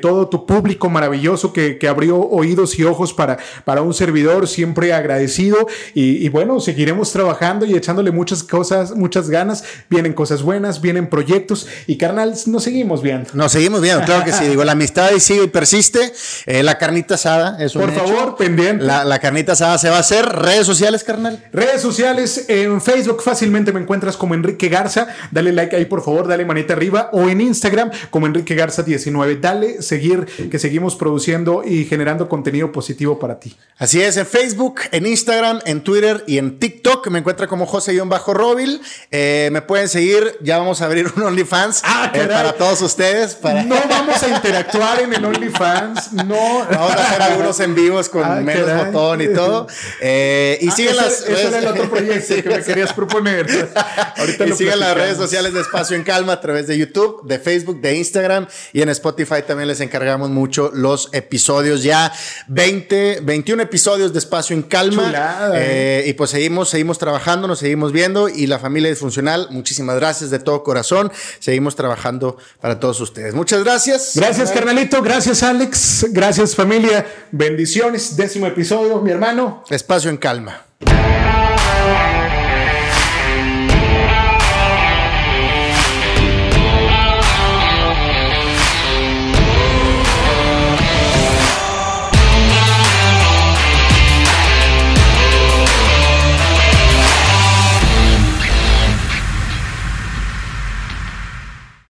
todo 0.00 0.28
tu 0.28 0.46
público 0.46 0.88
maravilloso 0.88 1.52
que, 1.52 1.76
que 1.76 1.88
abrió 1.88 2.35
oídos 2.36 2.78
y 2.78 2.84
ojos 2.84 3.12
para, 3.12 3.38
para 3.64 3.82
un 3.82 3.94
servidor, 3.94 4.46
siempre 4.48 4.92
agradecido 4.92 5.66
y, 5.94 6.24
y 6.24 6.28
bueno, 6.28 6.60
seguiremos 6.60 7.12
trabajando 7.12 7.66
y 7.66 7.74
echándole 7.74 8.10
muchas 8.10 8.42
cosas, 8.42 8.94
muchas 8.94 9.30
ganas, 9.30 9.64
vienen 9.90 10.12
cosas 10.12 10.42
buenas, 10.42 10.80
vienen 10.80 11.08
proyectos 11.08 11.66
y 11.86 11.96
carnal, 11.96 12.34
nos 12.46 12.62
seguimos 12.64 13.02
viendo. 13.02 13.30
Nos 13.34 13.52
seguimos 13.52 13.80
viendo, 13.80 14.04
claro 14.04 14.24
que 14.24 14.32
sí. 14.32 14.44
Digo, 14.44 14.64
la 14.64 14.72
amistad 14.72 15.06
ahí 15.08 15.20
sigue 15.20 15.44
y 15.44 15.48
persiste. 15.48 16.12
Eh, 16.46 16.62
la 16.62 16.78
carnita 16.78 17.14
asada 17.14 17.56
es 17.62 17.74
un 17.74 17.82
Por 17.82 17.90
hecho. 17.90 18.00
favor, 18.06 18.36
pendiente. 18.36 18.84
La, 18.84 19.04
la 19.04 19.18
carnita 19.18 19.52
asada 19.52 19.78
se 19.78 19.88
va 19.90 19.96
a 19.96 20.00
hacer. 20.00 20.26
Redes 20.26 20.66
sociales, 20.66 21.04
carnal. 21.04 21.44
Redes 21.52 21.80
sociales, 21.80 22.44
en 22.48 22.80
Facebook 22.80 23.22
fácilmente 23.22 23.72
me 23.72 23.80
encuentras 23.80 24.16
como 24.16 24.34
Enrique 24.34 24.68
Garza. 24.68 25.08
Dale 25.30 25.52
like 25.52 25.74
ahí, 25.76 25.86
por 25.86 26.02
favor, 26.02 26.28
dale 26.28 26.44
manita 26.44 26.74
arriba. 26.74 27.10
O 27.12 27.28
en 27.28 27.40
Instagram 27.40 27.90
como 28.10 28.26
Enrique 28.26 28.54
Garza 28.54 28.82
19. 28.82 29.36
Dale 29.36 29.82
seguir, 29.82 30.26
que 30.50 30.58
seguimos 30.58 30.96
produciendo 30.96 31.62
y 31.64 31.84
generando 31.84 32.25
contenido 32.28 32.72
positivo 32.72 33.18
para 33.18 33.38
ti. 33.40 33.56
Así 33.78 34.00
es, 34.00 34.16
en 34.16 34.26
Facebook, 34.26 34.80
en 34.92 35.06
Instagram, 35.06 35.60
en 35.66 35.82
Twitter 35.82 36.24
y 36.26 36.38
en 36.38 36.58
TikTok 36.58 37.08
me 37.08 37.18
encuentra 37.18 37.46
como 37.46 37.66
José-Robil. 37.66 38.80
Eh, 39.10 39.50
me 39.52 39.62
pueden 39.62 39.88
seguir, 39.88 40.36
ya 40.40 40.58
vamos 40.58 40.80
a 40.82 40.86
abrir 40.86 41.06
un 41.14 41.22
OnlyFans 41.22 41.82
Ah, 41.84 42.10
eh, 42.14 42.26
para 42.26 42.52
todos 42.54 42.80
ustedes. 42.82 43.34
Para... 43.34 43.62
No 43.64 43.76
vamos 43.88 44.22
a 44.22 44.28
interactuar 44.28 45.00
en 45.02 45.12
el 45.12 45.24
OnlyFans. 45.24 46.12
No. 46.12 46.66
Vamos 46.70 46.92
a 46.92 47.06
hacer 47.06 47.22
algunos 47.22 47.60
en 47.60 47.74
vivos 47.74 48.08
con 48.08 48.24
Ah, 48.24 48.36
menos 48.36 48.66
caray. 48.66 48.92
botón 48.92 49.20
y 49.22 49.28
todo. 49.28 49.66
Eh, 50.00 50.58
y 50.62 50.68
Ah, 50.68 50.72
sigan 50.72 50.96
las 50.96 51.20
ese 51.22 51.48
era 51.48 51.58
el 51.58 51.66
otro 51.66 51.90
proyecto 51.90 52.34
que 52.42 52.48
me 52.48 52.62
querías 52.62 52.92
proponer. 52.92 53.46
Ahorita 54.16 54.44
y 54.46 54.48
lo 54.50 54.56
sigan 54.56 54.80
las 54.80 54.94
redes 54.94 55.16
sociales 55.16 55.52
de 55.52 55.60
Espacio 55.60 55.96
en 55.96 56.02
Calma 56.02 56.32
a 56.34 56.40
través 56.40 56.66
de 56.66 56.76
YouTube, 56.78 57.22
de 57.26 57.38
Facebook, 57.38 57.80
de 57.80 57.96
Instagram 57.96 58.46
y 58.72 58.82
en 58.82 58.88
Spotify 58.90 59.42
también 59.46 59.68
les 59.68 59.80
encargamos 59.80 60.30
mucho 60.30 60.70
los 60.72 61.08
episodios. 61.12 61.82
Ya 61.82 62.12
20, 62.48 63.20
21 63.22 63.62
episodios 63.62 64.12
de 64.12 64.18
Espacio 64.18 64.54
en 64.56 64.62
Calma. 64.62 65.04
Chulada, 65.06 65.52
Eh, 65.54 66.04
y 66.06 66.12
pues 66.14 66.30
seguimos, 66.30 66.70
seguimos 66.70 66.98
trabajando, 66.98 67.48
nos 67.48 67.58
seguimos 67.58 67.92
viendo 67.92 68.28
y 68.28 68.46
la 68.46 68.58
familia 68.58 68.90
disfuncional, 68.90 69.48
muchísimas 69.50 69.96
gracias 69.96 70.30
de 70.30 70.38
todo 70.38 70.62
corazón. 70.62 71.12
Seguimos 71.38 71.76
trabajando 71.76 72.36
para 72.60 72.80
todos 72.80 73.00
ustedes. 73.00 73.34
Muchas 73.34 73.64
gracias. 73.64 74.12
Gracias, 74.14 74.50
carnalito. 74.52 75.02
Gracias, 75.02 75.42
Alex. 75.42 76.06
Gracias, 76.10 76.54
familia. 76.54 77.06
Bendiciones. 77.32 78.16
Décimo 78.16 78.46
episodio, 78.46 79.00
mi 79.00 79.10
hermano. 79.10 79.64
Espacio 79.70 80.10
en 80.10 80.16
Calma. 80.16 80.62